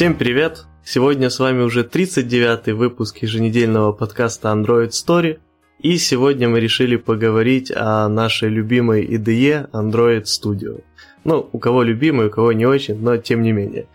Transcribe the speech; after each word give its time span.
Всем 0.00 0.14
привет! 0.14 0.64
Сегодня 0.82 1.28
с 1.28 1.38
вами 1.38 1.60
уже 1.60 1.82
39-й 1.82 2.72
выпуск 2.72 3.18
еженедельного 3.18 3.92
подкаста 3.92 4.48
Android 4.48 4.92
Story. 4.92 5.40
И 5.78 5.98
сегодня 5.98 6.48
мы 6.48 6.58
решили 6.58 6.96
поговорить 6.96 7.70
о 7.70 8.08
нашей 8.08 8.48
любимой 8.48 9.04
IDE 9.04 9.70
Android 9.72 10.22
Studio. 10.22 10.80
Ну, 11.24 11.50
у 11.52 11.58
кого 11.58 11.82
любимый, 11.82 12.28
у 12.28 12.30
кого 12.30 12.52
не 12.52 12.64
очень, 12.64 12.98
но 12.98 13.18
тем 13.18 13.42
не 13.42 13.52
менее. 13.52 13.88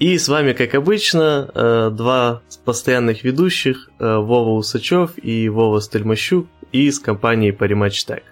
И 0.00 0.18
с 0.18 0.26
вами, 0.26 0.54
как 0.54 0.74
обычно, 0.74 1.48
э, 1.54 1.90
два 1.92 2.42
постоянных 2.64 3.22
ведущих, 3.22 3.90
э, 4.00 4.16
Вова 4.16 4.58
Усачев 4.58 5.12
и 5.22 5.48
Вова 5.48 5.80
Стельмощук 5.80 6.48
из 6.72 6.98
компании 6.98 7.56
Parimatch 7.56 8.08
Tech. 8.08 8.22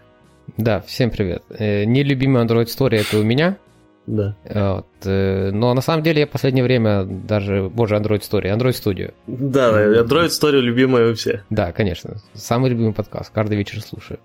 Да, 0.57 0.81
всем 0.81 1.13
привет. 1.13 1.45
Э, 1.51 1.85
нелюбимый 1.85 2.43
Android 2.43 2.67
Story 2.67 2.97
это 2.97 3.21
у 3.21 3.23
меня. 3.23 3.59
Да. 4.07 4.37
Вот. 4.45 4.87
Но 5.05 5.75
на 5.75 5.81
самом 5.81 6.03
деле 6.03 6.21
я 6.21 6.27
в 6.27 6.31
последнее 6.31 6.63
время 6.63 7.05
даже, 7.05 7.69
боже, 7.69 7.97
Android 7.97 8.21
Story, 8.21 8.57
Android 8.57 8.71
Studio. 8.71 9.13
Да, 9.27 9.71
Android 10.03 10.29
Story 10.29 10.61
любимая 10.61 11.11
у 11.11 11.15
всех. 11.15 11.45
Да, 11.51 11.73
конечно. 11.73 12.17
Самый 12.33 12.71
любимый 12.71 12.95
подкаст, 12.95 13.33
каждый 13.33 13.59
вечер 13.59 13.81
слушаю. 13.81 14.21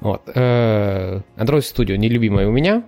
Вот. 0.00 0.28
Android 0.28 1.24
Studio 1.38 1.96
нелюбимая 1.96 2.46
у 2.46 2.52
меня. 2.52 2.84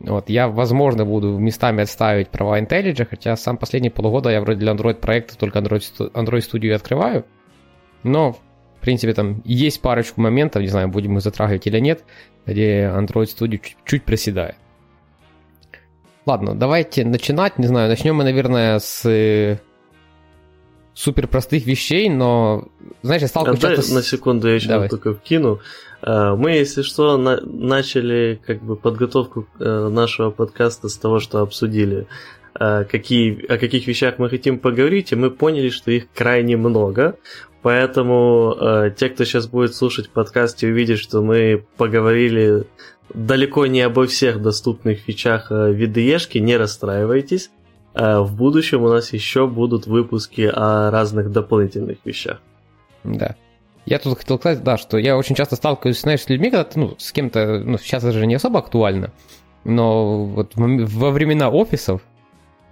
Вот, 0.00 0.30
я, 0.30 0.46
возможно, 0.46 1.04
буду 1.04 1.38
местами 1.38 1.82
отставить 1.82 2.28
права 2.28 2.60
IntelliJ, 2.60 3.04
хотя 3.04 3.34
сам 3.34 3.56
последние 3.56 3.90
полгода 3.90 4.30
я 4.30 4.40
вроде 4.40 4.60
для 4.60 4.70
Android 4.70 4.94
проектов 4.94 5.38
только 5.38 5.58
Android, 5.58 6.12
Android 6.12 6.48
Studio 6.48 6.74
открываю. 6.74 7.26
Но, 8.04 8.34
в 8.34 8.80
принципе, 8.80 9.12
там 9.12 9.42
есть 9.44 9.82
парочку 9.82 10.20
моментов, 10.20 10.62
не 10.62 10.68
знаю, 10.68 10.86
будем 10.86 11.14
мы 11.14 11.20
затрагивать 11.20 11.66
или 11.66 11.80
нет, 11.80 12.04
где 12.46 12.84
Android 12.84 13.24
Studio 13.24 13.58
чуть, 13.58 13.76
чуть 13.84 14.04
проседает. 14.04 14.54
Ладно, 16.28 16.54
давайте 16.54 17.06
начинать, 17.06 17.58
не 17.58 17.66
знаю, 17.66 17.88
начнем 17.88 18.16
мы, 18.16 18.22
наверное, 18.22 18.80
с 18.80 19.08
э, 19.08 19.60
супер 20.92 21.26
простых 21.26 21.64
вещей, 21.64 22.10
но, 22.10 22.68
знаешь, 23.00 23.22
я 23.22 23.28
сталкиваюсь 23.28 23.64
а 23.64 23.76
часто... 23.76 23.94
на 23.94 24.02
секунду 24.02 24.46
я 24.46 24.56
еще 24.56 24.68
Давай. 24.68 24.90
только 24.90 25.14
вкину. 25.14 25.60
Э, 26.02 26.34
мы, 26.36 26.50
если 26.50 26.82
что, 26.82 27.16
на- 27.16 27.40
начали 27.40 28.38
как 28.46 28.62
бы 28.62 28.76
подготовку 28.76 29.46
э, 29.58 29.88
нашего 29.88 30.30
подкаста 30.30 30.90
с 30.90 30.98
того, 30.98 31.18
что 31.18 31.40
обсудили, 31.40 32.06
какие, 32.52 33.46
о 33.46 33.56
каких 33.56 33.86
вещах 33.86 34.18
мы 34.18 34.28
хотим 34.28 34.58
поговорить, 34.58 35.12
и 35.12 35.16
мы 35.16 35.30
поняли, 35.30 35.70
что 35.70 35.90
их 35.92 36.12
крайне 36.12 36.58
много. 36.58 37.16
Поэтому 37.62 38.90
те, 38.96 39.08
кто 39.08 39.24
сейчас 39.24 39.46
будет 39.46 39.74
слушать 39.74 40.10
подкаст 40.10 40.62
и 40.62 40.66
увидит, 40.66 40.98
что 40.98 41.22
мы 41.22 41.64
поговорили 41.78 42.66
далеко 43.14 43.66
не 43.66 43.80
обо 43.82 44.06
всех 44.06 44.42
доступных 44.42 45.00
фичах 45.00 45.50
э, 45.50 45.72
VDE, 45.72 46.40
не 46.40 46.56
расстраивайтесь. 46.56 47.50
Э, 47.94 48.20
в 48.20 48.34
будущем 48.36 48.82
у 48.82 48.88
нас 48.88 49.12
еще 49.12 49.46
будут 49.46 49.86
выпуски 49.86 50.50
о 50.52 50.90
разных 50.90 51.32
дополнительных 51.32 51.98
вещах. 52.04 52.40
Да. 53.04 53.36
Я 53.86 53.98
тут 53.98 54.18
хотел 54.18 54.38
сказать, 54.38 54.62
да, 54.62 54.76
что 54.76 54.98
я 54.98 55.16
очень 55.16 55.34
часто 55.34 55.56
сталкиваюсь, 55.56 56.00
знаешь, 56.00 56.20
с 56.20 56.28
людьми, 56.28 56.50
когда 56.50 56.64
ты, 56.64 56.78
ну, 56.78 56.94
с 56.98 57.10
кем-то, 57.10 57.62
ну, 57.64 57.78
сейчас 57.78 58.04
это 58.04 58.12
же 58.12 58.26
не 58.26 58.34
особо 58.34 58.58
актуально, 58.58 59.12
но 59.64 60.26
вот 60.26 60.52
во 60.56 61.10
времена 61.10 61.48
офисов, 61.48 62.02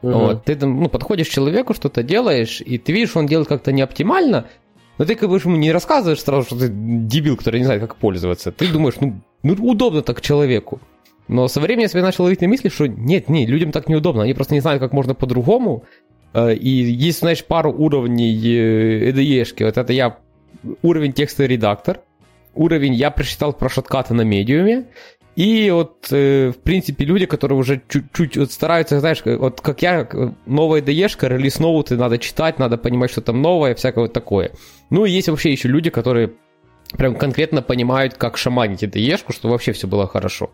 угу. 0.02 0.12
вот, 0.12 0.44
ты 0.44 0.56
там, 0.56 0.78
ну, 0.78 0.90
подходишь 0.90 1.28
к 1.28 1.32
человеку, 1.32 1.72
что-то 1.72 2.02
делаешь, 2.02 2.60
и 2.60 2.76
ты 2.76 2.92
видишь, 2.92 3.16
он 3.16 3.26
делает 3.26 3.48
как-то 3.48 3.72
не 3.72 3.80
оптимально, 3.80 4.46
но 4.98 5.04
ты 5.04 5.14
как 5.14 5.28
бы 5.28 5.36
ему 5.36 5.56
не 5.56 5.72
рассказываешь 5.72 6.20
сразу, 6.20 6.46
что 6.46 6.58
ты 6.58 6.68
дебил, 6.70 7.36
который 7.36 7.58
не 7.58 7.64
знает, 7.64 7.80
как 7.80 7.96
пользоваться. 7.96 8.52
Ты 8.52 8.68
думаешь, 8.68 8.94
ну, 9.00 9.20
ну 9.42 9.54
удобно 9.54 10.02
так 10.02 10.20
человеку. 10.20 10.80
Но 11.28 11.48
со 11.48 11.60
временем 11.60 11.82
я 11.82 11.88
себе 11.88 12.02
начал 12.02 12.24
ловить 12.24 12.40
на 12.40 12.48
мысли, 12.48 12.68
что 12.68 12.86
нет, 12.86 13.28
нет, 13.28 13.48
людям 13.48 13.72
так 13.72 13.88
неудобно, 13.88 14.22
они 14.22 14.34
просто 14.34 14.54
не 14.54 14.60
знают, 14.60 14.80
как 14.80 14.92
можно 14.92 15.14
по-другому. 15.14 15.84
Э, 16.32 16.54
и 16.54 16.68
есть, 16.68 17.20
знаешь, 17.20 17.44
пару 17.44 17.72
уровней 17.72 18.32
EDE-шки. 18.32 19.62
Э, 19.62 19.66
вот 19.66 19.76
это 19.76 19.92
я 19.92 20.18
уровень 20.82 21.12
текстовый 21.12 21.48
редактор, 21.48 22.00
уровень 22.54 22.94
я 22.94 23.10
прочитал 23.10 23.52
про 23.52 23.68
шоткаты 23.68 24.14
на 24.14 24.22
медиуме, 24.22 24.86
и 25.36 25.70
вот, 25.70 26.08
э, 26.10 26.50
в 26.50 26.58
принципе, 26.62 27.04
люди, 27.04 27.26
которые 27.26 27.58
уже 27.58 27.82
чуть-чуть 27.88 28.38
вот 28.38 28.50
стараются, 28.50 29.00
знаешь, 29.00 29.22
вот 29.24 29.60
как 29.60 29.82
я, 29.82 30.08
новая 30.46 30.80
ДЕшка, 30.80 31.28
релиз 31.28 31.58
ноуты 31.58 31.96
надо 31.96 32.16
читать, 32.18 32.58
надо 32.58 32.78
понимать 32.78 33.10
что 33.10 33.20
там 33.20 33.42
новое, 33.42 33.74
всякое 33.74 34.00
вот 34.04 34.14
такое. 34.14 34.52
Ну, 34.88 35.04
и 35.04 35.10
есть 35.10 35.28
вообще 35.28 35.52
еще 35.52 35.68
люди, 35.68 35.90
которые 35.90 36.32
прям 36.96 37.16
конкретно 37.16 37.60
понимают, 37.60 38.14
как 38.14 38.38
шаманить 38.38 38.90
ДЕшку, 38.90 39.34
чтобы 39.34 39.52
вообще 39.52 39.72
все 39.72 39.86
было 39.86 40.08
хорошо. 40.08 40.50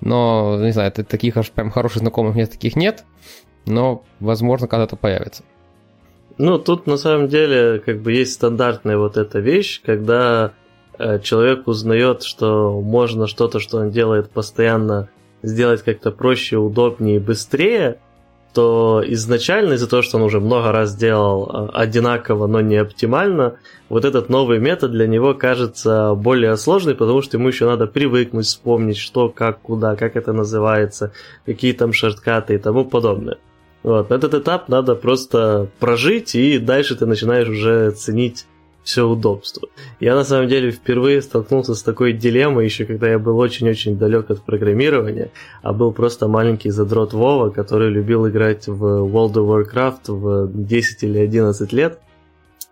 Но, 0.00 0.58
не 0.60 0.72
знаю, 0.72 0.90
таких 0.90 1.36
аж 1.36 1.52
прям 1.52 1.70
хороших 1.70 1.98
знакомых 1.98 2.34
мне 2.34 2.46
таких 2.46 2.74
нет, 2.74 3.04
но, 3.66 4.02
возможно, 4.18 4.66
когда-то 4.66 4.96
появится. 4.96 5.44
Ну, 6.38 6.58
тут 6.58 6.88
на 6.88 6.96
самом 6.96 7.28
деле 7.28 7.78
как 7.78 8.00
бы 8.00 8.12
есть 8.12 8.32
стандартная 8.32 8.98
вот 8.98 9.16
эта 9.16 9.38
вещь, 9.38 9.80
когда 9.84 10.54
человек 11.22 11.68
узнает, 11.68 12.22
что 12.22 12.80
можно 12.80 13.26
что-то, 13.26 13.60
что 13.60 13.78
он 13.78 13.90
делает 13.90 14.30
постоянно, 14.30 15.08
сделать 15.42 15.82
как-то 15.82 16.10
проще, 16.10 16.56
удобнее, 16.56 17.20
быстрее, 17.20 17.98
то 18.52 19.02
изначально 19.06 19.74
из-за 19.74 19.88
того, 19.88 20.02
что 20.02 20.18
он 20.18 20.24
уже 20.24 20.40
много 20.40 20.72
раз 20.72 20.94
делал 20.94 21.48
э, 21.48 21.68
одинаково, 21.72 22.46
но 22.46 22.60
не 22.60 22.76
оптимально, 22.76 23.56
вот 23.88 24.04
этот 24.04 24.28
новый 24.28 24.58
метод 24.58 24.92
для 24.92 25.06
него 25.06 25.34
кажется 25.34 26.14
более 26.14 26.56
сложный, 26.56 26.94
потому 26.94 27.22
что 27.22 27.38
ему 27.38 27.48
еще 27.48 27.66
надо 27.66 27.86
привыкнуть, 27.86 28.46
вспомнить, 28.46 28.98
что, 28.98 29.28
как, 29.30 29.60
куда, 29.60 29.96
как 29.96 30.16
это 30.16 30.32
называется, 30.32 31.12
какие 31.46 31.72
там 31.72 31.92
шорткаты 31.92 32.54
и 32.54 32.58
тому 32.58 32.84
подобное. 32.84 33.38
Вот, 33.82 34.12
этот 34.12 34.34
этап 34.34 34.68
надо 34.68 34.94
просто 34.94 35.68
прожить, 35.80 36.34
и 36.34 36.58
дальше 36.58 36.94
ты 36.94 37.06
начинаешь 37.06 37.48
уже 37.48 37.90
ценить 37.92 38.46
все 38.82 39.06
удобство. 39.06 39.68
Я 40.00 40.14
на 40.14 40.24
самом 40.24 40.48
деле 40.48 40.70
впервые 40.70 41.22
столкнулся 41.22 41.74
с 41.74 41.82
такой 41.82 42.12
дилеммой 42.12 42.64
еще 42.64 42.84
когда 42.84 43.08
я 43.08 43.18
был 43.18 43.38
очень-очень 43.38 43.96
далек 43.96 44.30
от 44.30 44.42
программирования, 44.42 45.30
а 45.62 45.72
был 45.72 45.92
просто 45.92 46.28
маленький 46.28 46.70
задрот 46.70 47.12
Вова, 47.12 47.50
который 47.50 47.90
любил 47.90 48.28
играть 48.28 48.66
в 48.66 48.84
World 48.84 49.34
of 49.34 49.66
Warcraft 49.72 50.12
в 50.12 50.66
10 50.66 51.02
или 51.04 51.18
11 51.18 51.72
лет. 51.72 52.00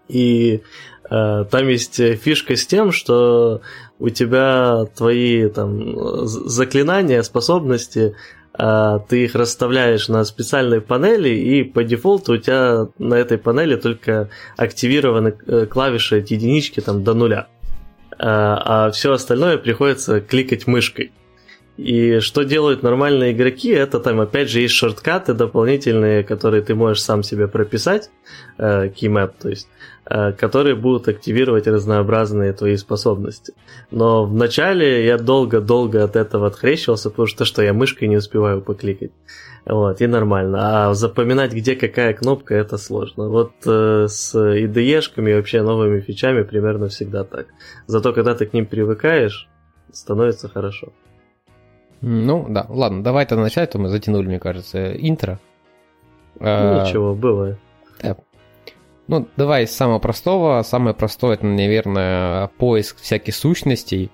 И 0.09 0.63
э, 1.09 1.45
там 1.51 1.69
есть 1.69 1.97
фишка 2.17 2.57
с 2.57 2.67
тем, 2.67 2.91
что 2.91 3.61
у 4.01 4.09
тебя 4.09 4.87
твои 4.97 5.49
там 5.49 6.27
заклинания, 6.27 7.23
способности 7.23 8.17
ты 9.09 9.25
их 9.25 9.35
расставляешь 9.35 10.09
на 10.09 10.25
специальной 10.25 10.81
панели, 10.81 11.29
и 11.29 11.63
по 11.63 11.85
дефолту 11.85 12.35
у 12.35 12.37
тебя 12.37 12.89
на 12.99 13.15
этой 13.15 13.39
панели 13.39 13.77
только 13.77 14.29
активированы 14.57 15.35
э, 15.47 15.67
клавиши 15.67 16.19
от 16.19 16.31
единички 16.31 16.81
там, 16.81 17.05
до 17.05 17.15
нуля. 17.15 17.47
А, 18.19 18.87
а 18.87 18.91
все 18.91 19.13
остальное 19.13 19.57
приходится 19.57 20.21
кликать 20.21 20.67
мышкой. 20.67 21.13
И 21.81 22.21
что 22.21 22.43
делают 22.43 22.83
нормальные 22.83 23.33
игроки, 23.33 23.71
это 23.71 24.01
там 24.01 24.21
опять 24.21 24.51
же 24.51 24.61
есть 24.61 24.75
шорткаты 24.75 25.33
дополнительные, 25.33 26.23
которые 26.23 26.63
ты 26.63 26.75
можешь 26.75 27.03
сам 27.03 27.23
себе 27.23 27.49
прописать, 27.49 28.11
э, 28.59 28.89
keymap, 28.89 29.33
то 29.41 29.49
есть, 29.49 29.67
э, 30.05 30.33
которые 30.33 30.75
будут 30.75 31.09
активировать 31.09 31.67
разнообразные 31.67 32.53
твои 32.53 32.77
способности. 32.77 33.55
Но 33.91 34.27
вначале 34.27 35.07
я 35.07 35.17
долго-долго 35.17 36.05
от 36.05 36.17
этого 36.17 36.49
отхрещивался, 36.49 37.09
потому 37.09 37.29
что 37.29 37.47
что 37.47 37.63
я 37.63 37.73
мышкой 37.73 38.09
не 38.09 38.19
успеваю 38.19 38.61
покликать. 38.61 39.13
Вот, 39.65 40.03
и 40.03 40.07
нормально. 40.07 40.89
А 40.89 40.95
запоминать, 40.95 41.55
где 41.55 41.77
какая 41.77 42.13
кнопка, 42.13 42.55
это 42.55 42.77
сложно. 42.77 43.31
Вот 43.31 43.53
э, 43.65 44.07
с 44.07 44.35
IDE-шками 44.35 45.31
и 45.31 45.35
вообще 45.35 45.63
новыми 45.63 46.01
фичами 46.01 46.43
примерно 46.43 46.89
всегда 46.89 47.25
так. 47.25 47.47
Зато 47.87 48.13
когда 48.13 48.35
ты 48.35 48.45
к 48.45 48.53
ним 48.53 48.67
привыкаешь, 48.67 49.49
становится 49.93 50.51
хорошо. 50.51 50.93
Ну, 52.03 52.47
да, 52.49 52.67
ладно, 52.69 53.03
давай 53.03 53.27
тогда 53.27 53.45
начать, 53.45 53.71
то 53.71 53.79
мы 53.79 53.89
затянули, 53.89 54.27
мне 54.27 54.39
кажется, 54.39 54.93
интро. 54.95 55.39
Ну, 56.39 56.47
а, 56.47 56.87
ничего, 56.87 57.15
бывает. 57.15 57.59
Да. 58.03 58.17
Ну, 59.07 59.29
давай 59.37 59.67
с 59.67 59.73
самого 59.73 59.99
простого. 59.99 60.63
Самое 60.63 60.95
простое, 60.95 61.35
это, 61.35 61.45
наверное, 61.45 62.49
поиск 62.59 62.99
всяких 62.99 63.35
сущностей. 63.35 64.11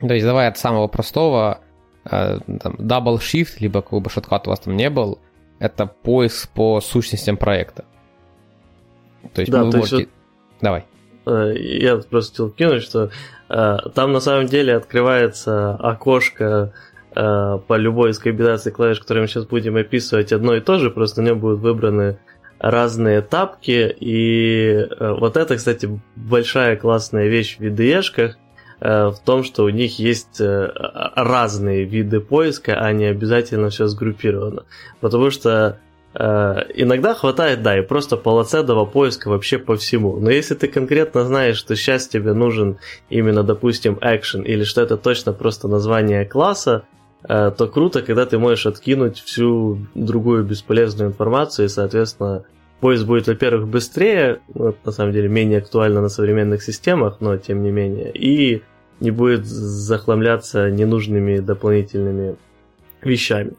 То 0.00 0.14
есть 0.14 0.26
давай 0.26 0.48
от 0.48 0.58
самого 0.58 0.86
простого, 0.86 1.60
э, 2.04 2.38
там, 2.60 2.74
double 2.74 3.18
shift, 3.18 3.56
либо 3.60 3.82
какой 3.82 4.00
бы 4.00 4.10
шоткат 4.10 4.46
у 4.46 4.50
вас 4.50 4.60
там 4.60 4.76
не 4.76 4.90
был, 4.90 5.18
это 5.58 5.86
поиск 5.86 6.50
по 6.50 6.80
сущностям 6.80 7.36
проекта. 7.36 7.84
То 9.34 9.40
есть, 9.40 9.52
да, 9.52 9.64
вы 9.64 9.70
то 9.70 9.78
можете... 9.78 9.96
есть 9.96 10.08
вот... 10.08 10.60
Давай. 10.60 10.84
Э, 11.24 11.54
я 11.56 11.96
просто 11.96 12.32
хотел 12.32 12.50
кинуть, 12.50 12.82
что 12.82 13.10
э, 13.48 13.76
там 13.94 14.12
на 14.12 14.20
самом 14.20 14.46
деле 14.46 14.76
открывается 14.76 15.74
окошко 15.76 16.72
Э, 17.14 17.58
по 17.66 17.76
любой 17.76 18.10
из 18.10 18.18
комбинаций 18.18 18.72
клавиш, 18.72 19.00
которые 19.00 19.22
мы 19.22 19.28
сейчас 19.28 19.44
будем 19.44 19.76
описывать, 19.76 20.32
одно 20.32 20.54
и 20.54 20.60
то 20.60 20.78
же, 20.78 20.90
просто 20.90 21.20
на 21.20 21.26
нем 21.26 21.40
будут 21.40 21.60
выбраны 21.60 22.18
разные 22.58 23.20
тапки. 23.20 23.94
И 24.00 24.86
э, 24.88 25.16
вот 25.18 25.36
это, 25.36 25.56
кстати, 25.56 26.00
большая 26.16 26.76
классная 26.76 27.28
вещь 27.28 27.58
в 27.58 27.62
VDE-шках, 27.62 28.36
э, 28.80 29.06
в 29.08 29.18
том, 29.24 29.44
что 29.44 29.64
у 29.64 29.68
них 29.68 29.98
есть 29.98 30.40
разные 30.40 31.84
виды 31.84 32.20
поиска, 32.20 32.80
а 32.80 32.92
не 32.92 33.04
обязательно 33.04 33.68
все 33.68 33.86
сгруппировано. 33.88 34.64
Потому 35.00 35.30
что 35.30 35.78
иногда 36.14 37.14
хватает, 37.14 37.62
да, 37.62 37.78
и 37.78 37.80
просто 37.80 38.18
полноценного 38.18 38.84
поиска 38.84 39.28
вообще 39.28 39.56
по 39.56 39.76
всему. 39.78 40.18
Но 40.20 40.30
если 40.30 40.54
ты 40.54 40.68
конкретно 40.68 41.24
знаешь, 41.24 41.56
что 41.56 41.74
сейчас 41.74 42.06
тебе 42.06 42.34
нужен 42.34 42.76
именно, 43.08 43.42
допустим, 43.42 43.94
action, 43.94 44.44
или 44.44 44.64
что 44.64 44.82
это 44.82 44.98
точно 44.98 45.32
просто 45.32 45.68
название 45.68 46.26
класса, 46.26 46.84
то 47.26 47.70
круто, 47.72 48.02
когда 48.02 48.26
ты 48.26 48.38
можешь 48.38 48.66
откинуть 48.66 49.20
всю 49.20 49.78
другую 49.94 50.44
бесполезную 50.44 51.10
информацию, 51.10 51.66
и, 51.66 51.68
соответственно, 51.68 52.44
поиск 52.80 53.04
будет, 53.04 53.28
во-первых, 53.28 53.68
быстрее, 53.68 54.40
вот, 54.48 54.76
на 54.84 54.90
самом 54.90 55.12
деле 55.12 55.28
менее 55.28 55.58
актуально 55.58 56.00
на 56.00 56.08
современных 56.08 56.62
системах, 56.62 57.18
но 57.20 57.36
тем 57.36 57.62
не 57.62 57.70
менее, 57.70 58.10
и 58.12 58.62
не 58.98 59.10
будет 59.10 59.46
захламляться 59.46 60.70
ненужными 60.70 61.38
дополнительными 61.38 62.36
вещами. 63.02 63.52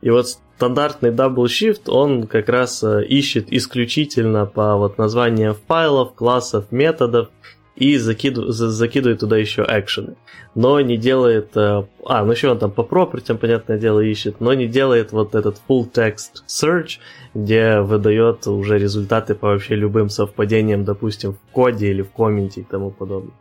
И 0.00 0.10
вот 0.10 0.28
стандартный 0.28 1.10
Double 1.10 1.44
Shift, 1.44 1.88
он 1.88 2.26
как 2.26 2.48
раз 2.48 2.82
э, 2.82 3.04
ищет 3.04 3.50
исключительно 3.50 4.46
по 4.46 4.76
вот 4.76 4.98
названиям 4.98 5.56
файлов, 5.66 6.14
классов, 6.14 6.66
методов 6.70 7.28
и 7.76 7.96
закидывает, 7.96 8.52
закидывает 8.54 9.20
туда 9.20 9.36
еще 9.36 9.64
экшены. 9.68 10.16
Но 10.54 10.80
не 10.80 10.96
делает... 10.96 11.56
Э, 11.56 11.84
а, 12.04 12.24
ну 12.24 12.32
еще 12.32 12.50
он 12.50 12.58
там 12.58 12.70
по 12.70 12.82
пропертям, 12.82 13.38
понятное 13.38 13.78
дело, 13.78 14.00
ищет, 14.00 14.40
но 14.40 14.52
не 14.54 14.66
делает 14.66 15.12
вот 15.12 15.34
этот 15.34 15.60
full 15.68 15.90
text 15.90 16.44
search, 16.48 16.98
где 17.34 17.80
выдает 17.80 18.46
уже 18.46 18.78
результаты 18.78 19.34
по 19.34 19.48
вообще 19.48 19.76
любым 19.76 20.08
совпадениям, 20.08 20.84
допустим, 20.84 21.34
в 21.34 21.52
коде 21.52 21.90
или 21.90 22.02
в 22.02 22.10
комменте 22.10 22.60
и 22.60 22.64
тому 22.64 22.90
подобное. 22.90 23.34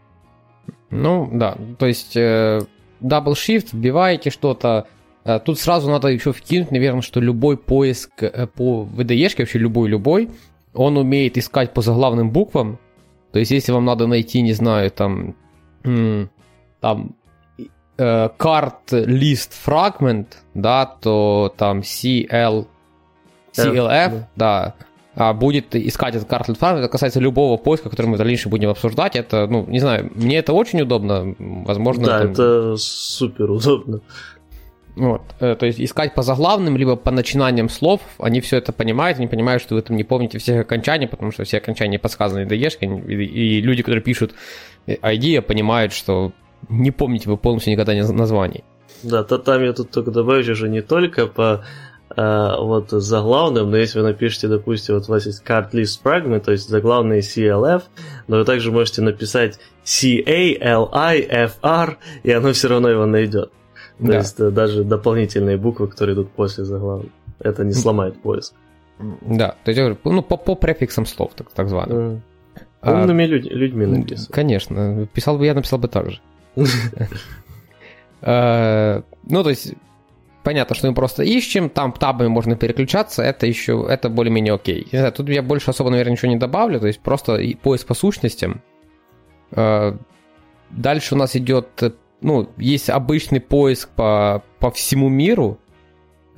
Ну, 0.91 1.29
да, 1.31 1.57
то 1.77 1.85
есть 1.85 2.15
э, 2.15 2.61
Double 3.01 3.33
Shift, 3.33 3.69
вбиваете 3.73 4.29
что-то, 4.29 4.87
Э, 5.29 5.39
тут 5.39 5.59
сразу 5.59 5.89
надо 5.89 6.07
еще 6.07 6.31
вкинуть, 6.31 6.71
наверное, 6.71 7.01
что 7.01 7.19
любой 7.19 7.57
поиск 7.57 8.23
э, 8.23 8.47
по 8.47 8.87
VDE, 8.91 9.29
вообще 9.37 9.59
любой-любой, 9.59 10.29
он 10.73 10.97
умеет 10.97 11.37
искать 11.37 11.73
по 11.73 11.81
заглавным 11.81 12.31
буквам. 12.31 12.79
То 13.31 13.39
есть, 13.39 13.51
если 13.51 13.71
вам 13.71 13.85
надо 13.85 14.07
найти, 14.07 14.41
не 14.41 14.53
знаю, 14.53 14.91
там, 14.91 15.35
там 16.79 17.15
карт 17.95 18.91
лист 18.91 19.53
фрагмент, 19.53 20.43
да, 20.53 20.85
то 20.85 21.53
там 21.57 21.79
CL, 21.79 22.67
CLF, 23.53 24.11
yeah. 24.11 24.23
да, 24.35 24.75
а 25.15 25.33
будет 25.33 25.75
искать 25.75 26.15
этот 26.15 26.29
карт 26.29 26.47
лист 26.47 26.59
фрагмент. 26.59 26.85
Это 26.85 26.91
касается 26.91 27.19
любого 27.19 27.57
поиска, 27.57 27.89
который 27.89 28.07
мы 28.07 28.15
в 28.15 28.17
дальнейшем 28.17 28.51
будем 28.51 28.69
обсуждать. 28.69 29.15
Это, 29.15 29.47
ну, 29.47 29.65
не 29.67 29.79
знаю, 29.79 30.09
мне 30.15 30.37
это 30.37 30.53
очень 30.53 30.81
удобно, 30.81 31.35
возможно. 31.37 32.05
Да, 32.05 32.19
там... 32.19 32.31
это 32.31 32.75
супер 32.77 33.51
удобно. 33.51 33.99
Вот. 34.95 35.21
Э, 35.39 35.55
то 35.55 35.65
есть 35.65 35.79
искать 35.79 36.13
по 36.13 36.21
заглавным, 36.23 36.75
либо 36.77 36.95
по 36.95 37.11
начинаниям 37.11 37.69
слов, 37.69 38.01
они 38.19 38.41
все 38.41 38.57
это 38.57 38.73
понимают, 38.73 39.17
они 39.17 39.27
понимают, 39.27 39.61
что 39.61 39.75
вы 39.75 39.81
там 39.81 39.95
не 39.95 40.03
помните 40.03 40.39
всех 40.39 40.61
окончаний, 40.61 41.07
потому 41.07 41.31
что 41.31 41.43
все 41.43 41.57
окончания 41.57 41.99
подсказаны 41.99 42.45
ДЕшкой, 42.45 42.87
и, 43.07 43.61
люди, 43.61 43.81
которые 43.81 44.03
пишут 44.03 44.33
ID, 44.87 45.41
понимают, 45.41 45.93
что 45.93 46.33
не 46.67 46.91
помните 46.91 47.29
вы 47.29 47.37
полностью 47.37 47.71
никогда 47.71 47.93
названий. 47.93 48.63
Да, 49.03 49.23
то 49.23 49.37
там 49.37 49.63
я 49.63 49.71
тут 49.73 49.91
только 49.91 50.11
добавлю, 50.11 50.55
что 50.55 50.67
не 50.67 50.81
только 50.81 51.27
по 51.27 51.63
э, 52.15 52.55
вот 52.59 52.89
заглавным, 52.89 53.71
но 53.71 53.77
если 53.77 53.99
вы 53.99 54.07
напишете, 54.07 54.47
допустим, 54.47 54.95
вот 54.95 55.07
у 55.07 55.11
вас 55.11 55.25
есть 55.25 55.43
card 55.45 55.71
list 55.71 56.01
fragment, 56.03 56.41
то 56.41 56.51
есть 56.51 56.67
заглавные 56.67 57.21
CLF, 57.21 57.83
но 58.27 58.37
вы 58.37 58.45
также 58.45 58.71
можете 58.71 59.01
написать 59.01 59.59
C-A-L-I-F-R, 59.83 60.27
и 62.23 62.31
оно 62.31 62.51
все 62.51 62.67
равно 62.67 62.89
его 62.89 63.05
найдет. 63.05 63.51
То 63.99 64.05
да. 64.07 64.17
есть 64.17 64.39
э, 64.39 64.49
даже 64.49 64.83
дополнительные 64.83 65.57
буквы, 65.57 65.87
которые 65.87 66.15
идут 66.15 66.31
после 66.31 66.63
заглавия, 66.63 67.09
это 67.39 67.65
не 67.65 67.73
сломает 67.73 68.21
поиск. 68.21 68.53
Да, 69.21 69.55
то 69.63 69.71
есть 69.71 69.99
ну, 70.03 70.21
по, 70.21 70.37
по 70.37 70.55
префиксам 70.55 71.05
слов, 71.05 71.33
так, 71.35 71.51
так 71.51 71.69
званым. 71.69 72.21
А, 72.81 72.93
Умными 72.93 73.23
людь, 73.23 73.45
людьми 73.45 73.85
написано. 73.85 74.27
Конечно, 74.31 75.07
писал 75.13 75.37
бы 75.37 75.45
я, 75.45 75.53
написал 75.53 75.79
бы 75.79 75.89
так 75.89 76.11
же. 76.11 76.21
А, 78.21 79.03
ну, 79.23 79.43
то 79.43 79.49
есть, 79.49 79.73
понятно, 80.43 80.75
что 80.75 80.87
мы 80.87 80.93
просто 80.93 81.23
ищем, 81.23 81.69
там 81.69 81.91
табами 81.91 82.27
можно 82.27 82.55
переключаться, 82.55 83.21
это 83.21 83.47
еще, 83.47 83.85
это 83.89 84.09
более-менее 84.09 84.53
окей. 84.53 84.87
Не 84.91 84.99
знаю, 84.99 85.11
тут 85.11 85.27
я 85.27 85.41
больше 85.41 85.71
особо, 85.71 85.89
наверное, 85.89 86.13
ничего 86.13 86.31
не 86.31 86.37
добавлю, 86.37 86.79
то 86.79 86.87
есть 86.87 87.01
просто 87.01 87.41
поиск 87.61 87.87
по 87.87 87.93
сущностям. 87.93 88.61
А, 89.51 89.97
дальше 90.69 91.15
у 91.15 91.17
нас 91.17 91.35
идет 91.35 91.67
ну, 92.21 92.49
есть 92.57 92.89
обычный 92.89 93.39
поиск 93.39 93.89
по, 93.89 94.43
по 94.59 94.71
всему 94.71 95.09
миру. 95.09 95.59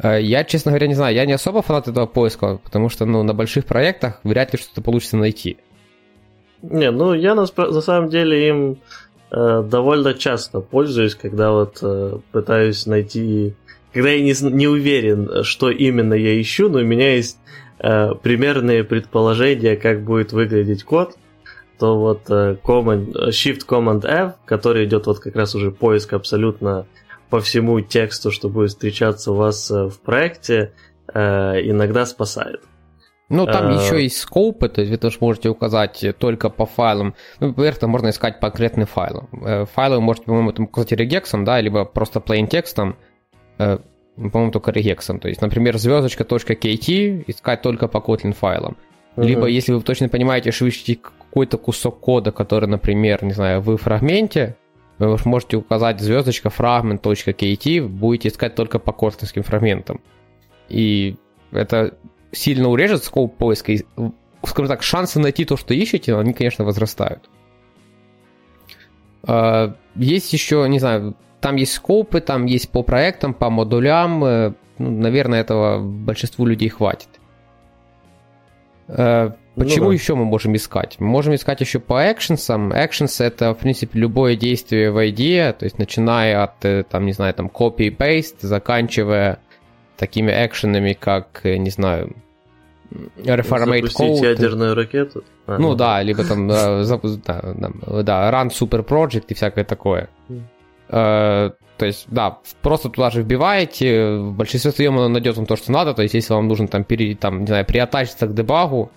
Э, 0.02 0.22
я, 0.22 0.44
честно 0.44 0.72
говоря, 0.72 0.88
не 0.88 0.96
знаю, 0.96 1.16
я 1.16 1.26
не 1.26 1.34
особо 1.34 1.62
фанат 1.62 1.88
этого 1.88 2.06
поиска, 2.06 2.60
потому 2.64 2.90
что 2.90 3.06
ну, 3.06 3.24
на 3.24 3.34
больших 3.34 3.66
проектах 3.66 4.20
вряд 4.24 4.54
ли 4.54 4.60
что-то 4.60 4.82
получится 4.82 5.18
найти. 5.18 5.58
Не, 6.62 6.92
ну 6.92 7.14
я 7.14 7.34
на, 7.34 7.46
на 7.58 7.82
самом 7.82 8.10
деле 8.10 8.48
им 8.48 8.78
э, 9.32 9.64
довольно 9.64 10.14
часто 10.14 10.60
пользуюсь, 10.60 11.16
когда 11.16 11.52
вот 11.52 11.80
э, 11.82 12.20
пытаюсь 12.32 12.86
найти, 12.86 13.56
когда 13.94 14.12
я 14.12 14.22
не, 14.22 14.36
не 14.52 14.68
уверен, 14.68 15.44
что 15.44 15.72
именно 15.72 16.14
я 16.14 16.40
ищу, 16.40 16.70
но 16.70 16.80
у 16.80 16.84
меня 16.84 17.16
есть 17.16 17.40
э, 17.80 18.14
примерные 18.22 18.84
предположения, 18.84 19.76
как 19.76 20.04
будет 20.04 20.34
выглядеть 20.34 20.84
код, 20.84 21.16
то 21.82 21.98
вот 21.98 22.30
э, 22.30 22.58
command, 22.64 23.18
э, 23.18 23.30
Shift 23.30 23.66
Command 23.68 24.06
F, 24.06 24.36
который 24.46 24.86
идет 24.86 25.08
вот 25.08 25.18
как 25.18 25.36
раз 25.36 25.56
уже 25.56 25.72
поиск 25.72 26.14
абсолютно 26.14 26.86
по 27.32 27.40
всему 27.40 27.82
тексту, 27.82 28.30
что 28.30 28.50
будет 28.50 28.70
встречаться 28.70 29.32
у 29.32 29.36
вас 29.36 29.72
э, 29.72 29.88
в 29.88 30.00
проекте, 30.00 30.74
иногда 31.12 32.06
спасает. 32.06 32.62
Ну, 33.30 33.48
там 33.48 33.70
а... 33.70 33.74
еще 33.74 34.04
есть 34.04 34.20
скопы, 34.20 34.70
то 34.70 34.82
есть 34.82 34.92
вы 34.92 34.98
тоже 34.98 35.18
можете 35.22 35.50
указать 35.50 36.06
только 36.20 36.50
по 36.50 36.68
файлам. 36.68 37.16
Ну, 37.40 37.48
например, 37.48 37.76
там 37.76 37.90
можно 37.90 38.10
искать 38.10 38.40
по 38.40 38.50
конкретным 38.50 38.86
файлам. 38.86 39.28
Файлы 39.74 39.96
вы 39.96 40.02
можете, 40.02 40.28
по-моему, 40.28 40.52
там 40.54 40.66
указать 40.66 40.92
регексом, 40.92 41.44
да, 41.46 41.60
либо 41.60 41.84
просто 41.84 42.20
plain 42.20 42.48
текстом, 42.48 42.96
по-моему, 43.58 44.52
только 44.52 44.72
регексом. 44.72 45.20
То 45.20 45.30
есть, 45.30 45.42
например, 45.42 45.78
звездочка.kt 45.80 47.24
искать 47.28 47.62
только 47.64 47.88
по 47.88 47.98
Kotlin 47.98 48.34
файлам. 48.34 48.78
Либо, 49.18 49.46
если 49.48 49.74
вы 49.74 49.82
точно 49.82 50.10
понимаете, 50.10 50.52
что 50.52 50.66
ищете 50.66 50.96
какой-то 50.96 51.58
кусок 51.58 52.00
кода, 52.00 52.32
который, 52.32 52.68
например, 52.68 53.24
не 53.24 53.34
знаю, 53.34 53.62
вы 53.62 53.78
в 53.78 53.82
фрагменте, 53.82 54.56
вы 54.98 55.18
можете 55.26 55.58
указать 55.58 56.00
звездочка 56.00 56.50
fragment.kt, 56.50 57.88
будете 57.88 58.30
искать 58.30 58.56
только 58.56 58.80
по 58.80 58.94
котлинским 58.94 59.44
фрагментам. 59.44 60.00
И 60.70 61.18
это 61.52 61.98
сильно 62.32 62.70
урежет 62.70 63.04
скоп 63.04 63.36
поиска. 63.36 63.74
И, 63.74 63.84
скажем 64.44 64.70
так, 64.70 64.84
шансы 64.84 65.20
найти 65.20 65.44
то, 65.44 65.58
что 65.58 65.74
ищете, 65.74 66.16
они, 66.16 66.34
конечно, 66.34 66.64
возрастают. 66.64 67.30
А, 69.24 69.76
есть 69.96 70.32
еще, 70.34 70.66
не 70.70 70.80
знаю, 70.80 71.16
там 71.42 71.56
есть 71.56 71.74
скопы, 71.74 72.22
там 72.22 72.46
есть 72.46 72.70
по 72.70 72.84
проектам, 72.84 73.34
по 73.34 73.50
модулям. 73.50 74.24
Э, 74.24 74.54
ну, 74.78 74.92
наверное, 74.92 75.42
этого 75.42 75.80
большинству 75.80 76.46
людей 76.46 76.70
хватит. 76.70 77.10
Э, 78.98 79.32
почему 79.56 79.86
ну, 79.86 79.92
да. 79.92 79.96
еще 79.96 80.16
мы 80.16 80.26
можем 80.26 80.56
искать? 80.56 80.98
Мы 81.00 81.08
можем 81.08 81.34
искать 81.36 81.62
еще 81.62 81.80
по 81.80 82.04
actions. 82.04 82.46
Actions 82.72 83.24
это, 83.24 83.54
в 83.54 83.58
принципе, 83.58 84.00
любое 84.00 84.36
действие 84.36 84.92
в 84.92 84.98
IDE, 84.98 85.54
то 85.54 85.66
есть 85.66 85.80
начиная 85.80 86.44
от, 86.44 86.64
э, 86.66 86.84
там, 86.84 87.06
не 87.06 87.14
знаю, 87.14 87.34
там, 87.34 87.48
copy-paste, 87.48 88.36
заканчивая 88.42 89.40
такими 89.98 90.32
экшенами, 90.32 90.94
как, 90.94 91.42
э, 91.44 91.58
не 91.58 91.70
знаю, 91.70 92.16
reformate 93.18 93.88
code. 93.98 94.22
ядерную 94.22 94.76
ракету? 94.76 95.24
А, 95.48 95.58
ну, 95.58 95.70
ну 95.70 95.76
да, 95.76 96.02
либо 96.02 96.24
там, 96.26 96.48
да, 96.48 96.84
да, 96.84 98.32
run 98.32 98.50
super 98.50 98.86
project 98.86 99.26
и 99.30 99.34
всякое 99.34 99.64
такое. 99.64 100.10
То 101.82 101.88
есть, 101.88 102.06
да, 102.12 102.38
просто 102.62 102.90
туда 102.90 103.10
же 103.10 103.24
вбиваете, 103.24 104.18
в 104.18 104.36
большинстве 104.36 104.72
своем 104.72 105.00
оно 105.00 105.08
найдет 105.08 105.36
вам 105.36 105.48
то, 105.48 105.56
что 105.56 105.72
надо, 105.72 105.96
то 105.96 106.04
есть, 106.04 106.14
если 106.14 106.32
вам 106.32 106.48
нужно 106.48 106.68
там, 106.68 106.84
пере, 106.84 107.16
там 107.16 107.40
не 107.40 107.48
знаю, 107.48 107.66
приатачиться 107.66 108.28
к 108.28 108.36
дебагу, 108.36 108.92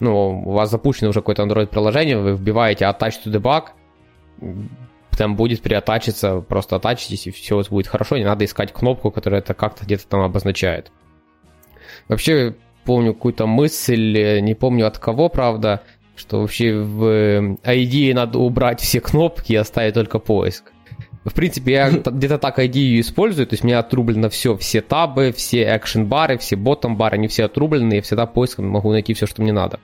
ну, 0.00 0.42
у 0.44 0.50
вас 0.50 0.68
запущено 0.68 1.10
уже 1.10 1.20
какое-то 1.20 1.44
Android-приложение, 1.44 2.18
вы 2.18 2.32
вбиваете 2.32 2.86
attach 2.86 3.12
to 3.24 3.30
debug, 3.30 3.66
там 5.16 5.36
будет 5.36 5.62
приатачиться, 5.62 6.40
просто 6.40 6.74
атачитесь, 6.74 7.28
и 7.28 7.30
все 7.30 7.62
будет 7.70 7.86
хорошо, 7.86 8.16
не 8.16 8.24
надо 8.24 8.44
искать 8.44 8.72
кнопку, 8.72 9.12
которая 9.12 9.40
это 9.40 9.54
как-то 9.54 9.84
где-то 9.84 10.08
там 10.08 10.22
обозначает. 10.22 10.90
Вообще, 12.08 12.56
помню 12.84 13.14
какую-то 13.14 13.46
мысль, 13.46 14.40
не 14.40 14.54
помню 14.56 14.88
от 14.88 14.98
кого, 14.98 15.28
правда, 15.28 15.82
что 16.16 16.40
вообще 16.40 16.74
в 16.74 17.58
ID 17.62 18.12
надо 18.12 18.40
убрать 18.40 18.80
все 18.80 19.00
кнопки 19.00 19.52
и 19.52 19.56
оставить 19.56 19.94
только 19.94 20.18
поиск. 20.18 20.72
В 21.24 21.32
принципе, 21.32 21.72
я 21.72 21.90
где-то 22.04 22.38
так 22.38 22.58
ID 22.58 23.00
использую, 23.00 23.46
то 23.46 23.54
есть 23.54 23.64
у 23.64 23.66
меня 23.66 23.78
отрублено 23.78 24.28
все, 24.28 24.56
все 24.56 24.80
табы, 24.80 25.32
все 25.32 25.64
экшен 25.76 26.06
бары, 26.06 26.38
все 26.38 26.56
ботом 26.56 26.96
бары, 26.96 27.16
они 27.16 27.28
все 27.28 27.44
отрублены, 27.44 27.94
я 27.94 28.02
всегда 28.02 28.26
поиском 28.26 28.66
могу 28.68 28.90
найти 28.92 29.14
все, 29.14 29.26
что 29.26 29.42
мне 29.42 29.52
надо. 29.52 29.80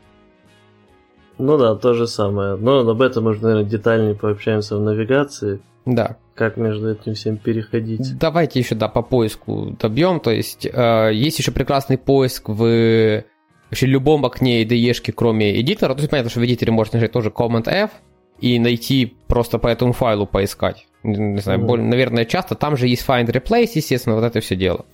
Ну 1.39 1.57
да, 1.57 1.75
то 1.75 1.95
же 1.95 2.07
самое. 2.07 2.57
Но 2.57 2.81
об 2.81 3.01
этом 3.01 3.25
мы 3.25 3.31
уже, 3.31 3.43
наверное, 3.43 3.65
детальнее 3.65 4.15
пообщаемся 4.15 4.77
в 4.77 4.81
навигации. 4.81 5.61
Да. 5.87 6.19
Как 6.35 6.59
между 6.59 6.91
этим 6.93 7.15
всем 7.15 7.39
переходить? 7.39 8.19
Давайте 8.19 8.59
еще, 8.59 8.75
да, 8.75 8.89
по 8.89 9.01
поиску 9.01 9.77
добьем. 9.81 10.21
То 10.21 10.31
есть 10.31 10.67
э, 10.67 11.11
есть 11.15 11.39
еще 11.39 11.53
прекрасный 11.53 11.97
поиск 11.97 12.51
в 12.51 13.25
вообще 13.71 13.87
любом 13.87 14.27
окне 14.27 14.63
IDE, 14.65 15.13
кроме 15.13 15.59
эдитора. 15.59 15.95
То 15.95 16.01
есть 16.01 16.11
понятно, 16.11 16.31
что 16.31 16.41
в 16.41 16.45
эдиторе 16.45 16.73
можно 16.73 16.99
нажать 16.99 17.13
тоже 17.13 17.31
Command-F 17.31 17.91
и 18.41 18.59
найти 18.59 19.17
просто 19.27 19.59
по 19.59 19.69
этому 19.69 19.95
файлу 19.95 20.27
поискать. 20.27 20.87
Не 21.03 21.41
знаю, 21.41 21.61
mm. 21.61 21.65
более, 21.65 21.87
наверное, 21.87 22.25
часто. 22.25 22.55
Там 22.55 22.77
же 22.77 22.87
есть 22.87 23.07
Find 23.07 23.27
Replace, 23.27 23.73
естественно, 23.75 24.17
вот 24.17 24.25
это 24.25 24.41
все 24.41 24.57
дело. 24.57 24.85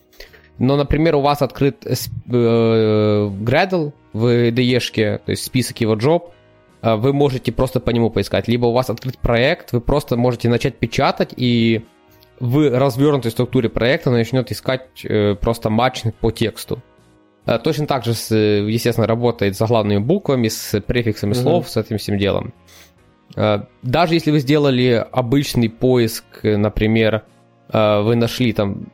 Но, 0.59 0.77
например, 0.77 1.17
у 1.17 1.21
вас 1.21 1.43
открыт 1.43 1.85
э, 1.85 1.95
Gradle 2.27 3.93
в 4.13 4.27
IDE, 4.27 5.19
то 5.19 5.31
есть 5.31 5.45
список 5.45 5.81
его 5.81 5.97
job, 5.97 6.31
а, 6.81 6.97
вы 6.97 7.13
можете 7.13 7.53
просто 7.53 7.81
по 7.81 7.91
нему 7.91 8.11
поискать. 8.11 8.49
Либо 8.49 8.67
у 8.67 8.73
вас 8.73 8.89
открыт 8.89 9.19
проект, 9.19 9.73
вы 9.73 9.81
просто 9.81 10.17
можете 10.17 10.49
начать 10.49 10.77
печатать, 10.77 11.35
и 11.37 11.85
в 12.41 12.71
развернутой 12.71 13.31
структуре 13.31 13.69
проекта 13.69 14.11
начнет 14.11 14.51
искать 14.53 15.05
э, 15.05 15.35
просто 15.35 15.69
матч 15.69 16.05
по 16.21 16.31
тексту. 16.31 16.83
А, 17.45 17.59
точно 17.59 17.87
так 17.87 18.05
же, 18.05 18.13
естественно, 18.13 19.07
работает 19.07 19.57
с 19.57 19.59
заглавными 19.59 19.99
буквами, 19.99 20.49
с 20.49 20.81
префиксами 20.81 21.33
mm-hmm. 21.33 21.43
слов, 21.43 21.69
с 21.69 21.77
этим 21.77 21.99
всем 21.99 22.19
делом. 22.19 22.55
Даже 23.37 24.15
если 24.15 24.31
вы 24.31 24.41
сделали 24.41 25.07
обычный 25.13 25.69
поиск, 25.69 26.25
например, 26.43 27.25
вы 27.71 28.17
нашли 28.17 28.53
там, 28.53 28.87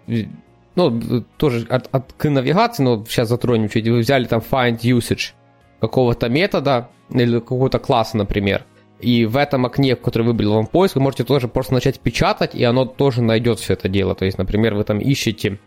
ну, 0.75 1.25
тоже 1.37 1.67
от, 1.69 1.89
от, 1.93 2.13
к 2.13 2.29
навигации, 2.29 2.83
но 2.83 3.05
сейчас 3.05 3.29
затронем 3.29 3.69
чуть, 3.69 3.87
вы 3.87 3.99
взяли 3.99 4.25
там 4.25 4.41
find 4.41 4.81
usage 4.81 5.33
какого-то 5.81 6.29
метода, 6.29 6.89
или 7.11 7.39
какого-то 7.39 7.79
класса, 7.79 8.17
например. 8.17 8.65
И 9.01 9.27
в 9.27 9.37
этом 9.37 9.67
окне, 9.67 9.97
который 9.97 10.23
выбрал 10.23 10.55
вам 10.55 10.67
поиск, 10.67 10.95
вы 10.97 11.03
можете 11.03 11.25
тоже 11.25 11.49
просто 11.49 11.75
начать 11.75 11.99
печатать, 12.01 12.55
и 12.55 12.63
оно 12.63 12.85
тоже 12.85 13.21
найдет 13.21 13.59
все 13.59 13.73
это 13.73 13.89
дело. 13.89 14.15
То 14.15 14.25
есть, 14.25 14.39
например, 14.39 14.75
вы 14.75 14.85
там 14.85 14.99
ищете 14.99 15.59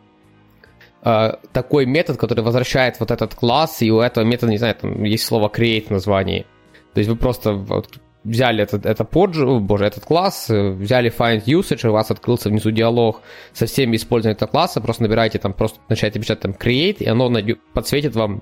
э, 1.03 1.31
такой 1.51 1.85
метод, 1.85 2.17
который 2.17 2.43
возвращает 2.43 2.99
вот 2.99 3.11
этот 3.11 3.35
класс, 3.35 3.81
и 3.81 3.91
у 3.91 3.99
этого 3.99 4.23
метода, 4.23 4.51
не 4.51 4.57
знаю, 4.57 4.75
там 4.75 5.03
есть 5.03 5.25
слово 5.25 5.49
create 5.49 5.87
в 5.87 5.91
названии. 5.91 6.45
То 6.93 6.99
есть 6.99 7.09
вы 7.09 7.17
просто 7.17 7.53
вот, 7.53 7.89
взяли 8.25 8.63
этот, 8.63 8.85
это 8.85 9.05
подж, 9.05 9.41
боже, 9.59 9.85
этот 9.85 10.03
класс, 10.03 10.49
взяли 10.49 11.13
find 11.15 11.45
usage, 11.45 11.87
у 11.87 11.93
вас 11.93 12.11
открылся 12.11 12.49
внизу 12.49 12.71
диалог 12.71 13.21
со 13.53 13.65
всеми 13.67 13.95
использованием 13.95 14.35
этого 14.35 14.49
класса, 14.49 14.81
просто 14.81 15.03
набираете 15.03 15.39
там, 15.39 15.53
просто 15.53 15.79
начинаете 15.87 16.19
печатать 16.19 16.41
там 16.41 16.51
create, 16.51 16.97
и 16.99 17.07
оно 17.07 17.31
подсветит 17.73 18.15
вам 18.15 18.41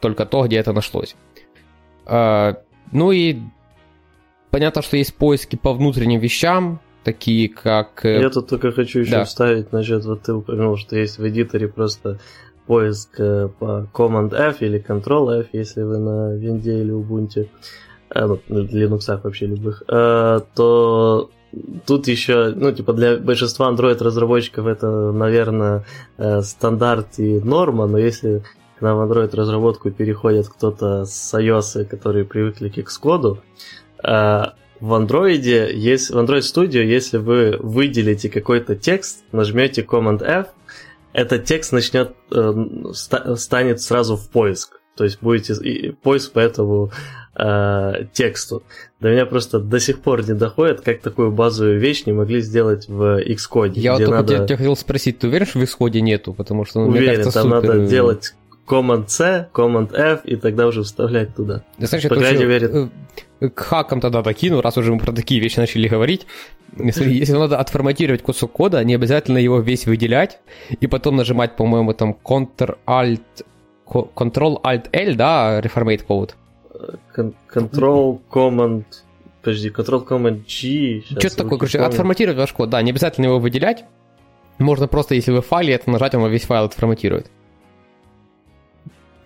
только 0.00 0.24
то, 0.24 0.46
где 0.46 0.56
это 0.56 0.72
нашлось. 0.72 1.16
А, 2.06 2.56
ну 2.92 3.10
и 3.10 3.40
понятно, 4.50 4.82
что 4.82 4.96
есть 4.96 5.14
поиски 5.14 5.56
по 5.56 5.72
внутренним 5.72 6.20
вещам, 6.20 6.80
такие 7.02 7.48
как... 7.48 8.04
Э, 8.04 8.20
Я 8.20 8.30
тут 8.30 8.48
только 8.48 8.70
хочу 8.70 9.00
еще 9.00 9.10
да. 9.10 9.24
вставить 9.24 9.72
насчет, 9.72 10.04
вот 10.04 10.22
ты 10.22 10.32
упомянул, 10.32 10.76
что 10.76 10.96
есть 10.96 11.18
в 11.18 11.28
эдиторе 11.28 11.66
просто 11.66 12.20
поиск 12.66 13.18
э, 13.18 13.48
по 13.58 13.88
Command-F 13.92 14.58
или 14.60 14.80
Ctrl-F, 14.80 15.48
если 15.52 15.82
вы 15.82 15.98
на 15.98 16.34
винде 16.36 16.80
или 16.80 16.92
Ubuntu, 16.92 17.42
э, 17.42 17.46
ну, 18.14 18.40
на 18.48 18.58
Linux 18.58 19.20
вообще 19.22 19.46
любых, 19.46 19.82
то 19.86 21.30
тут 21.86 22.08
еще, 22.08 22.52
ну, 22.54 22.72
типа, 22.72 22.92
для 22.92 23.16
большинства 23.16 23.70
Android-разработчиков 23.70 24.66
это, 24.66 25.12
наверное, 25.12 25.84
стандарт 26.42 27.18
и 27.18 27.40
норма, 27.40 27.86
но 27.86 27.98
если 27.98 28.42
нам 28.80 28.98
в 28.98 29.10
Android 29.10 29.34
разработку 29.36 29.90
переходит 29.90 30.48
кто-то 30.48 31.04
с 31.04 31.34
iOS, 31.38 31.84
которые 31.84 32.24
привыкли 32.24 32.68
к 32.68 32.78
Xcode, 32.78 33.38
в 34.82 34.94
Android, 34.94 35.72
есть, 35.72 36.10
в 36.10 36.18
Android 36.18 36.40
Studio, 36.40 36.82
если 36.82 37.18
вы 37.18 37.56
выделите 37.60 38.28
какой-то 38.28 38.74
текст, 38.74 39.22
нажмете 39.30 39.82
Command-F, 39.82 40.48
этот 41.12 41.44
текст 41.44 41.72
начнет, 41.72 42.16
э, 42.32 42.52
станет 43.36 43.80
сразу 43.80 44.16
в 44.16 44.28
поиск. 44.28 44.80
То 44.96 45.04
есть 45.04 45.18
будете 45.20 45.94
поиск 46.02 46.32
по 46.32 46.38
этому 46.38 46.90
э, 47.34 48.04
тексту. 48.12 48.62
До 49.00 49.10
меня 49.10 49.26
просто 49.26 49.58
до 49.58 49.80
сих 49.80 50.00
пор 50.00 50.26
не 50.26 50.34
доходит, 50.34 50.82
как 50.82 51.00
такую 51.00 51.32
базовую 51.32 51.80
вещь 51.80 52.04
не 52.06 52.12
могли 52.12 52.40
сделать 52.40 52.88
в 52.88 53.20
Xcode. 53.22 53.72
Я 53.74 53.94
вот 53.96 54.08
надо... 54.08 54.34
тебя, 54.34 54.46
тебя 54.46 54.56
хотел 54.58 54.76
спросить, 54.76 55.18
ты 55.18 55.28
уверен, 55.28 55.46
что 55.46 55.58
в 55.58 55.62
Xcode 55.62 56.00
нету? 56.00 56.34
Потому 56.34 56.64
что, 56.64 56.80
ну, 56.80 56.88
Уверен, 56.88 57.08
мне 57.08 57.16
кажется, 57.16 57.42
там 57.42 57.50
супер... 57.50 57.74
надо 57.74 57.86
делать 57.86 58.34
Command-C, 58.66 59.48
Command-F 59.52 60.24
и 60.24 60.36
тогда 60.36 60.66
уже 60.66 60.82
вставлять 60.82 61.34
туда. 61.34 61.62
Да, 61.78 61.86
значит, 61.86 62.08
По 62.08 62.16
крайней 62.16 62.44
мере... 62.44 62.88
Э, 63.40 63.48
к 63.48 63.58
хакам 63.58 64.00
тогда 64.00 64.22
докину, 64.22 64.60
раз 64.60 64.76
уже 64.76 64.92
мы 64.92 65.00
про 65.00 65.12
такие 65.12 65.40
вещи 65.40 65.58
начали 65.58 65.88
говорить. 65.88 66.26
Если, 66.78 67.10
если 67.12 67.32
надо 67.32 67.58
отформатировать 67.58 68.22
кусок 68.22 68.52
кода, 68.52 68.82
не 68.84 68.94
обязательно 68.94 69.38
его 69.38 69.60
весь 69.60 69.86
выделять 69.86 70.38
и 70.80 70.86
потом 70.86 71.16
нажимать, 71.16 71.56
по-моему, 71.56 71.92
там 71.92 72.16
Ctrl-Alt 72.24 73.20
Ctrl-Alt-L, 73.92 75.14
да, 75.14 75.60
Reformate 75.60 76.04
код. 76.04 76.36
Control-Command... 77.16 78.84
Подожди, 79.42 79.70
Ctrl-Command-G... 79.70 81.02
Что-то 81.18 81.36
такое, 81.36 81.58
короче, 81.58 81.80
отформатировать 81.80 82.38
ваш 82.38 82.52
код, 82.52 82.70
да, 82.70 82.80
не 82.82 82.90
обязательно 82.90 83.26
его 83.26 83.38
выделять. 83.38 83.84
Можно 84.58 84.86
просто, 84.86 85.14
если 85.14 85.32
вы 85.32 85.42
в 85.42 85.46
файле, 85.46 85.74
это 85.74 85.90
нажать, 85.90 86.14
он 86.14 86.30
весь 86.30 86.44
файл 86.44 86.64
отформатирует. 86.64 87.30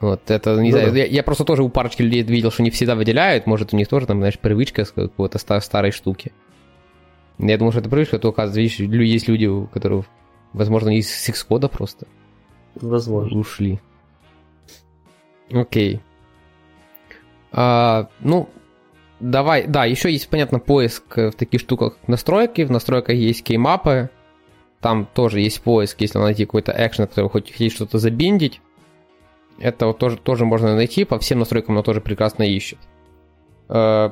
Вот 0.00 0.30
это, 0.30 0.56
не 0.56 0.70
ну, 0.70 0.76
знаю, 0.76 0.92
да. 0.92 0.99
я, 0.99 1.06
я 1.06 1.23
просто 1.23 1.44
тоже 1.44 1.62
у 1.62 1.68
парочки 1.68 2.02
людей 2.02 2.23
видел, 2.23 2.50
что 2.50 2.62
не 2.62 2.70
всегда 2.70 2.94
выделяют, 2.94 3.46
может, 3.46 3.73
у 3.73 3.76
них 3.76 3.88
тоже 3.88 4.06
там, 4.06 4.18
знаешь, 4.18 4.38
привычка 4.38 4.85
с 4.85 4.90
какой-то 4.90 5.38
стар- 5.38 5.62
старой 5.62 5.90
штуки. 5.90 6.32
Я 7.38 7.56
думаю, 7.58 7.73
что 7.73 7.80
это 7.80 7.88
привычка, 7.88 8.18
то, 8.18 8.28
оказывается, 8.28 8.82
видишь, 8.82 9.00
есть 9.06 9.28
люди, 9.28 9.46
у 9.46 9.66
которых, 9.66 10.06
возможно, 10.52 10.96
из 10.96 11.11
с 11.11 11.28
X-кода 11.28 11.68
просто. 11.68 12.06
Возможно. 12.75 13.38
Ушли. 13.38 13.80
Окей. 15.53 16.00
А, 17.53 18.09
ну, 18.21 18.49
давай, 19.21 19.67
да, 19.67 19.85
еще 19.85 20.11
есть, 20.11 20.29
понятно, 20.29 20.59
поиск 20.59 21.17
в 21.17 21.33
таких 21.33 21.61
штуках 21.61 21.97
настройки. 22.07 22.62
В 22.62 22.71
настройках 22.71 23.15
есть 23.15 23.45
кеймапы. 23.45 24.11
Там 24.81 25.07
тоже 25.07 25.41
есть 25.41 25.62
поиск, 25.62 26.00
если 26.00 26.19
найти 26.19 26.45
какой-то 26.45 26.73
экшен, 26.76 27.07
который 27.07 27.31
хоть 27.31 27.73
что-то 27.73 27.99
забиндить. 27.99 28.61
Это 29.59 29.87
вот 29.87 29.99
тоже, 29.99 30.19
тоже 30.19 30.45
можно 30.45 30.75
найти, 30.75 31.05
по 31.05 31.19
всем 31.19 31.38
настройкам 31.38 31.75
оно 31.75 31.83
тоже 31.83 32.00
прекрасно 32.00 32.43
ищет. 32.43 32.79
Э, 33.69 34.11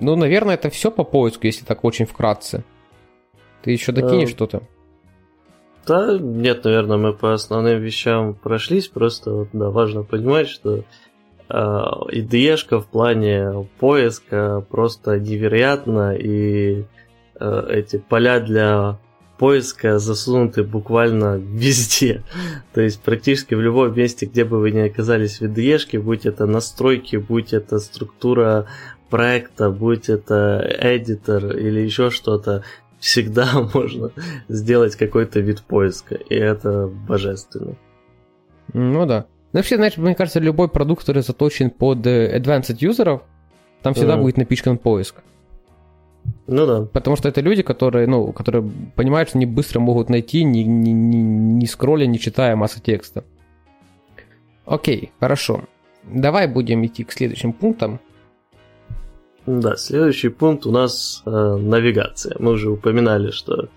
ну, 0.00 0.16
наверное, 0.16 0.54
это 0.54 0.68
все 0.70 0.90
по 0.90 1.02
поиску, 1.02 1.46
если 1.46 1.64
так 1.64 1.82
очень 1.84 2.04
вкратце. 2.04 2.62
Ты 3.62 3.72
еще 3.72 3.92
докинешь 3.92 4.28
э, 4.28 4.32
что-то? 4.32 4.62
Да, 5.86 6.18
нет, 6.18 6.64
наверное, 6.64 6.98
мы 6.98 7.12
по 7.12 7.32
основным 7.32 7.80
вещам 7.80 8.34
прошлись. 8.34 8.88
Просто 8.88 9.32
вот, 9.32 9.48
да, 9.52 9.70
важно 9.70 10.02
понимать, 10.02 10.48
что 10.48 10.78
э, 10.78 10.82
IDE 11.48 12.80
в 12.80 12.86
плане 12.86 13.68
поиска 13.78 14.64
просто 14.68 15.18
невероятно, 15.18 16.14
и 16.14 16.84
э, 17.40 17.66
эти 17.70 17.96
поля 17.96 18.40
для 18.40 18.98
поиска 19.38 19.98
засунуты 19.98 20.62
буквально 20.64 21.36
везде. 21.38 22.22
То 22.74 22.82
есть 22.82 23.00
практически 23.00 23.54
в 23.54 23.60
любом 23.60 23.94
месте, 23.94 24.26
где 24.26 24.44
бы 24.44 24.58
вы 24.58 24.72
ни 24.72 24.80
оказались 24.80 25.40
в 25.40 25.44
IDE, 25.44 26.00
будь 26.00 26.26
это 26.26 26.46
настройки, 26.46 27.16
будь 27.16 27.52
это 27.52 27.78
структура 27.78 28.66
проекта, 29.08 29.70
будь 29.70 30.08
это 30.10 30.68
эдитор 30.80 31.56
или 31.56 31.80
еще 31.80 32.10
что-то, 32.10 32.64
всегда 32.98 33.68
можно 33.74 34.10
сделать 34.48 34.96
какой-то 34.96 35.40
вид 35.40 35.62
поиска, 35.62 36.14
и 36.14 36.34
это 36.34 36.86
божественно. 36.86 37.76
Ну 38.72 39.06
да. 39.06 39.26
Ну 39.52 39.60
вообще, 39.60 39.76
знаешь, 39.76 39.96
мне 39.96 40.14
кажется, 40.14 40.40
любой 40.40 40.68
продукт, 40.68 41.00
который 41.00 41.22
заточен 41.22 41.70
под 41.70 42.06
э, 42.06 42.38
advanced 42.38 42.76
юзеров, 42.80 43.22
там 43.82 43.94
всегда 43.94 44.16
mm. 44.16 44.20
будет 44.20 44.36
напичкан 44.36 44.76
поиск. 44.76 45.16
Ну 46.46 46.66
да. 46.66 46.82
Потому 46.82 47.16
что 47.16 47.28
это 47.28 47.40
люди, 47.40 47.62
которые, 47.62 48.06
ну, 48.06 48.32
которые 48.32 48.68
понимают, 48.94 49.30
что 49.30 49.38
они 49.38 49.46
быстро 49.46 49.80
могут 49.80 50.10
найти, 50.10 50.44
не, 50.44 50.64
не, 50.64 50.92
не, 50.92 51.22
не 51.22 51.66
скролля, 51.66 52.06
не 52.06 52.18
читая 52.18 52.56
массу 52.56 52.80
текста. 52.80 53.24
Окей, 54.66 55.12
хорошо. 55.20 55.64
Давай 56.04 56.46
будем 56.46 56.84
идти 56.84 57.04
к 57.04 57.12
следующим 57.12 57.52
пунктам. 57.52 58.00
Да, 59.48 59.76
следующий 59.76 60.28
пункт 60.28 60.66
у 60.66 60.70
нас 60.70 61.22
э, 61.24 61.30
навигация. 61.30 62.36
Мы 62.38 62.52
уже 62.52 62.68
упоминали, 62.68 63.30
что 63.30 63.70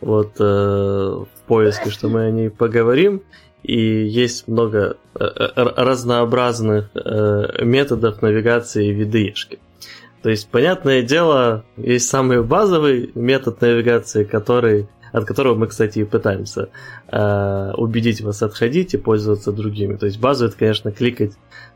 вот 0.00 0.36
э, 0.40 0.42
в 0.42 1.28
поиске, 1.46 1.90
что 1.90 2.08
мы 2.08 2.22
о 2.22 2.30
ней 2.30 2.48
поговорим. 2.48 3.22
И 3.62 3.78
есть 3.78 4.48
много 4.48 4.96
э, 5.14 5.24
э 5.24 5.50
разнообразных 5.76 6.88
э, 6.94 7.62
методов 7.62 8.22
навигации 8.22 8.90
в 8.90 9.00
VDE. 9.02 9.58
То 10.22 10.30
есть, 10.30 10.48
понятное 10.48 11.02
дело, 11.02 11.66
есть 11.76 12.08
самый 12.08 12.42
базовый 12.42 13.10
метод 13.14 13.60
навигации, 13.60 14.24
который, 14.24 14.88
от 15.12 15.24
которого 15.24 15.54
мы, 15.54 15.66
кстати, 15.66 16.00
и 16.00 16.04
пытаемся 16.04 16.68
э, 17.10 17.72
убедить 17.76 18.20
вас 18.20 18.42
отходить 18.42 18.94
и 18.94 18.98
пользоваться 18.98 19.52
другими. 19.52 19.96
То 19.96 20.06
есть 20.06 20.20
базовый 20.20 20.50
это, 20.50 20.58
конечно, 20.58 20.92
кликать 20.92 21.32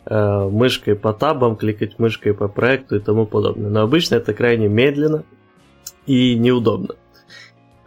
э, 0.06 0.48
мышкой 0.50 0.94
по 0.94 1.12
табам, 1.12 1.56
кликать 1.56 1.98
мышкой 1.98 2.34
по 2.34 2.48
проекту 2.48 2.96
и 2.96 3.00
тому 3.00 3.26
подобное. 3.26 3.70
Но 3.70 3.82
обычно 3.82 4.16
это 4.16 4.34
крайне 4.34 4.68
медленно, 4.68 5.24
и 6.06 6.36
неудобно. 6.36 6.94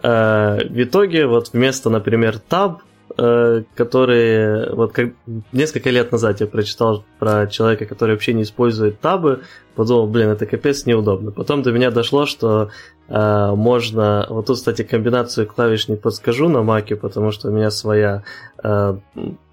Э, 0.03 0.57
в 0.67 0.83
итоге 0.83 1.27
вот 1.27 1.53
вместо, 1.53 1.89
например, 1.89 2.39
tab, 2.49 2.77
э, 3.17 3.63
который 3.75 4.73
вот 4.73 4.93
как 4.93 5.11
несколько 5.51 5.89
лет 5.89 6.11
назад 6.11 6.41
я 6.41 6.47
прочитал 6.47 7.03
про 7.19 7.47
человека, 7.47 7.85
который 7.85 8.11
вообще 8.11 8.33
не 8.33 8.43
использует 8.43 8.99
табы, 8.99 9.41
подумал, 9.75 10.07
блин, 10.07 10.29
это 10.29 10.45
капец 10.45 10.85
неудобно. 10.85 11.31
Потом 11.31 11.61
до 11.61 11.71
меня 11.71 11.91
дошло, 11.91 12.25
что 12.25 12.69
э, 13.07 13.51
можно, 13.55 14.25
вот 14.29 14.47
тут, 14.47 14.57
кстати, 14.57 14.83
комбинацию 14.83 15.47
клавиш 15.47 15.87
не 15.87 15.95
подскажу 15.95 16.49
на 16.49 16.63
маке, 16.63 16.95
потому 16.95 17.31
что 17.31 17.49
у 17.49 17.51
меня 17.51 17.71
своя 17.71 18.23
э, 18.63 18.97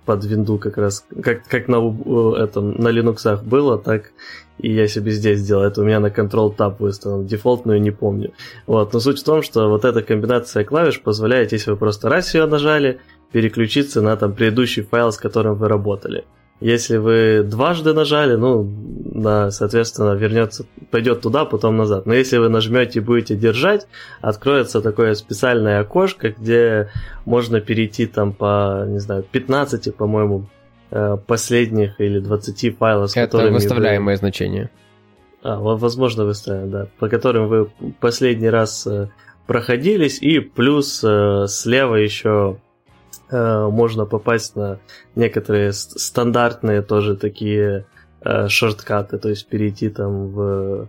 под 0.04 0.24
винду 0.24 0.58
как 0.58 0.78
раз, 0.78 1.06
как, 1.22 1.46
как 1.46 1.68
на, 1.68 1.76
этом, 2.42 2.72
на 2.72 2.88
Linux 2.88 3.42
было, 3.44 3.78
так 3.78 4.12
и 4.58 4.72
я 4.72 4.88
себе 4.88 5.10
здесь 5.10 5.40
сделал. 5.40 5.64
Это 5.64 5.80
у 5.80 5.84
меня 5.84 6.00
на 6.00 6.06
Control-Tab 6.06 6.76
выставлен. 6.78 7.26
Дефолтную 7.26 7.80
не 7.80 7.90
помню. 7.90 8.32
Вот. 8.66 8.92
Но 8.92 9.00
суть 9.00 9.20
в 9.20 9.24
том, 9.24 9.42
что 9.42 9.68
вот 9.68 9.84
эта 9.84 10.02
комбинация 10.02 10.64
клавиш 10.64 11.00
позволяет, 11.00 11.52
если 11.52 11.72
вы 11.72 11.76
просто 11.76 12.08
раз 12.08 12.34
ее 12.34 12.46
нажали, 12.46 13.00
переключиться 13.32 14.02
на 14.02 14.16
там 14.16 14.34
предыдущий 14.34 14.82
файл, 14.82 15.12
с 15.12 15.16
которым 15.16 15.54
вы 15.54 15.68
работали. 15.68 16.24
Если 16.60 16.96
вы 16.96 17.42
дважды 17.42 17.92
нажали, 17.92 18.36
ну, 18.36 18.62
на, 18.62 19.50
соответственно, 19.50 20.12
вернется, 20.12 20.64
пойдет 20.92 21.20
туда, 21.20 21.44
потом 21.44 21.76
назад. 21.76 22.06
Но 22.06 22.14
если 22.14 22.36
вы 22.36 22.48
нажмете 22.48 23.00
и 23.00 23.02
будете 23.02 23.34
держать, 23.34 23.88
откроется 24.20 24.80
такое 24.80 25.14
специальное 25.14 25.80
окошко, 25.80 26.30
где 26.30 26.88
можно 27.24 27.60
перейти 27.60 28.06
там 28.06 28.32
по, 28.32 28.84
не 28.86 29.00
знаю, 29.00 29.24
15, 29.24 29.96
по-моему, 29.96 30.46
э, 30.92 31.16
последних 31.26 32.00
или 32.00 32.20
20 32.20 32.78
файлов, 32.78 33.10
с 33.10 33.16
Это 33.16 33.26
которыми 33.26 33.54
выставляемое 33.54 34.14
вы... 34.14 34.18
значение. 34.18 34.70
А, 35.42 35.58
возможно, 35.58 36.24
выставляем, 36.24 36.70
да. 36.70 36.86
По 37.00 37.08
которым 37.08 37.48
вы 37.48 37.70
последний 37.98 38.48
раз 38.48 38.86
э, 38.86 39.08
проходились, 39.48 40.22
и 40.22 40.38
плюс 40.38 41.02
э, 41.02 41.46
слева 41.48 41.96
еще 41.96 42.58
Э, 43.32 43.68
можно 43.70 44.04
попасть 44.04 44.56
на 44.56 44.78
некоторые 45.16 45.72
стандартные 45.72 46.82
тоже 46.82 47.16
такие 47.16 47.86
э, 48.20 48.48
шорткаты, 48.48 49.18
то 49.18 49.30
есть 49.30 49.46
перейти 49.46 49.88
там 49.88 50.28
в 50.28 50.88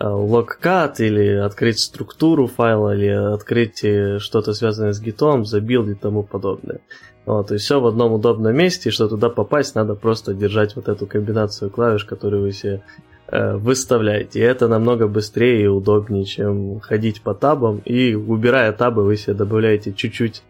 э, 0.00 0.04
логкат 0.04 0.98
или 0.98 1.36
открыть 1.36 1.78
структуру 1.78 2.48
файла 2.48 2.94
или 2.96 3.08
открыть 3.08 3.84
что-то 4.20 4.52
связанное 4.52 4.92
с 4.92 5.00
гитом, 5.00 5.44
забилд 5.44 5.88
и 5.88 5.94
тому 5.94 6.24
подобное. 6.24 6.80
Вот, 7.24 7.52
есть 7.52 7.64
все 7.64 7.80
в 7.80 7.86
одном 7.86 8.14
удобном 8.14 8.56
месте, 8.56 8.88
и 8.88 8.92
что 8.92 9.06
туда 9.06 9.28
попасть, 9.28 9.76
надо 9.76 9.94
просто 9.94 10.34
держать 10.34 10.74
вот 10.74 10.88
эту 10.88 11.06
комбинацию 11.06 11.70
клавиш, 11.70 12.04
которую 12.04 12.42
вы 12.42 12.52
себе 12.52 12.82
э, 13.28 13.54
выставляете. 13.54 14.40
И 14.40 14.42
это 14.42 14.66
намного 14.66 15.06
быстрее 15.06 15.62
и 15.64 15.68
удобнее, 15.68 16.24
чем 16.24 16.80
ходить 16.80 17.22
по 17.22 17.34
табам. 17.34 17.78
И 17.84 18.14
убирая 18.14 18.72
табы, 18.72 19.04
вы 19.04 19.16
себе 19.16 19.34
добавляете 19.34 19.92
чуть-чуть 19.92 20.42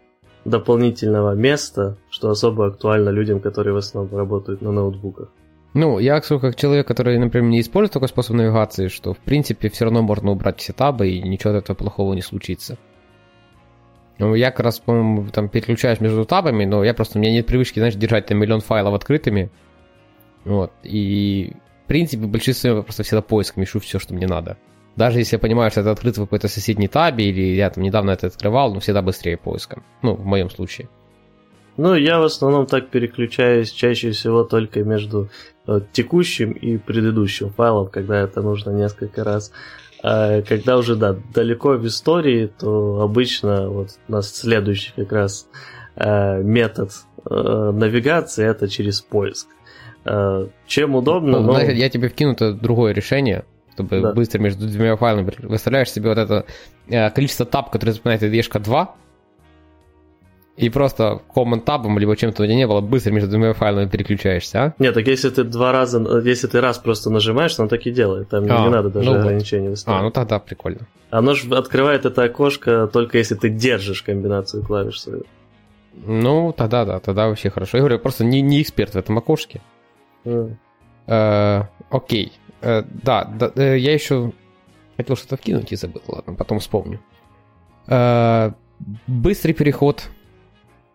дополнительного 0.45 1.33
места, 1.35 1.97
что 2.09 2.29
особо 2.29 2.67
актуально 2.67 3.09
людям, 3.09 3.39
которые 3.39 3.73
в 3.73 3.77
основном 3.77 4.15
работают 4.17 4.61
на 4.61 4.71
ноутбуках. 4.71 5.29
Ну, 5.73 5.99
я 5.99 6.19
как 6.19 6.55
человек, 6.55 6.87
который, 6.87 7.17
например, 7.17 7.49
не 7.49 7.61
использует 7.61 7.93
такой 7.93 8.09
способ 8.09 8.35
навигации, 8.35 8.89
что 8.89 9.13
в 9.13 9.19
принципе 9.19 9.69
все 9.69 9.85
равно 9.85 10.01
можно 10.01 10.31
убрать 10.31 10.59
все 10.59 10.73
табы 10.73 11.09
и 11.09 11.21
ничего 11.21 11.53
от 11.53 11.63
этого 11.63 11.77
плохого 11.77 12.13
не 12.13 12.21
случится. 12.21 12.77
Ну, 14.17 14.35
я 14.35 14.51
как 14.51 14.65
раз, 14.65 14.79
по-моему, 14.79 15.29
там 15.29 15.47
переключаюсь 15.47 16.01
между 16.01 16.25
табами, 16.25 16.65
но 16.65 16.83
я 16.83 16.93
просто, 16.93 17.17
у 17.17 17.21
меня 17.21 17.31
нет 17.31 17.45
привычки, 17.45 17.79
знаешь, 17.79 17.95
держать 17.95 18.25
там 18.25 18.37
миллион 18.37 18.59
файлов 18.59 18.93
открытыми. 18.93 19.49
Вот, 20.43 20.71
и 20.83 21.53
в 21.85 21.87
принципе, 21.87 22.23
я 22.23 22.81
просто 22.81 23.03
всегда 23.03 23.21
поиском 23.21 23.63
ищу 23.63 23.79
все, 23.79 23.97
что 23.97 24.13
мне 24.13 24.27
надо. 24.27 24.57
Даже 24.95 25.19
если 25.19 25.35
я 25.35 25.39
понимаю, 25.39 25.71
что 25.71 25.81
это 25.81 25.91
открыто 25.91 26.21
в 26.21 26.25
какой-то 26.25 26.47
соседней 26.47 26.87
табе, 26.87 27.29
или 27.29 27.55
я 27.55 27.69
там 27.69 27.83
недавно 27.83 28.11
это 28.11 28.27
открывал, 28.27 28.73
но 28.73 28.79
всегда 28.79 29.01
быстрее 29.01 29.37
поиском. 29.37 29.83
Ну, 30.01 30.15
в 30.15 30.25
моем 30.25 30.49
случае. 30.49 30.89
Ну, 31.77 31.95
я 31.95 32.19
в 32.19 32.23
основном 32.23 32.65
так 32.65 32.89
переключаюсь 32.89 33.71
чаще 33.71 34.11
всего 34.11 34.43
только 34.43 34.83
между 34.83 35.29
вот, 35.65 35.91
текущим 35.93 36.51
и 36.51 36.77
предыдущим 36.77 37.51
файлом, 37.51 37.87
когда 37.87 38.19
это 38.19 38.41
нужно 38.41 38.71
несколько 38.71 39.23
раз. 39.23 39.51
А 40.03 40.41
когда 40.41 40.77
уже, 40.77 40.95
да, 40.95 41.15
далеко 41.33 41.71
в 41.73 41.87
истории, 41.87 42.47
то 42.47 43.01
обычно 43.01 43.69
вот 43.69 43.89
у 44.07 44.11
нас 44.11 44.35
следующий 44.35 44.91
как 44.95 45.11
раз 45.11 45.47
э, 45.95 46.41
метод 46.41 46.91
э, 47.29 47.71
навигации 47.73 48.45
это 48.45 48.67
через 48.67 49.01
поиск. 49.01 49.47
Э, 50.03 50.47
чем 50.67 50.95
удобно, 50.95 51.39
ну, 51.39 51.47
но... 51.47 51.53
Значит, 51.53 51.75
я 51.75 51.89
тебе 51.89 52.09
вкину 52.09 52.35
другое 52.55 52.93
решение 52.93 53.45
чтобы 53.81 54.01
да. 54.01 54.13
быстро 54.13 54.39
между 54.39 54.67
двумя 54.67 54.95
файлами 54.95 55.31
выставляешь 55.43 55.91
себе 55.91 56.09
вот 56.09 56.17
это 56.17 56.45
э, 56.87 57.09
количество 57.11 57.45
таб, 57.45 57.71
которое 57.71 57.93
запоминает 57.93 58.23
IDE 58.23 58.59
2, 58.59 58.95
и 60.57 60.69
просто 60.69 61.21
command 61.33 61.61
табом, 61.61 61.97
либо 61.97 62.15
чем-то 62.15 62.45
где 62.45 62.55
не 62.55 62.67
было, 62.67 62.81
быстро 62.81 63.11
между 63.11 63.29
двумя 63.29 63.53
файлами 63.53 63.87
переключаешься, 63.87 64.63
а? 64.63 64.73
Нет, 64.79 64.93
так 64.93 65.07
если 65.07 65.29
ты 65.29 65.43
два 65.43 65.71
раза, 65.71 65.99
если 66.23 66.47
ты 66.47 66.61
раз 66.61 66.77
просто 66.77 67.09
нажимаешь, 67.09 67.57
оно 67.57 67.67
так 67.67 67.85
и 67.87 67.91
делает. 67.91 68.29
Там 68.29 68.43
а, 68.43 68.65
не 68.65 68.69
надо 68.69 68.89
даже 68.89 69.09
ну 69.09 69.19
ограничений 69.19 69.69
вот. 69.69 69.71
выставлять. 69.71 70.01
А, 70.01 70.03
ну 70.03 70.11
тогда 70.11 70.39
прикольно. 70.39 70.81
Оно 71.09 71.33
же 71.33 71.53
открывает 71.55 72.05
это 72.05 72.23
окошко 72.23 72.87
только 72.91 73.17
если 73.17 73.35
ты 73.35 73.49
держишь 73.49 74.03
комбинацию 74.03 74.63
клавиш 74.63 75.01
свою. 75.01 75.23
Ну, 76.05 76.53
тогда 76.55 76.85
да, 76.85 76.99
тогда 76.99 77.27
вообще 77.27 77.49
хорошо. 77.49 77.77
Я 77.77 77.81
говорю, 77.81 77.99
просто 77.99 78.23
не, 78.23 78.41
не 78.41 78.61
эксперт 78.61 78.93
в 78.93 78.97
этом 78.97 79.17
окошке. 79.17 79.61
Mm. 80.25 80.55
Э, 81.07 81.63
окей. 81.89 82.31
Э, 82.61 82.83
да, 83.03 83.25
да, 83.25 83.51
э, 83.55 83.77
я 83.77 83.93
еще 83.93 84.31
хотел 84.97 85.15
что-то 85.15 85.37
вкинуть 85.37 85.71
и 85.71 85.75
забыл. 85.75 86.01
Ладно, 86.07 86.35
потом 86.35 86.59
вспомню. 86.59 86.99
Э, 87.87 88.51
быстрый 89.07 89.53
переход 89.53 90.09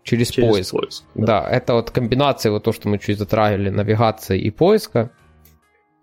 через, 0.03 0.31
через 0.31 0.51
поиск. 0.51 0.73
поиск 0.73 1.05
да. 1.15 1.43
да, 1.43 1.51
это 1.51 1.75
вот 1.75 1.91
комбинация, 1.91 2.53
вот 2.53 2.65
то, 2.65 2.73
что 2.73 2.89
мы 2.89 2.99
чуть 2.99 3.19
затрагивали, 3.19 3.71
навигации 3.71 4.41
и 4.41 4.51
поиска. 4.51 5.11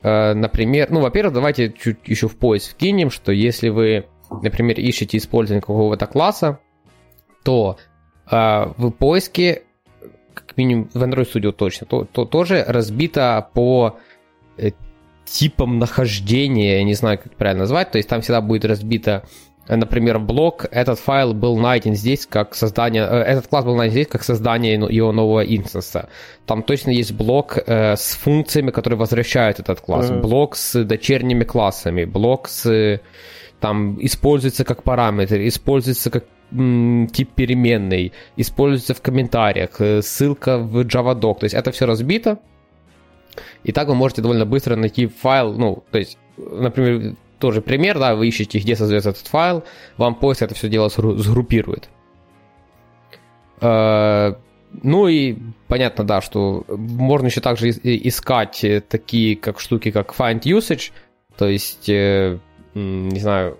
Э, 0.01 0.33
например, 0.33 0.91
ну, 0.91 0.99
во-первых, 0.99 1.33
давайте 1.33 1.71
чуть 1.71 1.99
еще 2.05 2.27
в 2.27 2.37
поиск 2.37 2.71
вкинем, 2.71 3.09
что 3.09 3.31
если 3.31 3.69
вы, 3.69 4.05
например, 4.29 4.79
ищете 4.79 5.17
использование 5.17 5.61
какого-то 5.61 6.05
класса, 6.05 6.59
то 7.43 7.77
э, 8.29 8.65
в 8.77 8.91
поиске, 8.91 9.63
как 10.33 10.57
минимум 10.57 10.89
в 10.93 11.01
Android 11.01 11.31
Studio 11.31 11.51
точно, 11.51 11.87
то, 11.87 12.05
то 12.05 12.25
тоже 12.25 12.63
разбито 12.67 13.49
по 13.53 13.97
э, 14.57 14.71
типом 15.25 15.79
нахождения, 15.79 16.77
я 16.77 16.83
не 16.83 16.93
знаю, 16.93 17.19
как 17.21 17.35
правильно 17.35 17.63
назвать, 17.63 17.91
то 17.91 17.97
есть 17.97 18.09
там 18.09 18.21
всегда 18.21 18.41
будет 18.41 18.65
разбито 18.65 19.23
например, 19.67 20.19
блок, 20.19 20.65
этот 20.71 20.99
файл 20.99 21.33
был 21.33 21.57
найден 21.57 21.95
здесь 21.95 22.25
как 22.25 22.55
создание, 22.55 23.03
э, 23.03 23.19
этот 23.19 23.47
класс 23.47 23.65
был 23.65 23.75
найден 23.75 23.93
здесь 23.93 24.07
как 24.07 24.23
создание 24.23 24.73
его 24.73 25.11
нового 25.11 25.41
инстанса. 25.41 26.09
Там 26.45 26.63
точно 26.63 26.91
есть 26.91 27.13
блок 27.13 27.57
э, 27.65 27.95
с 27.95 28.15
функциями, 28.15 28.71
которые 28.71 28.99
возвращают 28.99 29.59
этот 29.59 29.79
класс, 29.79 30.09
mm-hmm. 30.09 30.21
блок 30.21 30.55
с 30.55 30.83
дочерними 30.83 31.43
классами, 31.43 32.05
блок 32.05 32.49
с 32.49 32.99
там 33.59 33.97
используется 34.05 34.65
как 34.65 34.83
параметр, 34.83 35.37
используется 35.47 36.11
как 36.11 36.25
м, 36.51 37.07
тип 37.07 37.29
переменной, 37.33 38.11
используется 38.35 38.93
в 38.93 39.01
комментариях, 39.01 39.79
э, 39.79 40.01
ссылка 40.01 40.57
в 40.57 40.81
JavaDoc, 40.81 41.39
то 41.39 41.43
есть 41.45 41.55
это 41.55 41.71
все 41.71 41.85
разбито, 41.85 42.39
и 43.63 43.71
так 43.71 43.87
вы 43.87 43.95
можете 43.95 44.21
довольно 44.21 44.45
быстро 44.45 44.75
найти 44.75 45.07
файл, 45.07 45.53
ну, 45.53 45.83
то 45.91 45.99
есть, 45.99 46.17
например, 46.37 47.15
тоже 47.39 47.61
пример, 47.61 47.99
да, 47.99 48.15
вы 48.15 48.27
ищете, 48.27 48.59
где 48.59 48.75
создается 48.75 49.09
этот 49.11 49.27
файл, 49.27 49.63
вам 49.97 50.15
поиск 50.15 50.41
это 50.41 50.55
все 50.55 50.69
дело 50.69 50.89
сгруппирует. 50.89 51.89
Э, 53.61 54.35
ну 54.81 55.07
и 55.07 55.37
понятно, 55.67 56.03
да, 56.03 56.21
что 56.21 56.65
можно 56.67 57.27
еще 57.27 57.41
также 57.41 57.69
искать 57.69 58.65
такие 58.89 59.35
как 59.35 59.59
штуки, 59.59 59.91
как 59.91 60.13
find 60.13 60.41
usage, 60.41 60.91
то 61.37 61.47
есть, 61.47 61.89
э, 61.89 62.39
не 62.73 63.19
знаю, 63.19 63.57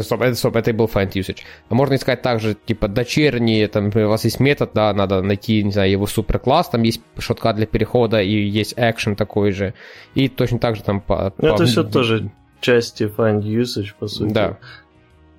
Стоп, 0.00 0.20
это, 0.20 0.34
стоп, 0.34 0.56
это 0.56 0.70
и 0.70 0.74
был 0.74 0.86
find 0.86 1.10
usage. 1.12 1.38
А 1.68 1.74
можно 1.74 1.94
искать 1.94 2.20
также, 2.20 2.54
типа, 2.54 2.88
дочерние, 2.88 3.68
там, 3.68 3.90
у 3.94 4.08
вас 4.08 4.24
есть 4.24 4.38
метод, 4.38 4.70
да, 4.74 4.92
надо 4.92 5.22
найти, 5.22 5.62
не 5.62 5.72
знаю, 5.72 5.90
его 5.90 6.06
суперкласс, 6.06 6.68
там 6.68 6.82
есть 6.82 7.00
шоткат 7.18 7.56
для 7.56 7.66
перехода 7.66 8.20
и 8.20 8.30
есть 8.30 8.74
action 8.74 9.16
такой 9.16 9.52
же. 9.52 9.72
И 10.14 10.28
точно 10.28 10.58
так 10.58 10.76
же 10.76 10.82
там 10.82 11.00
по... 11.00 11.32
Это 11.38 11.56
по... 11.56 11.64
все 11.64 11.84
тоже 11.84 12.30
части 12.60 13.04
find 13.04 13.42
usage, 13.42 13.94
по 13.98 14.08
сути. 14.08 14.32
Да. 14.32 14.58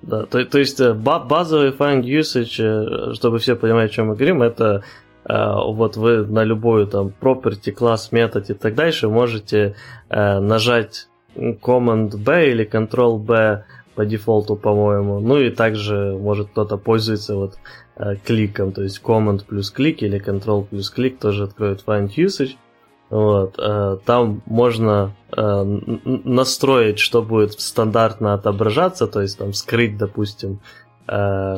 Да, 0.02 0.24
то, 0.24 0.44
то 0.44 0.58
есть 0.58 0.80
э, 0.80 0.94
базовый 0.94 1.72
find 1.72 2.02
usage, 2.02 2.56
э, 2.58 3.14
чтобы 3.14 3.38
все 3.38 3.54
понимали, 3.54 3.86
о 3.86 3.88
чем 3.90 4.08
мы 4.08 4.14
говорим, 4.14 4.42
это 4.42 4.82
э, 5.26 5.54
вот 5.54 5.96
вы 5.96 6.26
на 6.26 6.42
любую 6.42 6.86
там 6.86 7.12
property, 7.20 7.70
класс, 7.70 8.10
метод 8.10 8.48
и 8.48 8.54
так 8.54 8.74
дальше 8.74 9.08
можете 9.08 9.74
нажать 10.08 11.08
Command 11.36 12.16
B 12.16 12.50
или 12.50 12.68
Control 12.68 13.18
B 13.18 13.64
по 14.00 14.06
дефолту, 14.06 14.56
по-моему. 14.56 15.20
Ну 15.20 15.38
и 15.38 15.50
также 15.50 16.16
может 16.18 16.48
кто-то 16.48 16.78
пользуется 16.78 17.36
вот 17.36 17.58
э, 17.96 18.16
кликом, 18.24 18.72
то 18.72 18.82
есть 18.82 19.02
Command 19.04 19.44
плюс 19.46 19.70
клик 19.70 20.02
или 20.02 20.18
Control 20.18 20.64
плюс 20.64 20.88
клик 20.90 21.18
тоже 21.18 21.44
откроет 21.44 21.84
Find 21.86 22.08
Usage. 22.16 22.56
Вот, 23.10 23.58
э, 23.58 23.98
там 24.06 24.40
можно 24.46 25.12
э, 25.36 25.80
настроить, 26.24 26.98
что 26.98 27.20
будет 27.22 27.60
стандартно 27.60 28.32
отображаться, 28.32 29.06
то 29.06 29.20
есть 29.20 29.38
там 29.38 29.52
скрыть, 29.52 29.98
допустим, 29.98 30.60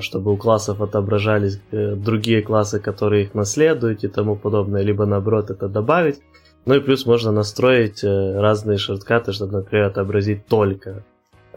чтобы 0.01 0.33
у 0.33 0.37
классов 0.37 0.81
отображались 0.81 1.61
другие 1.71 2.43
классы, 2.43 2.81
которые 2.81 3.25
их 3.25 3.35
наследуют 3.35 4.03
и 4.03 4.09
тому 4.09 4.35
подобное, 4.35 4.83
либо 4.83 5.07
наоборот 5.07 5.51
это 5.51 5.69
добавить. 5.69 6.21
Ну 6.67 6.75
и 6.75 6.81
плюс 6.81 7.07
можно 7.07 7.33
настроить 7.33 8.03
разные 8.03 8.79
шорткаты, 8.79 9.33
чтобы, 9.33 9.53
например, 9.53 9.87
отобразить 9.87 10.47
только 10.47 11.05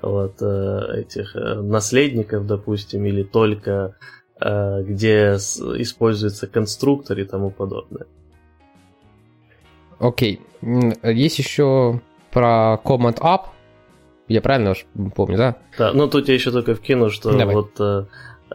вот 0.05 0.41
этих 0.41 1.35
наследников, 1.35 2.47
допустим, 2.47 3.05
или 3.05 3.23
только 3.23 3.95
где 4.39 5.35
используется 5.35 6.47
конструктор 6.47 7.17
и 7.19 7.23
тому 7.23 7.51
подобное. 7.51 8.05
Окей. 9.99 10.41
Есть 11.03 11.39
еще 11.39 12.01
про 12.31 12.79
Command 12.83 13.19
Up. 13.21 13.41
Я 14.27 14.41
правильно 14.41 14.71
уж 14.71 14.85
помню, 15.15 15.37
да? 15.37 15.55
Да, 15.77 15.93
ну 15.93 16.07
тут 16.07 16.27
я 16.27 16.33
еще 16.33 16.51
только 16.51 16.75
вкину, 16.75 17.09
что 17.09 17.31
Давай. 17.37 17.55
вот, 17.55 17.79
э, 17.79 18.05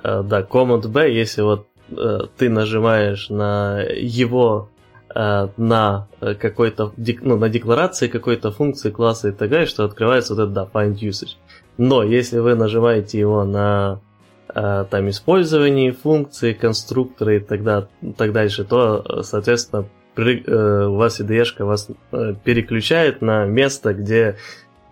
э, 0.03 0.23
да, 0.25 0.43
Command 0.43 0.89
B, 0.89 1.13
если 1.13 1.43
вот 1.43 1.69
э, 1.91 2.19
ты 2.37 2.51
нажимаешь 2.51 3.31
на 3.31 3.81
его 3.81 4.69
на 5.13 6.07
какой-то, 6.19 6.93
ну, 7.23 7.37
на 7.37 7.49
декларации 7.49 8.07
какой-то 8.07 8.53
функции 8.53 8.91
класса 8.91 9.31
и 9.31 9.33
так 9.33 9.51
далее, 9.51 9.67
что 9.67 9.85
открывается 9.85 10.35
вот 10.35 10.43
это, 10.43 10.53
да, 10.53 10.69
find 10.73 10.95
usage. 11.01 11.37
Но 11.79 12.05
если 12.05 12.39
вы 12.39 12.55
нажимаете 12.55 13.19
его 13.19 13.45
на 13.45 14.01
там 14.47 15.09
использование 15.09 15.93
функции, 15.93 16.53
конструктора 16.53 17.37
и 17.37 17.41
тогда, 17.41 17.89
так 18.17 18.33
дальше, 18.33 18.65
то, 18.65 19.23
соответственно, 19.23 19.87
Э, 20.17 20.87
у 20.87 20.97
вас 20.97 21.21
IDE 21.21 21.65
вас 21.65 21.89
э, 22.13 22.35
переключает 22.45 23.23
на 23.23 23.45
место, 23.47 23.95
где 23.95 24.37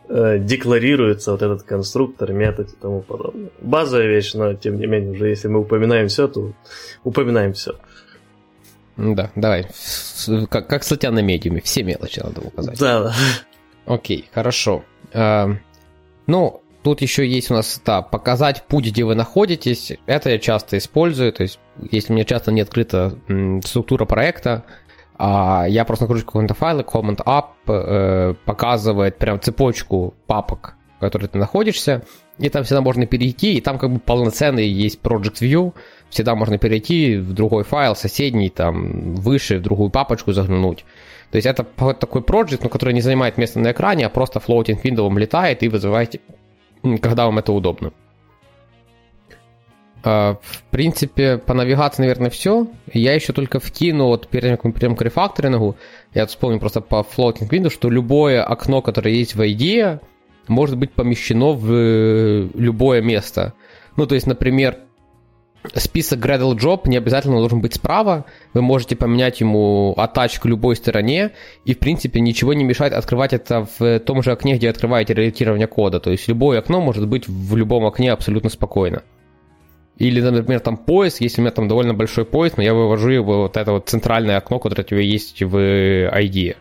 э, 0.09 0.39
декларируется 0.39 1.33
вот 1.33 1.43
этот 1.43 1.63
конструктор, 1.65 2.33
метод 2.33 2.71
и 2.73 2.77
тому 2.77 3.03
подобное. 3.03 3.51
Базовая 3.61 4.07
вещь, 4.07 4.35
но 4.35 4.55
тем 4.55 4.79
не 4.79 4.87
менее, 4.87 5.13
уже 5.13 5.29
если 5.29 5.49
мы 5.49 5.61
упоминаем 5.61 6.09
все, 6.09 6.29
то 6.29 6.53
упоминаем 7.05 7.53
все. 7.53 7.75
Да, 8.99 9.31
давай. 9.37 9.67
Как, 10.51 10.67
как 10.67 10.83
статья 10.83 11.11
на 11.13 11.21
медиуме, 11.21 11.61
все 11.61 11.85
мелочи 11.85 12.21
надо 12.21 12.41
указать. 12.41 12.79
Да, 12.79 13.05
да. 13.05 13.15
Окей, 13.87 14.29
хорошо. 14.35 14.85
А, 15.15 15.51
ну, 16.27 16.63
тут 16.83 17.01
еще 17.01 17.27
есть 17.27 17.51
у 17.51 17.55
нас, 17.55 17.81
да, 17.85 18.03
показать 18.03 18.65
путь, 18.65 18.87
где 18.87 19.05
вы 19.05 19.15
находитесь. 19.15 19.93
Это 20.07 20.31
я 20.31 20.39
часто 20.39 20.79
использую, 20.79 21.33
то 21.33 21.45
есть, 21.45 21.61
если 21.91 22.13
у 22.13 22.17
меня 22.17 22.25
часто 22.25 22.51
не 22.51 22.61
открыта 22.61 23.17
м, 23.29 23.63
структура 23.63 24.05
проекта, 24.05 24.65
а 25.17 25.67
я 25.69 25.85
просто 25.85 26.05
нахожусь 26.05 26.25
в 26.25 26.27
каком-то 26.27 26.55
файле, 26.55 26.83
Command 26.83 27.25
Up 27.25 27.45
э, 27.69 28.35
показывает 28.45 29.17
прям 29.19 29.41
цепочку 29.41 30.15
папок, 30.27 30.75
в 30.97 31.01
которой 31.01 31.29
ты 31.29 31.39
находишься, 31.39 32.03
и 32.39 32.49
там 32.49 32.65
всегда 32.65 32.81
можно 32.81 33.07
перейти, 33.07 33.55
и 33.55 33.61
там 33.61 33.79
как 33.79 33.93
бы 33.93 34.01
полноценный 34.01 34.69
есть 34.69 35.01
Project 35.01 35.41
View, 35.41 35.75
всегда 36.11 36.35
можно 36.35 36.59
перейти 36.59 37.17
в 37.17 37.33
другой 37.33 37.65
файл, 37.65 37.95
соседний, 37.95 38.51
там, 38.51 39.15
выше, 39.15 39.59
в 39.59 39.63
другую 39.63 39.91
папочку 39.91 40.33
заглянуть. 40.33 40.85
То 41.31 41.37
есть 41.37 41.47
это 41.47 41.65
такой 41.95 42.23
проект, 42.23 42.63
но 42.63 42.69
который 42.69 42.95
не 42.95 43.03
занимает 43.03 43.37
место 43.37 43.59
на 43.61 43.73
экране, 43.73 44.07
а 44.07 44.09
просто 44.09 44.39
floating 44.39 44.83
window 44.83 45.19
летает 45.19 45.63
и 45.63 45.69
вызывает, 45.69 46.21
когда 47.03 47.27
вам 47.27 47.39
это 47.39 47.53
удобно. 47.53 47.93
А, 50.03 50.39
в 50.41 50.63
принципе, 50.71 51.39
по 51.39 51.55
навигации, 51.55 52.03
наверное, 52.03 52.31
все. 52.31 52.69
Я 52.93 53.15
еще 53.15 53.33
только 53.33 53.61
вкину, 53.61 54.07
вот 54.07 54.29
перед 54.29 54.45
тем, 54.45 54.57
как 54.57 54.65
мы 54.65 54.73
перейдем 54.73 54.97
к 54.97 55.03
рефакторингу, 55.03 55.77
я 56.15 56.27
вспомнил 56.27 56.61
просто 56.61 56.81
по 56.81 57.05
floating 57.17 57.49
window, 57.51 57.71
что 57.71 57.91
любое 57.91 58.43
окно, 58.43 58.81
которое 58.81 59.15
есть 59.15 59.35
в 59.35 59.41
IDE, 59.41 60.01
может 60.47 60.79
быть 60.79 60.93
помещено 60.93 61.53
в 61.53 61.71
э, 61.71 62.49
любое 62.55 63.03
место. 63.03 63.55
Ну, 63.97 64.07
то 64.07 64.15
есть, 64.15 64.27
например, 64.27 64.79
список 65.75 66.19
Gradle 66.19 66.55
Job 66.55 66.89
не 66.89 66.97
обязательно 66.97 67.37
должен 67.37 67.61
быть 67.61 67.75
справа. 67.75 68.25
Вы 68.55 68.63
можете 68.63 68.97
поменять 68.97 69.41
ему 69.41 69.95
attach 69.97 70.41
к 70.41 70.45
любой 70.47 70.77
стороне, 70.77 71.33
и, 71.65 71.75
в 71.75 71.79
принципе, 71.79 72.21
ничего 72.21 72.55
не 72.55 72.65
мешает 72.65 72.93
открывать 72.93 73.33
это 73.33 73.67
в 73.79 74.01
том 74.01 74.23
же 74.23 74.33
окне, 74.33 74.57
где 74.57 74.71
открываете 74.71 75.15
редактирование 75.15 75.67
кода. 75.67 76.01
То 76.01 76.11
есть 76.11 76.29
любое 76.29 76.59
окно 76.59 76.81
может 76.81 77.07
быть 77.09 77.29
в 77.29 77.57
любом 77.57 77.87
окне 77.87 78.13
абсолютно 78.13 78.51
спокойно. 78.51 79.03
Или, 79.99 80.21
например, 80.21 80.61
там 80.61 80.77
поиск, 80.77 81.21
если 81.21 81.41
у 81.41 81.45
меня 81.45 81.51
там 81.51 81.67
довольно 81.67 81.93
большой 81.93 82.25
поиск, 82.25 82.57
но 82.57 82.63
я 82.63 82.73
вывожу 82.73 83.11
его 83.11 83.43
вот 83.43 83.57
это 83.57 83.73
вот 83.73 83.89
центральное 83.89 84.37
окно, 84.37 84.61
которое 84.61 84.83
у 84.83 84.87
тебя 84.87 85.01
есть 85.01 85.43
в 85.43 85.57
ID. 85.57 86.57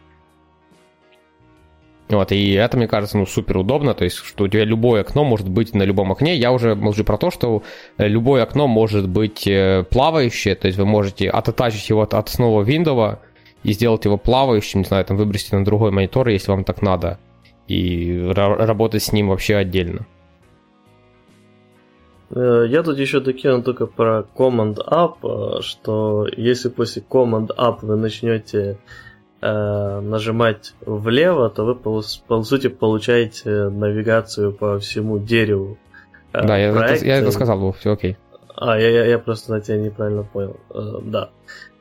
Вот, 2.10 2.32
и 2.32 2.54
это, 2.54 2.78
мне 2.78 2.88
кажется, 2.88 3.18
ну, 3.18 3.26
супер 3.26 3.58
удобно, 3.58 3.94
то 3.94 4.06
есть, 4.06 4.18
что 4.18 4.46
у 4.46 4.48
тебя 4.48 4.64
любое 4.64 5.02
окно 5.02 5.26
может 5.26 5.50
быть 5.50 5.74
на 5.74 5.84
любом 5.84 6.12
окне. 6.14 6.38
Я 6.38 6.54
уже 6.54 6.74
молчу 6.74 7.04
про 7.04 7.18
то, 7.18 7.32
что 7.32 7.64
любое 7.98 8.44
окно 8.44 8.68
может 8.68 9.10
быть 9.10 9.46
э, 9.46 9.84
плавающее, 9.90 10.56
то 10.56 10.68
есть 10.68 10.78
вы 10.78 10.86
можете 10.86 11.30
оттачить 11.30 11.90
его 11.90 12.02
от, 12.02 12.14
основного 12.14 12.64
Windows 12.64 13.20
и 13.64 13.74
сделать 13.74 14.06
его 14.06 14.18
плавающим, 14.18 14.82
не 14.82 14.86
знаю, 14.86 15.04
там 15.04 15.18
выбросить 15.18 15.52
на 15.52 15.66
другой 15.66 15.92
монитор, 15.92 16.30
если 16.30 16.52
вам 16.52 16.64
так 16.64 16.82
надо, 16.82 17.20
и 17.68 18.32
работать 18.34 19.04
с 19.04 19.12
ним 19.12 19.28
вообще 19.28 19.58
отдельно. 19.58 20.06
Э, 22.30 22.66
я 22.70 22.84
тут 22.84 22.98
еще 23.00 23.20
докину 23.20 23.64
только 23.64 23.86
про 23.86 24.26
Command 24.38 24.78
Up, 24.78 25.18
э, 25.24 25.62
что 25.62 26.26
если 26.36 26.70
после 26.70 27.04
Command 27.10 27.50
Up 27.58 27.80
вы 27.82 27.98
начнете 27.98 28.78
э, 29.42 30.00
нажимать 30.02 30.74
влево, 30.86 31.50
то 31.50 31.66
вы 31.66 31.76
по, 31.76 32.02
по 32.28 32.44
сути 32.44 32.68
получаете 32.68 33.70
навигацию 33.70 34.54
по 34.54 34.80
всему 34.80 35.20
дереву. 35.20 35.78
Э, 36.34 36.46
да, 36.46 36.58
я 36.58 36.70
это, 36.70 37.06
я 37.06 37.18
это 37.18 37.32
сказал, 37.32 37.72
все 37.74 37.94
окей. 37.94 38.18
А, 38.56 38.80
я, 38.80 38.90
я, 38.90 39.06
я 39.06 39.20
просто 39.20 39.52
на 39.52 39.62
тебя 39.62 39.78
неправильно 39.78 40.24
понял. 40.24 40.58
Э, 40.74 41.00
да. 41.04 41.30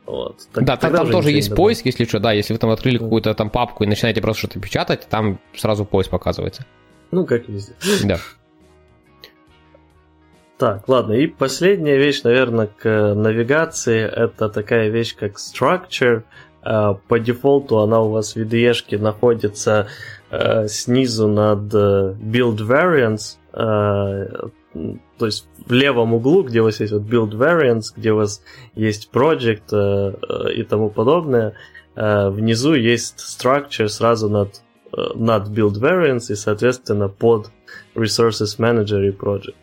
Вот. 0.04 0.36
Так, 0.52 0.64
да, 0.64 0.76
там, 0.76 0.92
там 0.92 1.10
тоже 1.10 1.32
есть 1.32 1.54
поиск, 1.54 1.84
если 1.86 2.04
что, 2.04 2.20
да, 2.20 2.32
если 2.32 2.52
вы 2.52 2.58
там 2.58 2.70
открыли 2.70 2.98
какую-то 2.98 3.34
там 3.34 3.50
папку 3.50 3.82
и 3.82 3.86
начинаете 3.86 4.20
просто 4.20 4.40
что-то 4.40 4.60
печатать, 4.60 5.06
там 5.08 5.40
сразу 5.54 5.84
поиск 5.84 6.10
показывается. 6.10 6.64
Ну, 7.10 7.26
как 7.26 7.48
везде. 7.48 7.74
Да. 8.04 8.18
Так, 10.58 10.88
ладно, 10.88 11.12
и 11.12 11.26
последняя 11.26 11.98
вещь, 11.98 12.22
наверное, 12.22 12.66
к 12.66 13.14
навигации, 13.14 14.00
это 14.00 14.48
такая 14.48 14.88
вещь, 14.88 15.14
как 15.14 15.34
structure. 15.34 16.22
По 17.08 17.18
дефолту 17.18 17.78
она 17.78 18.00
у 18.00 18.10
вас 18.10 18.34
в 18.34 18.38
IDE 18.38 18.98
находится 18.98 19.88
э, 20.30 20.66
снизу 20.68 21.28
над 21.28 21.72
э, 21.74 22.14
build 22.20 22.58
variants, 22.58 23.36
то 23.52 25.24
есть 25.24 25.48
в 25.64 25.72
левом 25.72 26.12
углу, 26.12 26.42
где 26.42 26.60
у 26.60 26.64
вас 26.64 26.80
есть 26.80 26.92
вот 26.92 27.02
build 27.02 27.30
variants, 27.30 27.94
где 27.96 28.12
у 28.12 28.16
вас 28.16 28.42
есть 28.74 29.10
project 29.10 30.52
и 30.52 30.62
тому 30.64 30.90
подобное, 30.90 31.54
внизу 31.94 32.74
есть 32.74 33.20
structure 33.20 33.88
сразу 33.88 34.28
над, 34.28 34.60
над 35.14 35.48
build 35.48 35.80
variants 35.80 36.30
и, 36.30 36.34
соответственно, 36.34 37.08
под 37.08 37.50
resources 37.94 38.58
manager 38.58 39.02
и 39.08 39.10
project. 39.10 39.54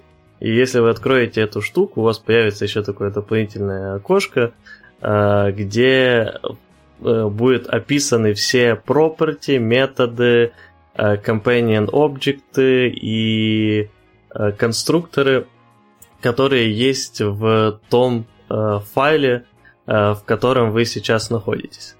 И 0.43 0.53
если 0.53 0.79
вы 0.79 0.89
откроете 0.89 1.39
эту 1.39 1.61
штуку, 1.61 2.01
у 2.01 2.03
вас 2.03 2.19
появится 2.19 2.65
еще 2.65 2.83
такое 2.83 3.11
дополнительное 3.11 3.95
окошко, 3.95 4.53
э, 4.99 5.51
где 5.51 6.33
э, 7.03 7.27
будут 7.29 7.67
описаны 7.67 8.33
все 8.33 8.81
property, 8.85 9.57
методы, 9.57 10.53
э, 10.95 11.15
companion 11.17 11.89
объекты 11.91 12.89
и 12.89 13.89
конструкторы, 14.57 15.45
которые 16.19 16.73
есть 16.73 17.21
в 17.21 17.79
том 17.87 18.25
файле, 18.49 19.45
в 19.85 20.21
котором 20.25 20.71
вы 20.71 20.85
сейчас 20.85 21.29
находитесь. 21.29 21.95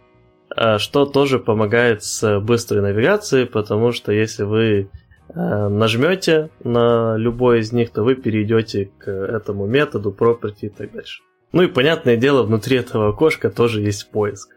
Что 0.78 1.06
тоже 1.06 1.38
помогает 1.38 2.02
с 2.04 2.40
быстрой 2.40 2.82
навигацией, 2.82 3.46
потому 3.46 3.92
что 3.92 4.12
если 4.12 4.46
вы 4.46 4.90
Э, 5.30 5.68
нажмете 5.68 6.50
на 6.64 7.16
любой 7.18 7.60
из 7.60 7.72
них, 7.72 7.92
то 7.92 8.04
вы 8.04 8.16
перейдете 8.16 8.92
к 8.98 9.10
этому 9.10 9.66
методу, 9.66 10.16
property 10.18 10.54
и 10.62 10.70
так 10.70 10.92
дальше. 10.92 11.24
Ну 11.54 11.64
и 11.64 11.68
понятное 11.68 12.18
дело, 12.18 12.44
внутри 12.44 12.78
этого 12.78 13.10
окошка 13.10 13.50
тоже 13.50 13.82
есть 13.82 14.12
поиск. 14.12 14.56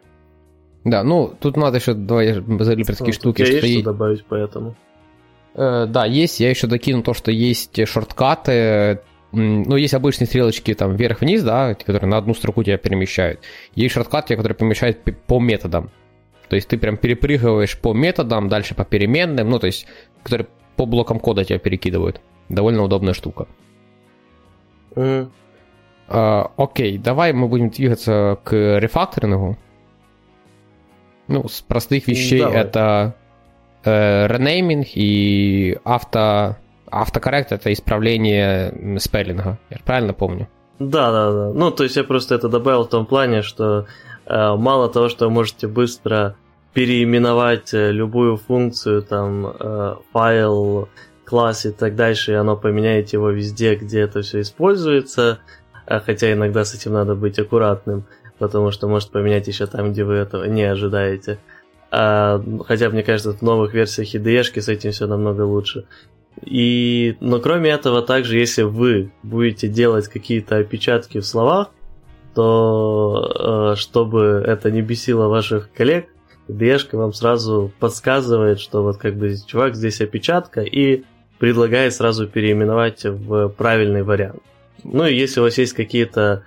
Да, 0.86 1.02
ну 1.02 1.34
тут 1.40 1.56
надо 1.56 1.78
еще 1.78 1.94
два 1.94 2.22
залипрские 2.24 3.08
ну, 3.08 3.12
штуки. 3.12 3.40
Есть 3.40 3.58
что, 3.58 3.66
есть... 3.66 3.84
добавить 3.84 4.24
по 4.24 4.36
этому? 4.36 4.76
Э, 5.54 5.86
да, 5.88 6.06
есть. 6.06 6.38
Я 6.38 6.48
еще 6.48 6.68
докину 6.68 7.02
то, 7.02 7.12
что 7.12 7.32
есть 7.32 7.88
шорткаты. 7.88 9.00
Ну, 9.32 9.74
есть 9.74 9.94
обычные 9.94 10.28
стрелочки 10.28 10.72
там 10.74 10.94
вверх-вниз, 10.94 11.42
да, 11.42 11.74
которые 11.74 12.08
на 12.08 12.18
одну 12.18 12.34
строку 12.34 12.62
тебя 12.62 12.78
перемещают. 12.78 13.40
Есть 13.74 13.94
шорткаты, 13.94 14.36
которые 14.36 14.56
перемещают 14.56 14.98
по 15.26 15.40
методам. 15.40 15.90
То 16.48 16.54
есть 16.54 16.68
ты 16.68 16.78
прям 16.78 16.96
перепрыгиваешь 16.96 17.76
по 17.80 17.92
методам, 17.92 18.48
дальше 18.48 18.76
по 18.76 18.84
переменным, 18.84 19.50
ну, 19.50 19.58
то 19.58 19.66
есть, 19.66 19.88
которые 20.22 20.46
по 20.76 20.86
блокам 20.86 21.18
кода 21.18 21.44
тебя 21.44 21.58
перекидывают. 21.58 22.20
Довольно 22.48 22.84
удобная 22.84 23.12
штука. 23.12 23.48
Mm. 24.94 25.30
А, 26.06 26.52
окей, 26.56 26.96
давай 26.96 27.32
мы 27.32 27.48
будем 27.48 27.70
двигаться 27.70 28.38
к 28.44 28.78
рефакторингу. 28.78 29.58
Ну, 31.28 31.48
с 31.48 31.60
простых 31.60 32.06
вещей 32.06 32.40
Давай. 32.40 32.60
это 32.60 33.14
э, 33.84 34.26
ренейминг 34.28 34.86
и 34.94 35.78
авто, 35.84 36.56
автокоррект 36.90 37.52
это 37.52 37.72
исправление 37.72 38.98
спеллинга. 38.98 39.58
Я 39.70 39.78
правильно 39.84 40.12
помню? 40.12 40.48
Да, 40.78 41.10
да, 41.10 41.32
да. 41.32 41.52
Ну, 41.54 41.70
то 41.70 41.84
есть 41.84 41.96
я 41.96 42.04
просто 42.04 42.34
это 42.34 42.48
добавил 42.48 42.84
в 42.84 42.88
том 42.88 43.06
плане, 43.06 43.42
что 43.42 43.86
э, 44.26 44.54
мало 44.56 44.88
того, 44.88 45.08
что 45.08 45.26
вы 45.26 45.32
можете 45.32 45.66
быстро 45.66 46.36
переименовать 46.74 47.72
э, 47.72 47.90
любую 47.90 48.36
функцию, 48.36 49.02
там, 49.02 49.46
э, 49.46 49.96
файл, 50.12 50.88
класс 51.24 51.66
и 51.66 51.72
так 51.72 51.96
дальше, 51.96 52.32
и 52.32 52.34
оно 52.34 52.56
поменяет 52.56 53.14
его 53.14 53.30
везде, 53.30 53.74
где 53.74 54.00
это 54.00 54.20
все 54.20 54.42
используется, 54.42 55.38
а 55.86 56.00
хотя 56.00 56.32
иногда 56.32 56.64
с 56.64 56.74
этим 56.74 56.92
надо 56.92 57.14
быть 57.14 57.38
аккуратным, 57.38 58.04
потому 58.38 58.70
что 58.70 58.88
может 58.88 59.10
поменять 59.10 59.48
еще 59.48 59.66
там, 59.66 59.92
где 59.92 60.04
вы 60.04 60.14
этого 60.14 60.44
не 60.44 60.62
ожидаете. 60.62 61.38
А, 61.90 62.42
хотя, 62.66 62.90
мне 62.90 63.02
кажется, 63.02 63.32
в 63.32 63.42
новых 63.42 63.74
версиях 63.74 64.14
IDE 64.14 64.60
с 64.60 64.68
этим 64.68 64.90
все 64.90 65.06
намного 65.06 65.42
лучше. 65.42 65.86
И, 66.42 67.16
но 67.20 67.40
кроме 67.40 67.70
этого, 67.70 68.02
также, 68.02 68.38
если 68.38 68.62
вы 68.62 69.10
будете 69.22 69.68
делать 69.68 70.08
какие-то 70.08 70.56
опечатки 70.58 71.18
в 71.18 71.26
словах, 71.26 71.70
то 72.34 73.72
э, 73.72 73.76
чтобы 73.76 74.44
это 74.46 74.70
не 74.70 74.82
бесило 74.82 75.28
ваших 75.28 75.72
коллег, 75.72 76.08
IDE 76.48 76.78
вам 76.92 77.12
сразу 77.12 77.72
подсказывает, 77.78 78.60
что 78.60 78.82
вот 78.82 78.98
как 78.98 79.16
бы 79.16 79.34
чувак, 79.46 79.74
здесь 79.74 80.00
опечатка, 80.00 80.60
и 80.60 81.04
предлагает 81.38 81.94
сразу 81.94 82.26
переименовать 82.26 83.04
в 83.04 83.48
правильный 83.48 84.02
вариант. 84.02 84.42
Ну 84.84 85.06
и 85.06 85.14
если 85.14 85.40
у 85.40 85.44
вас 85.44 85.58
есть 85.58 85.72
какие-то 85.72 86.44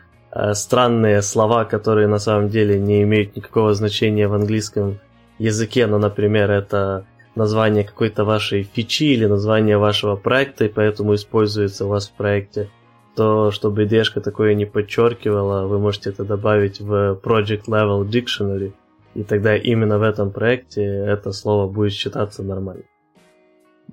странные 0.53 1.21
слова, 1.21 1.65
которые 1.65 2.07
на 2.07 2.19
самом 2.19 2.49
деле 2.49 2.79
не 2.79 3.03
имеют 3.03 3.35
никакого 3.35 3.73
значения 3.73 4.27
в 4.27 4.33
английском 4.33 4.99
языке, 5.37 5.87
ну, 5.87 5.97
например, 5.97 6.51
это 6.51 7.05
название 7.35 7.83
какой-то 7.83 8.25
вашей 8.25 8.63
фичи 8.63 9.03
или 9.13 9.25
название 9.25 9.77
вашего 9.77 10.15
проекта, 10.15 10.65
и 10.65 10.69
поэтому 10.69 11.15
используется 11.15 11.85
у 11.85 11.89
вас 11.89 12.09
в 12.09 12.13
проекте, 12.13 12.69
то 13.15 13.51
чтобы 13.51 13.83
IDE 13.83 14.21
такое 14.21 14.53
не 14.53 14.65
подчеркивала, 14.65 15.67
вы 15.67 15.79
можете 15.79 16.09
это 16.09 16.23
добавить 16.23 16.79
в 16.79 17.19
Project 17.23 17.65
Level 17.67 18.07
Dictionary, 18.07 18.73
и 19.15 19.23
тогда 19.23 19.55
именно 19.55 19.97
в 19.97 20.03
этом 20.03 20.31
проекте 20.31 20.83
это 20.83 21.31
слово 21.31 21.67
будет 21.67 21.93
считаться 21.93 22.43
нормально. 22.43 22.83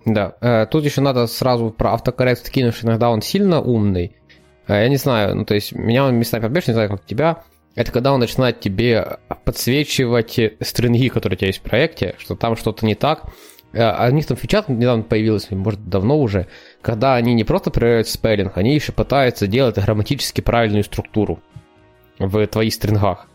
Да, 0.05 0.37
э, 0.41 0.67
тут 0.67 0.85
еще 0.85 1.01
надо 1.01 1.27
сразу 1.27 1.71
про 1.71 1.95
автокоррект 1.95 2.51
кинуть, 2.51 2.85
иногда 2.85 3.11
он 3.11 3.23
сильно 3.23 3.61
умный. 3.61 4.15
Э, 4.67 4.83
я 4.83 4.89
не 4.89 4.97
знаю, 4.97 5.35
ну 5.37 5.45
то 5.45 5.55
есть 5.55 5.73
меня 5.73 6.05
он 6.05 6.17
местами 6.17 6.43
подбежит, 6.43 6.69
не 6.69 6.75
знаю, 6.75 6.91
как 6.91 7.05
тебя. 7.05 7.45
Это 7.75 7.93
когда 7.93 8.13
он 8.13 8.21
начинает 8.21 8.61
тебе 8.61 9.19
подсвечивать 9.45 10.39
стринги, 10.61 11.09
которые 11.09 11.37
у 11.37 11.39
тебя 11.39 11.49
есть 11.49 11.61
в 11.61 11.63
проекте, 11.63 12.15
что 12.19 12.35
там 12.35 12.57
что-то 12.57 12.87
не 12.87 12.95
так. 12.95 13.25
А 13.75 14.09
у 14.11 14.15
них 14.15 14.25
там 14.25 14.39
фича 14.39 14.65
недавно 14.69 15.03
появилась, 15.03 15.51
может 15.51 15.87
давно 15.87 16.19
уже, 16.19 16.47
когда 16.81 17.17
они 17.17 17.35
не 17.35 17.45
просто 17.45 17.71
проверяют 17.71 18.09
спеллинг, 18.09 18.57
они 18.57 18.75
еще 18.75 18.93
пытаются 18.93 19.47
делать 19.47 19.77
грамматически 19.77 20.41
правильную 20.41 20.85
структуру 20.85 21.41
в 22.19 22.47
твоих 22.47 22.73
стрингах. 22.73 23.27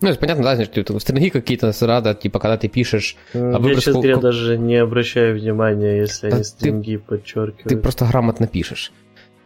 Ну, 0.00 0.08
это 0.08 0.18
понятно, 0.18 0.42
да, 0.42 0.64
что 0.64 0.98
стринги 0.98 1.28
какие-то 1.28 1.72
рада, 1.82 2.14
типа, 2.14 2.40
когда 2.40 2.56
ты 2.56 2.66
пишешь... 2.66 3.16
А 3.32 3.60
я, 3.62 3.74
честно 3.76 3.92
говоря, 3.92 4.16
даже 4.16 4.58
не 4.58 4.76
обращаю 4.76 5.38
внимания, 5.38 5.98
если 5.98 6.32
они 6.32 6.42
стринги 6.42 6.96
подчеркивают. 6.96 7.68
Ты 7.68 7.76
просто 7.76 8.06
грамотно 8.06 8.48
пишешь. 8.48 8.90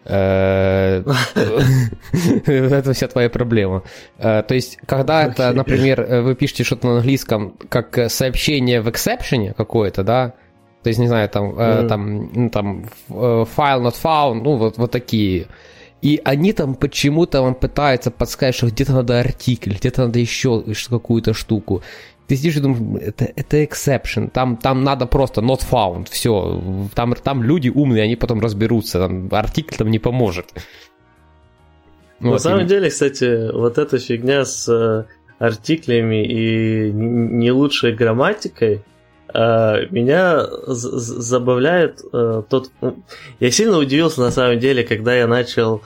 Э, 0.04 1.02
это 2.46 2.92
вся 2.92 3.08
твоя 3.08 3.28
проблема. 3.28 3.82
Э, 4.18 4.42
то 4.42 4.54
есть, 4.54 4.78
когда 4.86 5.24
это, 5.24 5.52
например, 5.52 6.22
вы 6.22 6.34
пишете 6.34 6.64
что-то 6.64 6.86
на 6.86 6.96
английском, 6.96 7.54
как 7.68 8.10
сообщение 8.10 8.80
в 8.80 8.88
exception 8.88 9.54
какое-то, 9.54 10.02
да, 10.02 10.34
то 10.82 10.88
есть, 10.88 11.00
не 11.00 11.08
знаю, 11.08 11.28
там, 11.28 11.50
mm. 11.58 11.88
там, 11.88 12.30
ну, 12.34 12.50
там, 12.50 12.84
file 13.08 13.82
not 13.82 13.94
found, 14.02 14.42
ну, 14.42 14.56
вот, 14.56 14.78
вот 14.78 14.90
такие. 14.90 15.48
И 16.00 16.20
они 16.24 16.52
там 16.52 16.74
почему-то 16.74 17.42
вам 17.42 17.54
пытаются 17.54 18.10
подсказать, 18.10 18.54
что 18.54 18.68
где-то 18.68 18.92
надо 18.92 19.18
артикль, 19.18 19.72
где-то 19.72 20.06
надо 20.06 20.20
еще 20.20 20.64
какую-то 20.88 21.34
штуку. 21.34 21.82
Ты 22.28 22.36
сидишь 22.36 22.56
и 22.56 22.60
думаешь, 22.60 23.02
это, 23.02 23.24
это 23.24 23.62
exception, 23.62 24.30
там, 24.30 24.58
там 24.58 24.84
надо 24.84 25.06
просто 25.06 25.40
not 25.40 25.62
found, 25.68 26.08
все, 26.10 26.62
там, 26.94 27.14
там 27.14 27.42
люди 27.42 27.70
умные, 27.70 28.02
они 28.02 28.16
потом 28.16 28.40
разберутся, 28.40 28.98
там 28.98 29.28
артикль 29.32 29.76
там 29.76 29.90
не 29.90 29.98
поможет. 29.98 30.52
На 32.20 32.30
вот, 32.30 32.42
самом 32.42 32.66
и... 32.66 32.68
деле, 32.68 32.90
кстати, 32.90 33.50
вот 33.50 33.78
эта 33.78 33.98
фигня 33.98 34.44
с 34.44 34.68
э, 34.68 35.04
артиклями 35.38 36.26
и 36.26 36.92
не 36.92 37.50
лучшей 37.50 37.94
грамматикой, 37.94 38.82
э, 39.32 39.86
меня 39.90 40.46
забавляет 40.66 42.02
э, 42.12 42.42
тот... 42.46 42.70
Ну, 42.82 43.02
я 43.40 43.50
сильно 43.50 43.78
удивился 43.78 44.20
на 44.20 44.32
самом 44.32 44.58
деле, 44.58 44.84
когда 44.84 45.14
я 45.14 45.26
начал 45.26 45.82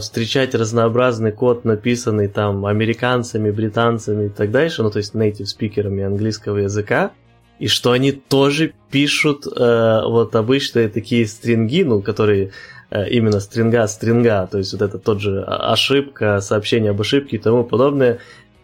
встречать 0.00 0.54
разнообразный 0.54 1.32
код, 1.32 1.64
написанный 1.64 2.28
там 2.28 2.66
американцами, 2.66 3.50
британцами 3.50 4.26
и 4.26 4.28
так 4.28 4.50
дальше, 4.50 4.82
ну 4.82 4.90
то 4.90 4.98
есть 4.98 5.14
native 5.14 5.46
спикерами 5.46 6.04
английского 6.04 6.58
языка, 6.58 7.12
и 7.58 7.68
что 7.68 7.92
они 7.92 8.12
тоже 8.12 8.74
пишут 8.90 9.46
э, 9.46 10.00
вот 10.04 10.34
обычные 10.34 10.88
такие 10.88 11.26
стринги, 11.26 11.84
ну 11.84 12.02
которые 12.02 12.50
э, 12.90 13.08
именно 13.08 13.40
стринга 13.40 13.86
стринга, 13.86 14.48
то 14.50 14.58
есть 14.58 14.72
вот 14.72 14.82
это 14.82 14.98
тот 14.98 15.20
же 15.20 15.42
ошибка, 15.44 16.40
сообщение 16.40 16.90
об 16.90 17.00
ошибке 17.00 17.36
и 17.36 17.38
тому 17.38 17.62
подобное, 17.64 18.18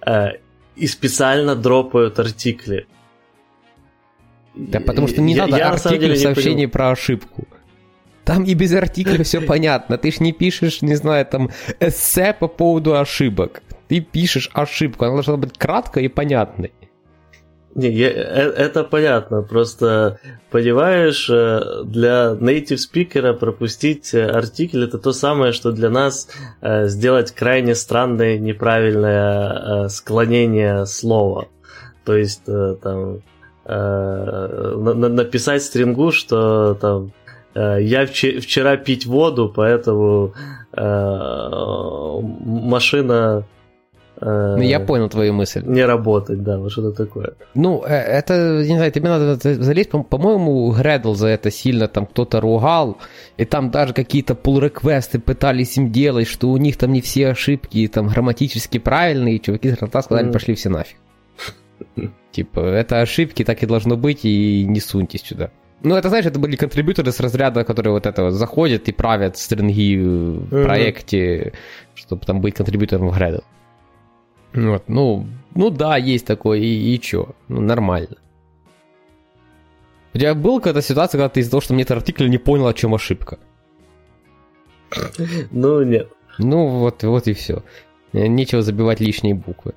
э, 0.04 0.38
и 0.74 0.86
специально 0.86 1.54
дропают 1.54 2.18
артикли. 2.18 2.86
Да, 4.56 4.80
потому 4.80 5.06
что 5.06 5.20
не 5.20 5.34
я, 5.34 5.46
надо 5.46 5.58
я, 5.58 5.70
артикль 5.70 6.14
в 6.14 6.18
сообщении 6.18 6.66
про 6.66 6.90
ошибку. 6.90 7.46
Там 8.28 8.44
и 8.44 8.52
без 8.52 8.74
артикля 8.74 9.24
все 9.24 9.40
понятно. 9.46 9.96
Ты 9.96 10.12
ж 10.12 10.20
не 10.20 10.32
пишешь, 10.32 10.82
не 10.82 10.96
знаю, 10.96 11.24
там 11.24 11.48
эссе 11.80 12.36
по 12.38 12.46
поводу 12.46 12.98
ошибок. 12.98 13.62
Ты 13.88 14.00
пишешь 14.00 14.50
ошибку, 14.52 15.06
она 15.06 15.14
должна 15.14 15.38
быть 15.38 15.56
краткой 15.56 16.04
и 16.04 16.08
понятной. 16.08 16.72
Не, 17.74 17.90
я, 17.90 18.08
э, 18.08 18.12
это 18.12 18.84
понятно, 18.84 19.40
просто 19.40 20.18
понимаешь, 20.50 21.30
э, 21.30 21.84
для 21.84 22.36
native 22.38 22.76
спикера 22.76 23.32
пропустить 23.32 24.12
э, 24.12 24.26
артикль 24.26 24.84
это 24.84 24.98
то 24.98 25.12
самое, 25.12 25.52
что 25.52 25.72
для 25.72 25.88
нас 25.88 26.28
сделать 26.60 27.32
крайне 27.32 27.74
странное 27.74 28.36
неправильное 28.36 29.88
склонение 29.88 30.84
слова. 30.84 31.48
То 32.04 32.14
есть 32.14 32.42
там 32.82 33.22
написать 33.64 35.62
стрингу, 35.62 36.10
что 36.10 36.74
там 36.74 37.12
я 37.54 38.06
вчера 38.06 38.76
пить 38.76 39.06
воду, 39.06 39.52
поэтому 39.54 40.34
э, 40.72 42.20
машина 42.44 43.44
э, 44.20 44.54
ну, 44.56 44.62
я 44.62 44.80
понял 44.80 45.08
твою 45.08 45.32
мысль. 45.32 45.62
Не 45.64 45.84
работать, 45.84 46.42
да, 46.42 46.58
вот 46.58 46.70
что-то 46.70 47.04
такое. 47.04 47.34
Ну, 47.54 47.82
это, 47.82 48.62
не 48.66 48.76
знаю, 48.76 48.92
тебе 48.92 49.08
надо 49.08 49.36
залезть, 49.36 49.90
по-моему, 49.90 50.70
Гредл 50.72 51.14
за 51.14 51.28
это 51.28 51.50
сильно 51.50 51.88
там 51.88 52.06
кто-то 52.06 52.40
ругал, 52.40 52.98
и 53.36 53.44
там 53.44 53.70
даже 53.70 53.94
какие-то 53.94 54.34
pull-реквесты 54.34 55.18
пытались 55.18 55.76
им 55.78 55.90
делать, 55.90 56.28
что 56.28 56.50
у 56.50 56.56
них 56.56 56.76
там 56.76 56.92
не 56.92 57.00
все 57.00 57.28
ошибки 57.28 57.88
там 57.88 58.08
грамматически 58.08 58.78
правильные, 58.78 59.36
и 59.36 59.42
чуваки 59.42 59.70
с 59.70 59.76
сказали, 59.76 60.30
пошли 60.30 60.54
все 60.54 60.68
нафиг. 60.68 60.96
Типа, 62.30 62.60
это 62.60 63.00
ошибки, 63.00 63.42
так 63.44 63.62
и 63.62 63.66
должно 63.66 63.96
быть, 63.96 64.24
и 64.24 64.64
не 64.64 64.80
суньтесь 64.80 65.22
сюда. 65.22 65.50
Ну, 65.82 65.94
это, 65.94 66.08
знаешь, 66.08 66.26
это 66.26 66.40
были 66.40 66.56
контрибьюторы 66.56 67.12
с 67.12 67.20
разряда, 67.20 67.64
которые 67.64 67.92
вот 67.92 68.06
это 68.06 68.24
вот 68.24 68.32
заходят 68.32 68.88
и 68.88 68.92
правят 68.92 69.36
стринги 69.36 69.96
в 69.96 70.64
проекте, 70.64 71.52
чтобы 71.94 72.24
там 72.24 72.40
быть 72.40 72.54
контрибьютором 72.54 73.08
в 73.08 73.16
Gradle. 73.16 73.44
Вот, 74.54 74.88
ну, 74.88 75.26
ну 75.54 75.70
да, 75.70 75.96
есть 75.96 76.26
такое, 76.26 76.58
и, 76.58 76.94
и 76.94 77.00
чё, 77.00 77.34
ну 77.48 77.60
нормально. 77.60 78.16
У 80.14 80.18
тебя 80.18 80.34
была 80.34 80.58
какая-то 80.58 80.82
ситуация, 80.82 81.18
когда 81.18 81.28
ты 81.28 81.40
из-за 81.40 81.50
того, 81.50 81.60
что 81.60 81.74
мне 81.74 81.82
этот 81.82 81.98
артикль 81.98 82.28
не 82.28 82.38
понял, 82.38 82.66
о 82.66 82.74
чем 82.74 82.94
ошибка? 82.94 83.38
Ну, 85.50 85.82
нет. 85.82 86.08
Ну, 86.38 86.68
вот, 86.68 87.02
вот 87.02 87.28
и 87.28 87.34
все. 87.34 87.62
Нечего 88.12 88.62
забивать 88.62 89.00
лишние 89.00 89.34
буквы. 89.34 89.74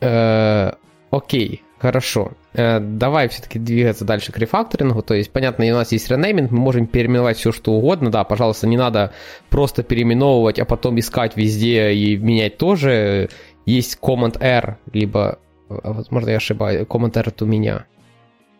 Э, 0.00 0.72
окей. 1.10 1.63
Хорошо. 1.78 2.32
Э, 2.54 2.78
давай 2.80 3.28
все-таки 3.28 3.58
двигаться 3.58 4.04
дальше 4.04 4.32
к 4.32 4.38
рефакторингу. 4.38 5.02
То 5.02 5.14
есть, 5.14 5.30
понятно, 5.30 5.66
у 5.66 5.70
нас 5.70 5.92
есть 5.92 6.10
ренейминг, 6.10 6.50
мы 6.50 6.58
можем 6.58 6.86
переименовать 6.86 7.36
все, 7.36 7.52
что 7.52 7.72
угодно. 7.72 8.10
Да, 8.10 8.24
пожалуйста, 8.24 8.66
не 8.66 8.76
надо 8.76 9.12
просто 9.50 9.82
переименовывать, 9.82 10.58
а 10.58 10.64
потом 10.64 10.98
искать 10.98 11.36
везде 11.36 11.92
и 11.92 12.16
менять 12.16 12.56
тоже. 12.56 13.28
Есть 13.66 13.98
Command 14.00 14.38
R, 14.40 14.78
либо, 14.92 15.38
а, 15.68 15.92
возможно, 15.92 16.30
я 16.30 16.36
ошибаюсь, 16.36 16.86
Command 16.86 17.18
R 17.18 17.28
это 17.28 17.44
у 17.44 17.48
меня. 17.48 17.86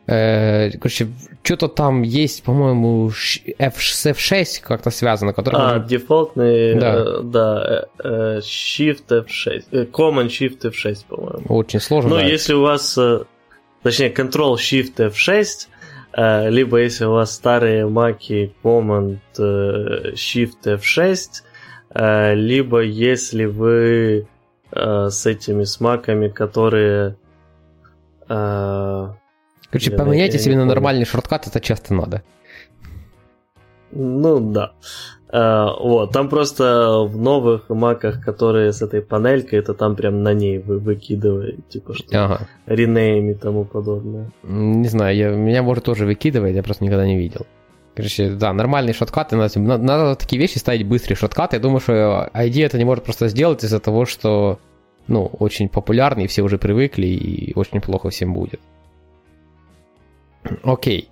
Э, 0.06 0.70
короче, 0.72 1.08
что-то 1.42 1.68
там 1.68 2.02
есть, 2.02 2.42
по-моему, 2.42 3.10
F, 3.58 3.82
с 3.82 4.06
F6 4.06 4.60
как-то 4.62 4.90
связано. 4.90 5.32
Который 5.32 5.56
а, 5.56 5.74
можно... 5.74 5.88
дефолтный, 5.88 6.74
да, 6.78 6.94
э, 6.96 7.20
да 7.22 7.84
э, 8.02 8.40
Shift 8.40 9.08
F6, 9.08 9.64
э, 9.70 9.84
Command 9.84 10.28
Shift 10.28 10.60
F6, 10.62 11.06
по-моему. 11.08 11.44
Очень 11.48 11.80
сложно. 11.80 12.10
Ну, 12.10 12.16
да. 12.16 12.22
если 12.22 12.52
у 12.52 12.60
вас, 12.60 12.98
точнее, 13.82 14.12
Control 14.12 14.56
Shift 14.56 14.96
F6, 14.96 15.68
э, 16.12 16.50
либо 16.50 16.82
если 16.82 17.06
у 17.06 17.12
вас 17.12 17.32
старые 17.34 17.88
маки 17.88 18.54
Command 18.62 19.20
Shift 19.38 20.64
F6, 20.64 21.18
э, 21.94 22.34
либо 22.34 22.80
если 22.80 23.46
вы 23.46 24.26
с 24.76 25.24
этими 25.24 25.62
смаками, 25.62 26.28
которые... 26.28 27.16
Короче, 29.74 29.90
я, 29.90 29.98
поменяйте 29.98 30.38
себе 30.38 30.54
на 30.54 30.66
нормальный 30.66 31.04
шорткат, 31.04 31.48
это 31.48 31.60
часто 31.60 31.94
надо. 31.94 32.22
Ну 33.90 34.38
да. 34.52 34.70
Uh, 35.32 35.72
вот, 35.80 36.12
там 36.12 36.28
просто 36.28 37.00
в 37.00 37.16
новых 37.16 37.68
маках, 37.70 38.24
которые 38.24 38.72
с 38.72 38.82
этой 38.82 39.02
панелькой, 39.02 39.58
это 39.58 39.74
там 39.74 39.96
прям 39.96 40.22
на 40.22 40.32
ней 40.32 40.58
вы 40.58 40.78
выкидываете, 40.78 41.60
типа 41.68 41.94
что 41.94 42.24
ага. 42.24 42.48
ренейм 42.66 43.30
и 43.30 43.34
тому 43.34 43.64
подобное. 43.64 44.30
Не 44.44 44.86
знаю, 44.86 45.16
я, 45.16 45.30
меня 45.30 45.64
может 45.64 45.82
тоже 45.82 46.06
выкидывает, 46.06 46.54
я 46.54 46.62
просто 46.62 46.84
никогда 46.84 47.04
не 47.04 47.18
видел. 47.18 47.44
Короче, 47.96 48.30
да, 48.30 48.52
нормальные 48.52 48.94
шоткаты, 48.94 49.34
надо, 49.34 49.58
надо 49.58 50.14
такие 50.14 50.40
вещи 50.40 50.58
ставить 50.58 50.86
быстрые 50.86 51.16
шоткаты. 51.16 51.56
Я 51.56 51.60
думаю, 51.60 51.80
что 51.80 52.30
ID 52.32 52.64
это 52.64 52.78
не 52.78 52.84
может 52.84 53.02
просто 53.02 53.26
сделать 53.26 53.64
из-за 53.64 53.80
того, 53.80 54.06
что 54.06 54.60
ну, 55.08 55.26
очень 55.26 55.68
популярный, 55.68 56.28
все 56.28 56.42
уже 56.42 56.58
привыкли, 56.58 57.08
и 57.08 57.52
очень 57.56 57.80
плохо 57.80 58.10
всем 58.10 58.34
будет. 58.34 58.60
Окей. 60.62 61.10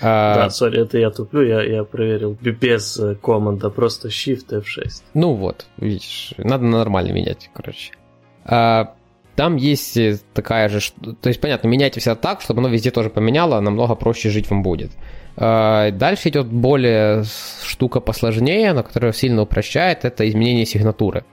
А... 0.00 0.34
Да, 0.34 0.50
сори, 0.50 0.82
это 0.82 0.98
я 0.98 1.10
туплю, 1.10 1.42
я, 1.42 1.62
я 1.62 1.84
проверил 1.84 2.36
без 2.42 2.98
э, 2.98 3.14
команда, 3.14 3.70
просто 3.70 4.08
Shift 4.08 4.48
F6. 4.50 5.02
Ну 5.14 5.34
вот, 5.34 5.66
видишь, 5.76 6.34
надо 6.36 6.64
нормально 6.64 7.12
менять, 7.12 7.48
короче. 7.54 7.92
А, 8.44 8.94
там 9.36 9.56
есть 9.56 9.96
э, 9.96 10.18
такая 10.32 10.68
же, 10.68 10.80
то 11.20 11.28
есть, 11.28 11.40
понятно, 11.40 11.68
меняйте 11.68 12.00
все 12.00 12.16
так, 12.16 12.40
чтобы 12.40 12.60
оно 12.60 12.68
везде 12.68 12.90
тоже 12.90 13.08
поменяло, 13.08 13.60
намного 13.60 13.94
проще 13.94 14.30
жить 14.30 14.50
вам 14.50 14.62
будет. 14.62 14.90
А, 15.36 15.90
дальше 15.92 16.28
идет 16.28 16.46
более 16.46 17.24
штука 17.62 18.00
посложнее, 18.00 18.72
но 18.72 18.82
которая 18.82 19.12
сильно 19.12 19.42
упрощает, 19.42 20.04
это 20.04 20.28
изменение 20.28 20.66
сигнатуры. 20.66 21.24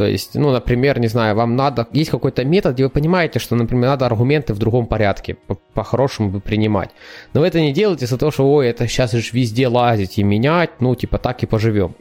То 0.00 0.06
есть, 0.06 0.34
ну, 0.34 0.50
например, 0.50 0.98
не 0.98 1.08
знаю, 1.08 1.36
вам 1.36 1.56
надо, 1.56 1.86
есть 1.92 2.10
какой-то 2.10 2.42
метод, 2.42 2.72
где 2.72 2.84
вы 2.84 2.88
понимаете, 2.88 3.38
что, 3.38 3.54
например, 3.54 3.90
надо 3.90 4.06
аргументы 4.06 4.54
в 4.54 4.58
другом 4.58 4.86
порядке 4.86 5.36
по-хорошему 5.74 6.30
бы 6.30 6.40
принимать. 6.40 6.88
Но 7.34 7.42
вы 7.42 7.48
это 7.48 7.60
не 7.60 7.74
делаете 7.74 8.06
из-за 8.06 8.16
того, 8.16 8.30
что, 8.30 8.50
ой, 8.50 8.68
это 8.68 8.88
сейчас 8.88 9.12
же 9.12 9.22
везде 9.32 9.68
лазить 9.68 10.16
и 10.16 10.22
менять, 10.22 10.80
ну, 10.80 10.94
типа, 10.94 11.18
так 11.18 11.42
и 11.42 11.46
поживем. 11.46 11.96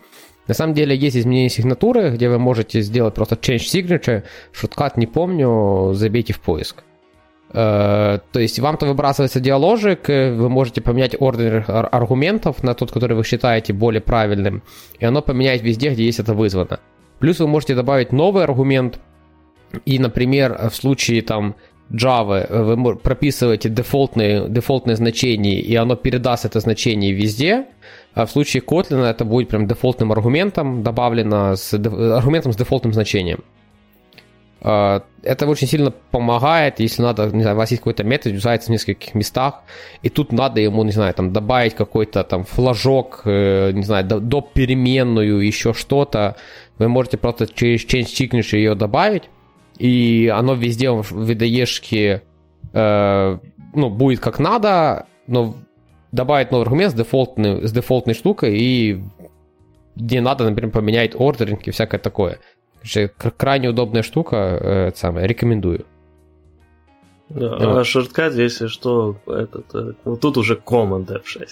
На 0.48 0.54
самом 0.54 0.76
деле 0.76 0.96
есть 0.96 1.18
изменение 1.18 1.50
сигнатуры, 1.50 2.12
где 2.12 2.30
вы 2.30 2.40
можете 2.40 2.80
сделать 2.80 3.16
просто 3.16 3.36
change 3.36 3.66
signature, 3.68 4.24
шуткат 4.54 4.96
не 4.96 5.06
помню, 5.06 5.92
забейте 5.94 6.32
в 6.32 6.40
поиск. 6.40 6.86
Uh, 7.52 8.22
то 8.32 8.40
есть 8.40 8.60
вам-то 8.60 8.86
выбрасывается 8.86 9.42
диаложик, 9.42 10.08
вы 10.08 10.50
можете 10.50 10.80
поменять 10.80 11.16
ордер 11.20 11.66
аргументов 11.68 12.64
на 12.64 12.76
тот, 12.76 12.92
который 12.94 13.18
вы 13.18 13.26
считаете 13.26 13.74
более 13.74 14.02
правильным, 14.02 14.62
и 15.00 15.06
оно 15.06 15.22
поменяет 15.22 15.64
везде, 15.64 15.90
где 15.90 16.06
есть 16.06 16.20
это 16.20 16.34
вызвано. 16.34 16.80
Плюс 17.20 17.40
вы 17.40 17.48
можете 17.48 17.76
добавить 17.76 18.12
новый 18.12 18.44
аргумент, 18.44 19.00
и, 19.86 20.00
например, 20.00 20.70
в 20.70 20.76
случае 20.76 21.22
там 21.22 21.56
Java 21.92 22.76
вы 22.76 22.96
прописываете 22.96 23.70
дефолтные, 23.70 24.48
дефолтное 24.48 24.96
значение, 24.96 25.60
и 25.60 25.76
оно 25.76 25.96
передаст 25.96 26.46
это 26.46 26.60
значение 26.60 27.12
везде, 27.12 27.66
а 28.14 28.26
в 28.26 28.32
случае 28.32 28.64
Kotlin 28.64 29.04
это 29.04 29.26
будет 29.26 29.50
прям 29.50 29.68
дефолтным 29.68 30.12
аргументом, 30.12 30.84
добавлено 30.84 31.56
с 31.56 31.74
аргументом 31.74 32.54
с 32.54 32.56
дефолтным 32.56 32.94
значением. 32.94 33.44
А, 34.62 35.04
это 35.24 35.48
очень 35.48 35.68
сильно 35.68 35.92
помогает, 36.12 36.80
если 36.80 37.02
надо, 37.02 37.28
не 37.28 37.42
знаю, 37.42 37.56
у 37.56 37.60
вас 37.60 37.72
есть 37.72 37.82
какой-то 37.82 38.04
метод, 38.04 38.34
юзается 38.34 38.68
в 38.68 38.72
нескольких 38.72 39.16
местах, 39.16 39.62
и 40.02 40.10
тут 40.10 40.32
надо 40.32 40.60
ему, 40.60 40.84
не 40.84 40.92
знаю, 40.92 41.14
там 41.14 41.32
добавить 41.32 41.76
какой-то 41.76 42.24
там 42.24 42.44
флажок, 42.44 43.22
э, 43.26 43.72
не 43.72 43.84
знаю, 43.84 44.06
до 44.06 44.42
переменную, 44.42 45.40
еще 45.40 45.74
что-то, 45.74 46.36
вы 46.80 46.88
можете 46.88 47.18
просто 47.18 47.46
через 47.48 47.86
change 47.86 48.06
signature 48.06 48.58
ее 48.58 48.74
добавить, 48.74 49.30
и 49.78 50.32
оно 50.34 50.56
везде 50.56 50.90
в 50.90 51.12
VDE 51.12 52.22
э, 52.74 53.38
ну, 53.74 53.90
будет 53.90 54.20
как 54.20 54.40
надо, 54.40 55.06
но 55.28 55.56
добавить 56.12 56.52
новый 56.52 56.64
аргумент 56.64 56.92
с 56.92 56.96
дефолтной, 56.96 57.68
с 57.68 57.72
дефолтной 57.72 58.16
штукой, 58.16 58.58
и 58.58 59.04
где 59.96 60.22
надо, 60.22 60.50
например, 60.50 60.72
поменять 60.72 61.14
ордеринг 61.16 61.68
и 61.68 61.72
всякое 61.72 62.00
такое. 62.00 62.40
Крайне 63.38 63.70
удобная 63.70 64.04
штука, 64.04 64.36
э, 64.36 64.92
самое, 64.96 65.28
рекомендую. 65.28 65.86
Да, 67.30 67.58
вот. 67.58 67.78
А 67.78 67.84
шорткат, 67.84 68.34
если 68.34 68.68
что, 68.68 69.18
этот, 69.28 69.76
э, 69.76 69.94
вот 70.04 70.22
тут 70.22 70.38
уже 70.38 70.56
Command 70.56 71.08
F6. 71.08 71.48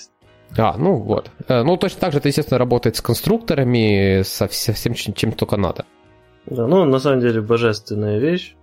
А, 0.55 0.75
ну 0.77 0.95
вот. 0.95 1.31
Э, 1.47 1.63
ну, 1.63 1.77
точно 1.77 1.99
так 1.99 2.11
же 2.11 2.19
это, 2.19 2.27
естественно, 2.29 2.57
работает 2.57 2.95
с 2.95 3.01
конструкторами, 3.01 4.21
со, 4.23 4.47
всем, 4.47 4.93
чем, 4.93 5.13
чем 5.13 5.31
только 5.31 5.57
надо. 5.57 5.85
Да, 6.45 6.67
ну, 6.67 6.85
на 6.85 6.99
самом 6.99 7.19
деле, 7.19 7.41
божественная 7.41 8.19
вещь. 8.19 8.55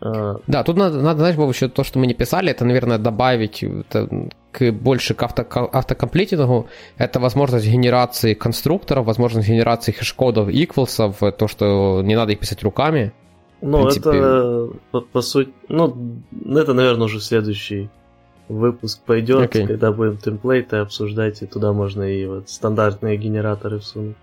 А... 0.00 0.36
Да, 0.46 0.62
тут 0.62 0.76
надо, 0.76 1.00
надо, 1.00 1.20
знаешь, 1.20 1.36
Боб, 1.36 1.52
еще 1.52 1.68
то, 1.68 1.84
что 1.84 1.98
мы 1.98 2.06
не 2.06 2.14
писали, 2.14 2.50
это, 2.50 2.64
наверное, 2.64 2.98
добавить 2.98 3.62
это, 3.62 4.08
к, 4.52 4.70
больше 4.72 5.14
к, 5.14 5.22
авто, 5.22 5.42
автокомплитингу. 5.72 6.68
Это 6.98 7.18
возможность 7.18 7.66
генерации 7.66 8.34
конструкторов, 8.34 9.06
возможность 9.06 9.48
генерации 9.48 9.92
хэш-кодов, 9.92 10.48
equals, 10.48 11.32
то, 11.32 11.48
что 11.48 12.02
не 12.02 12.14
надо 12.14 12.32
их 12.32 12.40
писать 12.40 12.62
руками. 12.62 13.12
Ну, 13.62 13.88
это, 13.88 14.68
по, 14.90 15.00
по 15.00 15.20
сути, 15.22 15.50
ну, 15.68 16.22
это, 16.54 16.74
наверное, 16.74 17.06
уже 17.06 17.20
следующий 17.20 17.88
выпуск 18.48 19.02
пойдет, 19.04 19.54
okay. 19.54 19.66
когда 19.66 19.92
будем 19.92 20.18
темплейты 20.18 20.76
обсуждать, 20.76 21.42
и 21.42 21.46
туда 21.46 21.72
можно 21.72 22.02
и 22.02 22.26
вот 22.26 22.48
стандартные 22.48 23.16
генераторы 23.16 23.78
всунуть. 23.80 24.16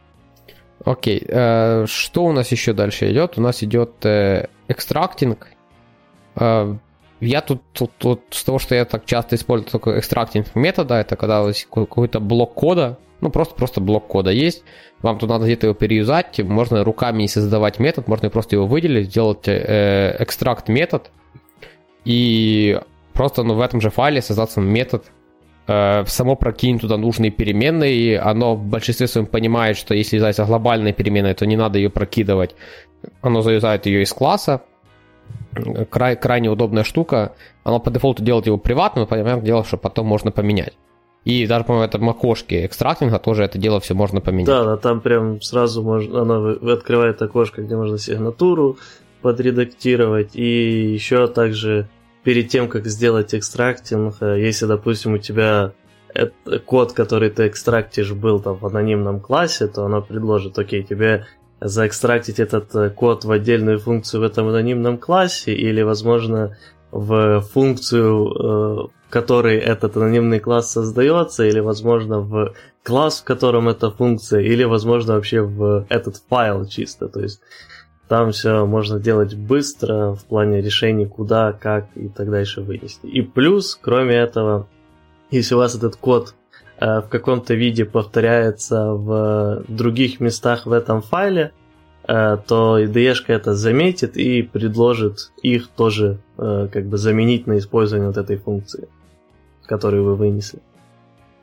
Окей, 0.86 1.19
okay. 1.19 1.83
uh, 1.83 1.88
что 1.88 2.25
у 2.25 2.31
нас 2.31 2.51
еще 2.51 2.73
дальше 2.73 3.12
идет? 3.12 3.38
У 3.38 3.41
нас 3.41 3.63
идет 3.63 3.91
uh, 4.01 4.49
экстрактинг. 4.67 5.47
Uh, 6.36 6.77
я 7.19 7.41
тут, 7.41 7.62
тут, 7.71 7.91
тут 7.97 8.21
с 8.31 8.43
того, 8.43 8.59
что 8.59 8.75
я 8.75 8.86
так 8.86 9.05
часто 9.05 9.36
использую 9.36 9.71
только 9.71 9.97
экстрактинг 9.97 10.55
метода, 10.55 10.95
это 10.95 11.15
когда 11.15 11.45
какой-то 11.69 12.19
блок 12.19 12.53
кода, 12.53 12.97
ну 13.21 13.29
просто, 13.29 13.55
просто 13.55 13.79
блок 13.79 14.07
кода 14.07 14.29
есть, 14.29 14.63
вам 15.01 15.19
тут 15.19 15.29
надо 15.29 15.45
где-то 15.45 15.67
его 15.67 15.73
переюзать, 15.73 16.39
можно 16.39 16.83
руками 16.83 17.21
не 17.21 17.27
создавать 17.29 17.79
метод, 17.79 18.09
можно 18.09 18.29
просто 18.29 18.55
его 18.55 18.67
выделить, 18.67 19.07
сделать 19.07 19.47
э, 19.47 20.17
экстракт 20.19 20.67
метод, 20.67 21.12
и 22.03 22.81
просто 23.13 23.43
ну, 23.43 23.56
в 23.56 23.62
этом 23.62 23.82
же 23.82 23.89
файле 23.89 24.21
создаться 24.21 24.62
метод, 24.62 25.06
э, 25.67 26.06
само 26.06 26.36
прокинь 26.36 26.80
туда 26.80 26.97
нужные 26.97 27.32
переменные, 27.32 27.95
и 27.95 28.13
оно 28.15 28.56
в 28.56 28.65
большинстве 28.65 29.08
своем 29.08 29.28
понимает, 29.28 29.78
что 29.78 29.93
если 29.93 30.17
является 30.17 30.45
глобальной 30.45 30.93
переменной, 30.93 31.34
то 31.34 31.45
не 31.45 31.56
надо 31.56 31.78
ее 31.78 31.89
прокидывать. 31.89 32.56
Оно 33.21 33.41
заюзает 33.41 33.86
ее 33.86 34.04
из 34.04 34.13
класса. 34.13 34.62
Край, 35.89 36.15
крайне 36.15 36.49
удобная 36.49 36.84
штука. 36.84 37.34
Оно 37.63 37.80
по 37.80 37.91
дефолту 37.91 38.23
делает 38.23 38.47
его 38.47 38.58
приватным, 38.58 39.08
понятное 39.08 39.41
дело, 39.41 39.63
что 39.63 39.78
потом 39.78 40.08
можно 40.08 40.32
поменять. 40.32 40.73
И 41.26 41.47
даже, 41.47 41.63
по-моему, 41.63 41.86
в 41.86 41.89
этом 41.89 42.10
окошке 42.10 42.65
экстрактинга 42.65 43.17
тоже 43.17 43.43
это 43.43 43.58
дело 43.58 43.80
все 43.80 43.93
можно 43.93 44.19
поменять. 44.19 44.47
Да, 44.47 44.65
да, 44.65 44.78
там 44.78 44.99
прям 44.99 45.41
сразу 45.41 45.82
можно, 45.82 46.21
оно 46.21 46.49
открывает 46.73 47.21
окошко, 47.21 47.62
где 47.62 47.76
можно 47.78 47.97
сигнатуру 47.97 48.78
подредактировать, 49.21 50.36
и 50.36 50.91
еще 50.93 51.28
также 51.28 51.88
перед 52.23 52.49
тем, 52.49 52.67
как 52.67 52.88
сделать 52.88 53.33
экстрактинг, 53.36 54.15
э, 54.21 54.39
если, 54.39 54.65
допустим, 54.65 55.13
у 55.13 55.17
тебя 55.17 55.73
код, 56.65 56.93
который 56.93 57.29
ты 57.29 57.47
экстрактишь, 57.47 58.12
был 58.12 58.39
там 58.39 58.57
в 58.57 58.65
анонимном 58.65 59.19
классе, 59.19 59.67
то 59.67 59.86
оно 59.86 60.01
предложит, 60.01 60.57
окей, 60.59 60.83
тебе 60.83 61.25
заэкстрактить 61.59 62.39
этот 62.39 62.75
э, 62.75 62.89
код 62.89 63.25
в 63.25 63.31
отдельную 63.31 63.79
функцию 63.79 64.21
в 64.21 64.23
этом 64.23 64.47
анонимном 64.49 64.97
классе 64.97 65.53
или, 65.53 65.81
возможно, 65.81 66.57
в 66.91 67.41
функцию, 67.41 68.25
в 68.25 68.86
э, 68.86 68.88
которой 69.09 69.57
этот 69.57 69.95
анонимный 69.95 70.39
класс 70.39 70.71
создается, 70.71 71.45
или, 71.45 71.60
возможно, 71.60 72.19
в 72.19 72.54
класс, 72.83 73.21
в 73.21 73.23
котором 73.23 73.69
эта 73.69 73.89
функция, 73.91 74.41
или, 74.41 74.63
возможно, 74.63 75.13
вообще 75.13 75.41
в 75.41 75.85
этот 75.89 76.17
файл 76.29 76.65
чисто. 76.65 77.08
То 77.08 77.21
есть 77.21 77.41
там 78.08 78.31
все 78.31 78.65
можно 78.65 78.99
делать 78.99 79.35
быстро 79.35 80.13
в 80.13 80.25
плане 80.25 80.62
решений, 80.62 81.06
куда, 81.06 81.54
как 81.54 81.87
и 81.95 82.10
так 82.10 82.29
дальше 82.29 82.62
вынести. 82.62 83.06
И 83.06 83.21
плюс, 83.21 83.79
кроме 83.81 84.15
этого, 84.15 84.67
если 85.31 85.56
у 85.56 85.58
вас 85.58 85.75
этот 85.75 85.95
код 85.95 86.35
э, 86.79 87.01
в 87.01 87.08
каком-то 87.10 87.54
виде 87.54 87.85
повторяется 87.85 88.93
в 88.93 89.63
других 89.67 90.19
местах 90.19 90.65
в 90.65 90.71
этом 90.71 91.01
файле, 91.01 91.51
то 92.06 92.77
IDE 92.81 93.15
это 93.27 93.56
заметит 93.56 94.17
и 94.17 94.41
предложит 94.41 95.31
их 95.41 95.69
тоже 95.69 96.19
как 96.35 96.85
бы 96.85 96.97
заменить 96.97 97.47
на 97.47 97.58
использование 97.58 98.10
вот 98.10 98.17
этой 98.17 98.35
функции, 98.35 98.89
которую 99.65 100.04
вы 100.04 100.15
вынесли. 100.17 100.60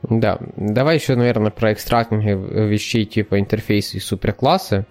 Да, 0.02 0.38
давай 0.56 0.96
еще, 0.96 1.14
наверное, 1.14 1.50
про 1.50 1.72
экстрактинг 1.72 2.24
вещей 2.24 3.04
типа 3.04 3.38
интерфейс 3.38 3.94
и 3.94 4.00
суперклассы. 4.00 4.86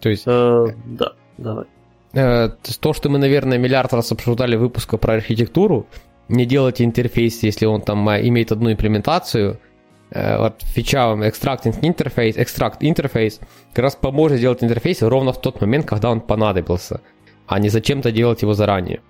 То 0.00 0.08
есть... 0.08 0.24
Э, 0.26 0.66
да, 0.86 1.12
давай. 1.38 1.66
Э, 2.12 2.50
то, 2.80 2.92
что 2.92 3.08
мы, 3.08 3.18
наверное, 3.18 3.58
миллиард 3.58 3.92
раз 3.92 4.12
обсуждали 4.12 4.56
выпуска 4.56 4.96
про 4.96 5.14
архитектуру, 5.14 5.86
не 6.28 6.46
делайте 6.46 6.84
интерфейс, 6.84 7.42
если 7.42 7.66
он 7.66 7.82
там 7.82 8.08
а, 8.08 8.20
имеет 8.20 8.52
одну 8.52 8.72
имплементацию. 8.72 9.60
Э, 10.10 10.38
вот 10.38 10.62
фича 10.62 10.98
extracting 10.98 11.76
интерфейс, 11.82 12.36
extract 12.36 12.76
интерфейс 12.80 13.40
как 13.72 13.82
раз 13.82 13.96
поможет 13.96 14.38
сделать 14.38 14.62
интерфейс 14.62 15.02
ровно 15.02 15.32
в 15.32 15.40
тот 15.40 15.60
момент, 15.60 15.86
когда 15.86 16.10
он 16.10 16.20
понадобился, 16.20 17.00
а 17.46 17.58
не 17.58 17.68
зачем-то 17.68 18.12
делать 18.12 18.42
его 18.42 18.54
заранее. 18.54 19.00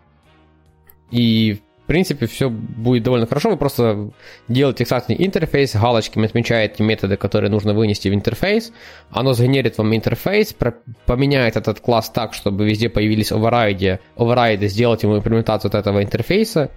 И 1.11 1.61
в 1.85 1.87
принципе, 1.87 2.26
все 2.26 2.49
будет 2.49 3.03
довольно 3.03 3.26
хорошо. 3.26 3.51
Вы 3.51 3.59
просто 3.59 4.11
делаете 4.49 4.85
экстрактный 4.85 5.16
интерфейс, 5.18 5.74
галочками 5.74 6.24
отмечаете 6.24 6.82
методы, 6.82 7.18
которые 7.18 7.51
нужно 7.51 7.74
вынести 7.74 8.09
в 8.09 8.14
интерфейс. 8.14 8.72
Оно 9.11 9.35
сгенерит 9.35 9.76
вам 9.76 9.95
интерфейс, 9.95 10.57
поменяет 11.05 11.57
этот 11.57 11.80
класс 11.80 12.09
так, 12.09 12.32
чтобы 12.32 12.64
везде 12.66 12.89
появились 12.89 13.32
оверрайды, 13.32 14.01
оверрайды, 14.16 14.68
сделать 14.68 15.03
ему 15.03 15.18
имплементацию 15.18 15.68
от 15.68 15.74
этого 15.74 16.03
интерфейса. 16.03 16.70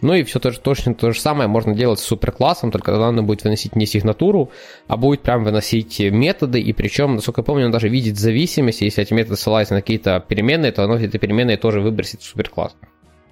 Ну 0.00 0.14
и 0.14 0.22
все 0.22 0.38
то, 0.38 0.50
точно 0.50 0.94
то 0.94 1.12
же 1.12 1.20
самое 1.20 1.46
можно 1.46 1.74
делать 1.74 2.00
с 2.00 2.04
суперклассом, 2.04 2.70
только 2.70 2.90
тогда 2.90 3.08
оно 3.08 3.22
будет 3.22 3.44
выносить 3.44 3.76
не 3.76 3.84
сигнатуру, 3.84 4.50
а 4.88 4.96
будет 4.96 5.20
прям 5.20 5.44
выносить 5.44 6.00
методы, 6.00 6.58
и 6.58 6.72
причем, 6.72 7.16
насколько 7.16 7.42
я 7.42 7.44
помню, 7.44 7.66
он 7.66 7.70
даже 7.70 7.90
видит 7.90 8.16
зависимости, 8.16 8.84
если 8.84 9.02
эти 9.02 9.12
методы 9.12 9.36
ссылаются 9.36 9.74
на 9.74 9.82
какие-то 9.82 10.24
переменные, 10.26 10.72
то 10.72 10.84
оно 10.84 10.96
эти 10.96 11.18
переменные 11.18 11.58
тоже 11.58 11.82
выбросит 11.82 12.22
в 12.22 12.24
суперкласс. 12.24 12.74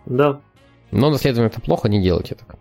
Да, 0.04 0.40
но 0.92 1.10
наследование 1.10 1.50
это 1.50 1.60
плохо, 1.60 1.88
не 1.88 2.00
делайте 2.00 2.36
так. 2.36 2.56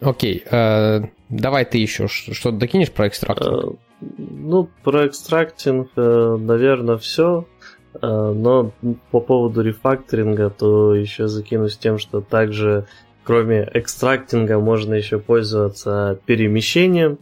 Окей, 0.00 0.42
э, 0.50 1.00
давай 1.28 1.64
ты 1.64 1.78
еще 1.78 2.06
что-то 2.06 2.52
докинешь 2.52 2.92
про 2.92 3.08
экстрактинг? 3.08 3.64
Э, 3.64 3.76
ну, 4.18 4.68
про 4.84 5.06
экстрактинг, 5.06 5.88
э, 5.96 6.36
наверное, 6.38 6.98
все. 6.98 7.46
Э, 7.94 8.32
но 8.34 8.72
по 9.10 9.20
поводу 9.20 9.62
рефакторинга, 9.62 10.50
то 10.50 10.94
еще 10.94 11.28
закинусь 11.28 11.78
тем, 11.78 11.98
что 11.98 12.20
также 12.20 12.86
кроме 13.24 13.68
экстрактинга 13.72 14.58
можно 14.58 14.94
еще 14.94 15.18
пользоваться 15.18 16.18
перемещением. 16.26 17.18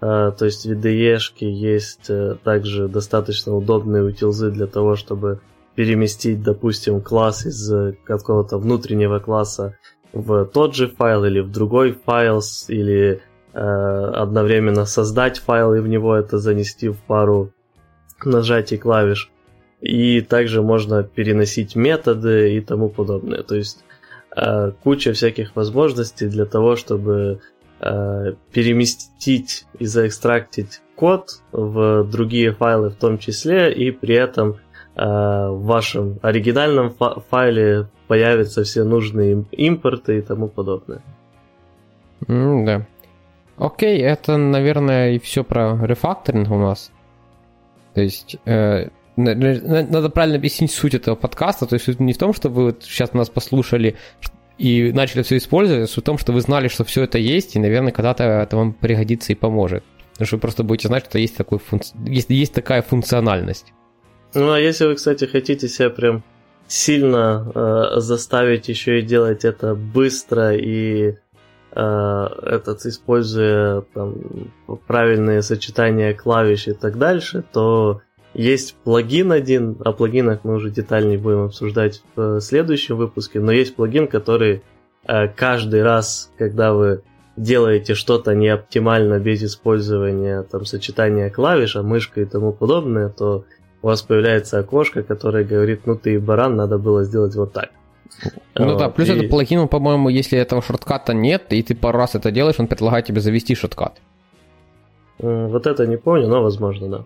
То 0.00 0.36
есть 0.40 0.66
в 0.66 0.72
IDE 0.72 1.30
есть 1.38 2.10
также 2.44 2.86
достаточно 2.86 3.54
удобные 3.56 4.02
утилзы 4.02 4.50
для 4.50 4.66
того, 4.66 4.94
чтобы 4.94 5.40
переместить, 5.76 6.42
допустим, 6.42 7.00
класс 7.02 7.46
из 7.46 7.70
какого-то 8.04 8.58
внутреннего 8.58 9.20
класса 9.20 9.76
в 10.12 10.46
тот 10.46 10.74
же 10.74 10.88
файл 10.88 11.24
или 11.24 11.40
в 11.40 11.52
другой 11.52 11.92
файл, 11.92 12.40
или 12.68 13.20
э, 13.52 13.58
одновременно 13.58 14.86
создать 14.86 15.38
файл 15.38 15.74
и 15.74 15.80
в 15.80 15.86
него 15.86 16.16
это 16.16 16.38
занести 16.38 16.88
в 16.88 16.96
пару 17.02 17.52
нажатий 18.24 18.78
клавиш. 18.78 19.30
И 19.82 20.22
также 20.22 20.62
можно 20.62 21.02
переносить 21.02 21.76
методы 21.76 22.56
и 22.56 22.60
тому 22.62 22.88
подобное. 22.88 23.42
То 23.42 23.56
есть 23.56 23.84
э, 24.34 24.72
куча 24.82 25.12
всяких 25.12 25.54
возможностей 25.54 26.28
для 26.28 26.46
того, 26.46 26.76
чтобы 26.76 27.40
э, 27.80 28.32
переместить 28.50 29.66
и 29.78 29.84
заэкстрактить 29.84 30.80
код 30.94 31.42
в 31.52 32.04
другие 32.04 32.52
файлы 32.52 32.88
в 32.88 32.94
том 32.96 33.18
числе, 33.18 33.70
и 33.70 33.90
при 33.90 34.14
этом 34.14 34.56
Э, 34.56 34.65
в 34.96 35.60
вашем 35.62 36.18
оригинальном 36.22 36.94
файле 37.30 37.88
появятся 38.08 38.64
все 38.64 38.84
нужные 38.84 39.44
импорты 39.52 40.18
и 40.18 40.22
тому 40.22 40.48
подобное. 40.48 41.02
Mm, 42.26 42.64
да. 42.64 42.86
Окей, 43.58 44.00
это, 44.00 44.36
наверное, 44.36 45.12
и 45.12 45.18
все 45.18 45.44
про 45.44 45.78
рефакторинг 45.84 46.50
у 46.50 46.58
нас. 46.58 46.90
То 47.94 48.02
есть, 48.02 48.36
э, 48.44 48.88
надо 49.16 50.10
правильно 50.10 50.36
объяснить 50.36 50.72
суть 50.72 50.94
этого 50.94 51.14
подкаста. 51.14 51.66
То 51.66 51.74
есть, 51.74 51.98
не 51.98 52.12
в 52.12 52.18
том, 52.18 52.34
что 52.34 52.48
вы 52.48 52.64
вот 52.66 52.82
сейчас 52.82 53.14
нас 53.14 53.30
послушали 53.30 53.96
и 54.58 54.92
начали 54.92 55.22
все 55.22 55.38
использовать, 55.38 55.90
суть 55.90 56.04
в 56.04 56.06
том, 56.06 56.18
что 56.18 56.32
вы 56.32 56.40
знали, 56.40 56.68
что 56.68 56.84
все 56.84 57.02
это 57.02 57.18
есть, 57.18 57.56
и, 57.56 57.58
наверное, 57.58 57.92
когда-то 57.92 58.24
это 58.24 58.56
вам 58.56 58.72
пригодится 58.72 59.32
и 59.32 59.36
поможет. 59.36 59.84
Потому 60.12 60.26
что 60.26 60.36
вы 60.36 60.40
просто 60.40 60.62
будете 60.64 60.88
знать, 60.88 61.04
что 61.06 61.18
есть, 61.18 61.36
такой 61.36 61.58
функци... 61.58 61.94
есть, 62.06 62.30
есть 62.30 62.54
такая 62.54 62.82
функциональность. 62.82 63.72
Ну, 64.36 64.52
а 64.52 64.60
если 64.60 64.84
вы, 64.84 64.96
кстати, 64.96 65.24
хотите 65.24 65.66
себя 65.66 65.88
прям 65.88 66.22
сильно 66.68 67.50
э, 67.54 68.00
заставить 68.00 68.68
еще 68.68 68.98
и 68.98 69.02
делать 69.02 69.46
это 69.46 69.74
быстро 69.74 70.54
и 70.54 71.14
э, 71.72 72.28
этот, 72.42 72.84
используя 72.84 73.80
там, 73.94 74.14
правильные 74.86 75.40
сочетания 75.40 76.12
клавиш 76.12 76.68
и 76.68 76.72
так 76.74 76.98
дальше, 76.98 77.44
то 77.50 78.02
есть 78.34 78.76
плагин 78.84 79.32
один, 79.32 79.78
о 79.82 79.92
плагинах 79.92 80.40
мы 80.44 80.56
уже 80.56 80.70
детальнее 80.70 81.16
будем 81.16 81.44
обсуждать 81.44 82.02
в 82.14 82.38
следующем 82.40 82.98
выпуске, 82.98 83.40
но 83.40 83.52
есть 83.52 83.74
плагин, 83.74 84.06
который 84.06 84.62
э, 85.08 85.28
каждый 85.28 85.82
раз, 85.82 86.30
когда 86.36 86.74
вы 86.74 87.00
делаете 87.38 87.94
что-то 87.94 88.34
неоптимально 88.34 89.18
без 89.18 89.42
использования 89.42 90.42
там, 90.42 90.66
сочетания 90.66 91.30
клавиш, 91.30 91.76
а 91.76 91.82
мышкой 91.82 92.24
и 92.24 92.26
тому 92.26 92.52
подобное, 92.52 93.08
то 93.08 93.46
у 93.82 93.86
вас 93.86 94.02
появляется 94.02 94.58
окошко, 94.58 95.02
которое 95.02 95.44
говорит, 95.44 95.86
ну 95.86 95.96
ты 95.96 96.18
баран, 96.20 96.56
надо 96.56 96.78
было 96.78 97.04
сделать 97.04 97.34
вот 97.36 97.52
так. 97.52 97.70
Ну 98.54 98.70
вот, 98.70 98.78
да, 98.78 98.88
плюс 98.88 99.08
и... 99.08 99.12
это 99.12 99.28
плагин, 99.28 99.68
по-моему, 99.68 100.08
если 100.08 100.38
этого 100.38 100.62
shortcut 100.62 101.06
а 101.06 101.12
нет, 101.12 101.52
и 101.52 101.62
ты 101.62 101.74
пару 101.74 101.98
раз 101.98 102.14
это 102.14 102.30
делаешь, 102.30 102.56
он 102.58 102.66
предлагает 102.66 103.06
тебе 103.06 103.20
завести 103.20 103.54
shortcut. 103.54 104.00
Вот 105.18 105.66
это 105.66 105.86
не 105.86 105.96
помню, 105.96 106.28
но 106.28 106.42
возможно, 106.42 106.88
да. 106.88 107.04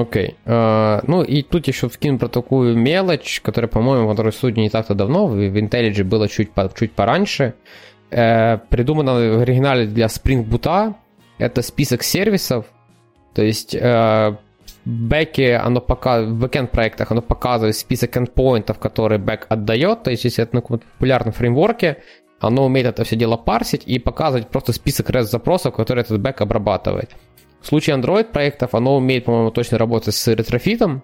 Окей. 0.00 0.36
Okay. 0.44 0.52
Э, 0.52 1.04
ну 1.06 1.22
и 1.22 1.42
тут 1.42 1.66
еще 1.66 1.88
вкину 1.88 2.18
про 2.18 2.28
такую 2.28 2.76
мелочь, 2.76 3.40
которая, 3.40 3.70
по-моему, 3.70 4.06
в 4.06 4.10
Android 4.10 4.32
Studio 4.32 4.62
не 4.62 4.68
так-то 4.68 4.94
давно, 4.94 5.26
в 5.26 5.36
IntelliJ 5.36 6.04
было 6.04 6.28
чуть, 6.28 6.52
по, 6.52 6.70
чуть 6.76 6.92
пораньше. 6.92 7.54
Э, 8.10 8.60
придумано 8.68 9.14
в 9.14 9.40
оригинале 9.42 9.86
для 9.86 10.06
Spring 10.06 10.46
Boot. 10.46 10.94
Это 11.38 11.62
список 11.62 12.02
сервисов. 12.02 12.66
То 13.34 13.42
есть 13.42 13.74
э, 13.74 14.36
бэке, 14.88 15.56
оно 15.56 15.80
пока, 15.80 16.22
в 16.22 16.34
бэкенд 16.34 16.70
проектах 16.70 17.10
оно 17.10 17.20
показывает 17.20 17.76
список 17.76 18.16
endpoint 18.16 18.61
ов, 18.61 18.78
которые 18.78 19.18
бэк 19.18 19.46
отдает, 19.48 20.02
то 20.02 20.10
есть 20.10 20.24
если 20.24 20.44
это 20.44 20.56
на 20.56 20.62
каком-то 20.62 20.86
популярном 20.94 21.32
фреймворке, 21.32 21.98
оно 22.40 22.64
умеет 22.64 22.86
это 22.86 23.04
все 23.04 23.16
дело 23.16 23.36
парсить 23.36 23.82
и 23.84 23.98
показывать 23.98 24.48
просто 24.48 24.72
список 24.72 25.10
REST 25.10 25.24
запросов, 25.24 25.74
которые 25.74 26.04
этот 26.04 26.20
бэк 26.20 26.40
обрабатывает. 26.40 27.10
В 27.60 27.66
случае 27.66 27.96
Android 27.96 28.24
проектов 28.24 28.74
оно 28.74 28.96
умеет, 28.96 29.24
по-моему, 29.24 29.50
точно 29.50 29.78
работать 29.78 30.14
с 30.14 30.26
Retrofit 30.28 30.82
ом, 30.82 31.02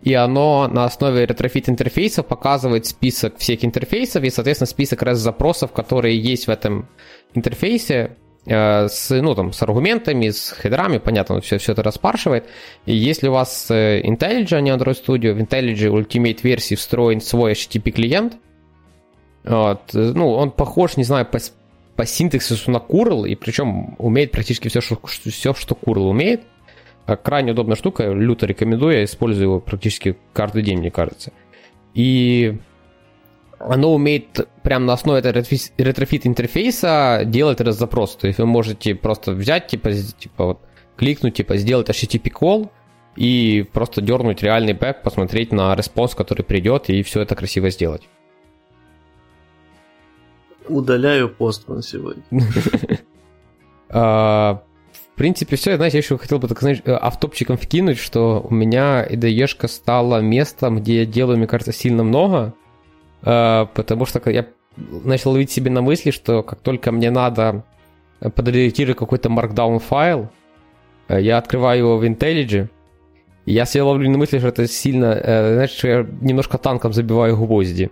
и 0.00 0.14
оно 0.14 0.66
на 0.66 0.84
основе 0.84 1.24
Retrofit 1.24 1.68
интерфейса 1.68 2.22
показывает 2.22 2.86
список 2.86 3.36
всех 3.38 3.64
интерфейсов 3.64 4.24
и, 4.24 4.30
соответственно, 4.30 4.66
список 4.66 5.02
REST 5.02 5.14
запросов, 5.16 5.72
которые 5.72 6.18
есть 6.18 6.46
в 6.46 6.50
этом 6.50 6.88
интерфейсе, 7.34 8.16
с, 8.44 9.10
ну, 9.10 9.34
там, 9.34 9.52
с 9.52 9.62
аргументами, 9.62 10.30
с 10.30 10.52
header 10.60 10.83
ами, 10.83 10.98
понятно, 10.98 11.40
все, 11.40 11.58
все 11.58 11.72
это 11.72 11.82
распаршивает. 11.82 12.46
И 12.86 12.94
если 12.94 13.28
у 13.28 13.32
вас 13.32 13.70
э, 13.70 14.02
IntelliJ, 14.02 14.54
а 14.54 14.60
не 14.60 14.70
Android 14.70 14.96
Studio, 15.00 15.32
в 15.32 15.38
IntelliJ 15.38 15.92
Ultimate 15.92 16.40
версии 16.42 16.74
встроен 16.74 17.20
свой 17.20 17.52
HTTP 17.52 17.92
клиент, 17.92 18.36
вот, 19.44 19.94
э, 19.94 20.12
ну, 20.14 20.30
он 20.30 20.50
похож, 20.50 20.96
не 20.96 21.04
знаю, 21.04 21.26
по, 21.26 21.38
по 21.94 22.04
синтаксису 22.04 22.70
на 22.72 22.78
Curl, 22.78 23.28
и 23.28 23.36
причем 23.36 23.94
умеет 23.98 24.32
практически 24.32 24.68
все, 24.68 24.80
что, 24.80 24.98
все, 25.06 25.54
что 25.54 25.78
Curl 25.80 26.08
умеет. 26.08 26.42
Крайне 27.22 27.52
удобная 27.52 27.76
штука, 27.76 28.12
люто 28.12 28.46
рекомендую, 28.46 28.94
я 28.94 29.04
использую 29.04 29.44
его 29.44 29.60
практически 29.60 30.16
каждый 30.32 30.62
день, 30.62 30.78
мне 30.78 30.90
кажется. 30.90 31.32
И 31.94 32.58
оно 33.68 33.94
умеет 33.94 34.48
прямо 34.62 34.86
на 34.86 34.92
основе 34.94 35.20
этого 35.20 35.44
Retrofit 35.78 36.26
интерфейса 36.26 37.22
делать 37.24 37.60
этот 37.60 37.76
запрос. 37.76 38.16
То 38.16 38.26
есть 38.26 38.38
вы 38.38 38.46
можете 38.46 38.94
просто 38.94 39.32
взять, 39.32 39.68
типа, 39.68 39.92
типа 39.92 40.44
вот, 40.44 40.60
кликнуть, 40.96 41.34
типа, 41.34 41.56
сделать 41.56 41.88
HTTP 41.88 42.32
call 42.32 42.70
и 43.16 43.66
просто 43.72 44.00
дернуть 44.00 44.42
реальный 44.42 44.72
бэк, 44.72 45.02
посмотреть 45.02 45.52
на 45.52 45.74
response, 45.74 46.14
который 46.14 46.42
придет, 46.42 46.88
и 46.88 47.02
все 47.02 47.20
это 47.22 47.34
красиво 47.34 47.70
сделать. 47.70 48.08
Удаляю 50.68 51.28
пост 51.28 51.68
на 51.68 51.82
сегодня. 51.82 52.22
А, 53.94 54.62
в 54.90 55.16
принципе, 55.16 55.56
все. 55.56 55.76
Знаете, 55.76 55.98
я 55.98 56.02
еще 56.02 56.16
хотел 56.16 56.38
бы 56.38 56.48
так, 56.48 56.58
знаешь, 56.60 56.80
автопчиком 56.86 57.58
вкинуть, 57.58 57.98
что 57.98 58.40
у 58.40 58.54
меня 58.54 59.06
IDE 59.06 59.68
стала 59.68 60.22
местом, 60.22 60.80
где 60.80 61.00
я 61.00 61.04
делаю, 61.04 61.36
мне 61.36 61.46
кажется, 61.46 61.74
сильно 61.74 62.02
много. 62.02 62.54
А, 63.22 63.66
потому 63.66 64.06
что 64.06 64.30
я 64.30 64.46
начал 64.76 65.32
ловить 65.32 65.50
себе 65.50 65.70
на 65.70 65.82
мысли, 65.82 66.10
что 66.10 66.42
как 66.42 66.60
только 66.60 66.92
мне 66.92 67.10
надо 67.10 67.64
подредактировать 68.20 68.98
какой-то 68.98 69.28
markdown 69.28 69.78
файл, 69.78 70.30
Э, 71.12 71.20
я 71.20 71.38
открываю 71.38 71.78
его 71.78 71.98
в 71.98 72.04
IntelliJ, 72.04 72.68
и 73.44 73.52
я 73.52 73.64
себя 73.64 73.84
ловлю 73.84 74.10
на 74.10 74.18
мысли, 74.18 74.38
что 74.38 74.48
это 74.48 74.66
сильно, 74.66 75.06
э, 75.06 75.54
знаешь, 75.54 75.70
что 75.70 75.88
я 75.88 76.06
немножко 76.20 76.58
танком 76.58 76.92
забиваю 76.92 77.36
гвозди. 77.36 77.90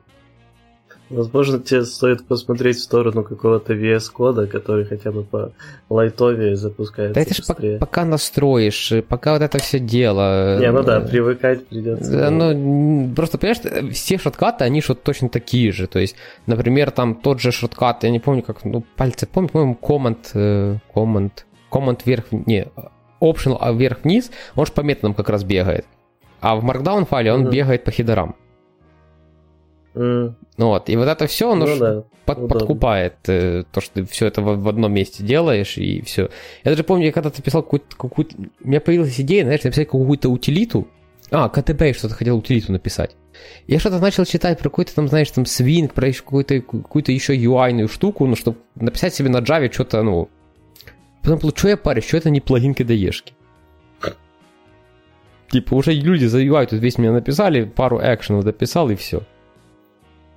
Возможно, 1.11 1.59
тебе 1.59 1.85
стоит 1.85 2.25
посмотреть 2.25 2.77
в 2.77 2.83
сторону 2.83 3.25
какого-то 3.25 3.75
VS-кода, 3.75 4.47
который 4.47 4.85
хотя 4.85 5.11
бы 5.11 5.25
по 5.25 5.53
лайтове 5.89 6.55
запускается 6.55 7.15
Да 7.15 7.21
это 7.21 7.35
же 7.35 7.43
по- 7.43 7.79
пока 7.79 8.05
настроишь, 8.05 8.93
пока 9.09 9.33
вот 9.33 9.43
это 9.43 9.59
все 9.59 9.81
дело. 9.81 10.59
Не, 10.61 10.71
ну 10.71 10.85
да, 10.85 11.01
привыкать 11.01 11.67
придется. 11.67 12.13
Да, 12.13 12.31
ну, 12.31 13.13
просто, 13.15 13.39
понимаешь, 13.39 13.93
все 13.93 14.19
шоткаты, 14.19 14.65
они 14.65 14.81
что 14.81 14.95
точно 14.95 15.29
такие 15.29 15.73
же. 15.73 15.89
То 15.89 15.99
есть, 15.99 16.15
например, 16.47 16.93
там 16.93 17.17
тот 17.17 17.41
же 17.41 17.51
шоткат, 17.51 18.05
я 18.05 18.11
не 18.11 18.21
помню, 18.21 18.43
как, 18.43 18.65
ну, 18.65 18.85
пальцы, 18.97 19.27
помню, 19.27 19.49
по-моему, 19.49 19.79
э, 20.35 20.77
command, 20.95 21.33
command 21.73 22.01
вверх, 22.05 22.27
не, 22.31 22.69
optional 23.21 23.59
а 23.61 23.73
вверх-вниз, 23.73 24.31
он 24.55 24.67
же 24.67 24.73
по 24.73 24.83
методам 24.83 25.15
как 25.15 25.29
раз 25.29 25.43
бегает. 25.43 25.87
А 26.41 26.55
в 26.55 26.65
Markdown 26.65 27.07
файле 27.07 27.33
он 27.33 27.47
mm-hmm. 27.47 27.51
бегает 27.51 27.85
по 27.85 27.91
хедерам. 27.91 28.37
Mm. 29.95 30.35
Вот, 30.57 30.89
и 30.89 30.97
вот 30.97 31.09
это 31.09 31.27
все, 31.27 31.51
оно 31.51 31.67
ну, 31.67 31.79
да. 31.79 32.05
под, 32.25 32.49
подкупает 32.49 33.17
э, 33.27 33.65
то, 33.73 33.81
что 33.81 33.95
ты 33.95 34.05
все 34.05 34.27
это 34.27 34.41
в, 34.41 34.63
в 34.63 34.69
одном 34.69 34.93
месте 34.93 35.25
делаешь, 35.25 35.79
и 35.79 36.01
все. 36.03 36.31
Я 36.65 36.73
даже 36.73 36.85
помню, 36.85 37.13
когда 37.13 37.31
ты 37.31 37.43
писал 37.43 37.63
какую-то, 37.63 37.97
какую-то... 37.97 38.37
У 38.63 38.69
меня 38.69 38.81
появилась 38.81 39.19
идея, 39.21 39.45
знаешь, 39.45 39.65
написать 39.65 39.87
какую-то 39.89 40.29
утилиту. 40.29 40.87
А, 41.33 41.49
КТБ 41.49 41.97
что-то 41.97 42.15
хотел 42.15 42.39
утилиту 42.39 42.73
написать. 42.73 43.17
Я 43.67 43.79
что-то 43.81 43.99
начал 43.99 44.25
читать 44.25 44.59
про 44.59 44.69
какой-то 44.69 44.95
там, 44.95 45.09
знаешь, 45.09 45.31
там 45.31 45.47
свинг, 45.47 45.95
про 45.95 46.13
какую-то, 46.13 46.61
какую-то 46.61 47.13
еще 47.13 47.37
UI-ную 47.37 47.89
штуку, 47.89 48.27
ну, 48.27 48.37
чтобы 48.37 48.59
написать 48.75 49.15
себе 49.15 49.29
на 49.29 49.39
Java 49.39 49.73
что-то, 49.73 50.03
ну... 50.03 50.29
Потом, 51.23 51.51
что 51.55 51.69
я 51.69 51.77
парюсь, 51.77 52.07
что 52.07 52.17
это 52.17 52.31
не 52.31 52.41
плагин 52.41 52.73
KDE-шки? 52.73 53.33
Типа, 55.51 55.75
уже 55.75 55.93
люди 55.93 56.27
за 56.27 56.41
UI 56.41 56.67
тут 56.67 56.81
весь 56.81 56.97
меня 56.97 57.13
написали, 57.13 57.65
пару 57.65 57.99
экшенов 58.01 58.45
дописал 58.45 58.89
и 58.91 58.95
все. 58.95 59.23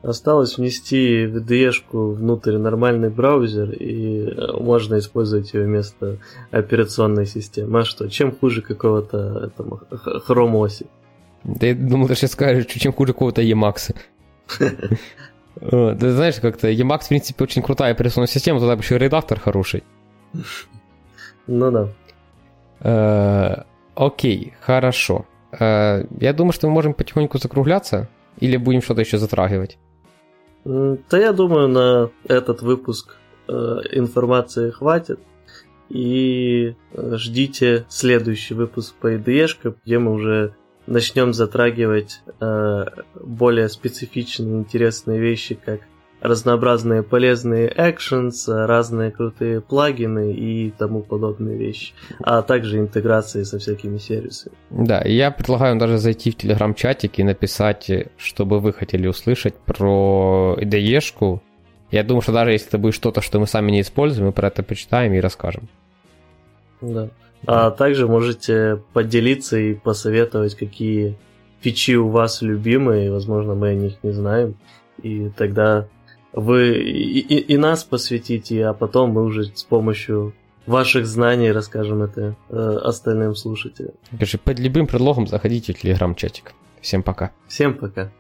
Осталось 0.04 0.58
внести 0.58 1.26
VDE-шку 1.26 2.12
внутрь 2.12 2.58
нормальный 2.58 3.10
браузер, 3.10 3.72
и 3.72 4.26
э, 4.26 4.52
можно 4.60 5.00
использовать 5.00 5.54
ее 5.54 5.64
вместо 5.64 6.18
операционной 6.52 7.26
системы. 7.26 7.80
А 7.80 7.86
что, 7.86 8.10
чем 8.10 8.36
хуже 8.36 8.62
какого-то 8.62 9.50
OS? 9.58 10.86
Да 11.46 11.68
я 11.68 11.74
думал, 11.74 12.10
ты 12.10 12.16
сейчас 12.16 12.34
скажешь, 12.34 12.66
чем 12.66 12.92
хуже 12.92 13.14
какого-то 13.14 13.42
Emacs. 13.42 13.96
Ты 15.60 16.12
знаешь, 16.12 16.36
как-то 16.42 16.70
Emacs, 16.70 17.04
в 17.04 17.10
принципе, 17.10 17.44
очень 17.44 17.62
крутая 17.62 17.94
операционная 17.94 18.28
система, 18.28 18.60
туда 18.60 18.74
еще 18.74 18.98
редактор 18.98 19.40
хороший. 19.40 19.84
Ну 21.46 21.72
да. 21.72 21.90
Э, 22.80 23.64
окей, 23.96 24.54
хорошо. 24.62 25.26
Э, 25.52 26.06
я 26.20 26.34
думаю, 26.34 26.54
что 26.54 26.68
мы 26.68 26.74
можем 26.74 26.94
потихоньку 26.94 27.38
закругляться, 27.38 28.08
или 28.40 28.56
будем 28.58 28.82
что-то 28.82 29.02
еще 29.02 29.18
затрагивать? 29.18 29.78
Да 30.66 31.18
я 31.18 31.34
думаю, 31.34 31.68
на 31.68 32.10
этот 32.26 32.62
выпуск 32.62 33.18
э, 33.48 33.52
информации 33.92 34.72
хватит. 34.72 35.20
И 35.90 36.76
э, 36.94 37.16
ждите 37.18 37.86
следующий 37.90 38.54
выпуск 38.54 38.96
по 38.96 39.14
IDE, 39.14 39.76
где 39.86 40.00
мы 40.00 40.14
уже 40.14 40.56
начнем 40.88 41.34
затрагивать 41.34 42.22
э, 42.40 42.86
более 43.16 43.70
специфичные 43.70 44.60
интересные 44.60 45.20
вещи, 45.20 45.56
как 45.56 45.82
разнообразные 46.24 47.04
полезные 47.04 47.70
actions, 47.70 48.48
разные 48.48 49.12
крутые 49.12 49.60
плагины 49.60 50.34
и 50.34 50.72
тому 50.72 51.02
подобные 51.02 51.58
вещи, 51.58 51.94
а 52.20 52.42
также 52.42 52.80
интеграции 52.80 53.44
со 53.44 53.60
всякими 53.60 53.98
сервисами. 53.98 54.56
Да, 54.70 55.02
я 55.02 55.32
предлагаю 55.32 55.78
даже 55.78 55.98
зайти 55.98 56.32
в 56.32 56.36
телеграм-чатик 56.36 57.20
и 57.20 57.24
написать, 57.24 57.92
что 58.18 58.46
бы 58.46 58.62
вы 58.62 58.72
хотели 58.72 59.06
услышать 59.06 59.56
про 59.56 60.58
IDE-шку. 60.62 61.42
Я 61.92 62.04
думаю, 62.04 62.22
что 62.22 62.32
даже 62.32 62.54
если 62.54 62.70
это 62.70 62.78
будет 62.78 62.94
что-то, 62.94 63.22
что 63.22 63.40
мы 63.40 63.46
сами 63.46 63.72
не 63.72 63.82
используем, 63.82 64.28
мы 64.28 64.32
про 64.32 64.48
это 64.48 64.64
почитаем 64.64 65.14
и 65.14 65.20
расскажем. 65.20 65.68
Да. 66.80 67.10
А 67.46 67.70
также 67.70 68.08
можете 68.08 68.82
поделиться 68.94 69.58
и 69.58 69.74
посоветовать, 69.74 70.56
какие 70.56 71.18
фичи 71.60 71.96
у 71.96 72.08
вас 72.08 72.42
любимые, 72.42 73.12
возможно, 73.12 73.56
мы 73.56 73.70
о 73.70 73.74
них 73.74 73.96
не 74.04 74.12
знаем. 74.12 74.56
И 75.02 75.30
тогда 75.36 75.88
вы 76.34 76.78
и, 76.80 77.20
и, 77.20 77.54
и 77.54 77.58
нас 77.58 77.84
посвятите, 77.84 78.66
а 78.66 78.74
потом 78.74 79.12
мы 79.12 79.24
уже 79.24 79.46
с 79.46 79.64
помощью 79.64 80.34
ваших 80.66 81.06
знаний 81.06 81.52
расскажем 81.52 82.02
это 82.02 82.36
э, 82.50 82.80
остальным 82.84 83.36
слушателям. 83.36 83.94
Короче, 84.12 84.38
под 84.38 84.60
любым 84.60 84.88
предлогом 84.88 85.28
заходите 85.28 85.74
в 85.74 85.80
телеграм-чатик. 85.80 86.54
Всем 86.82 87.04
пока. 87.04 87.32
Всем 87.48 87.76
пока. 87.76 88.12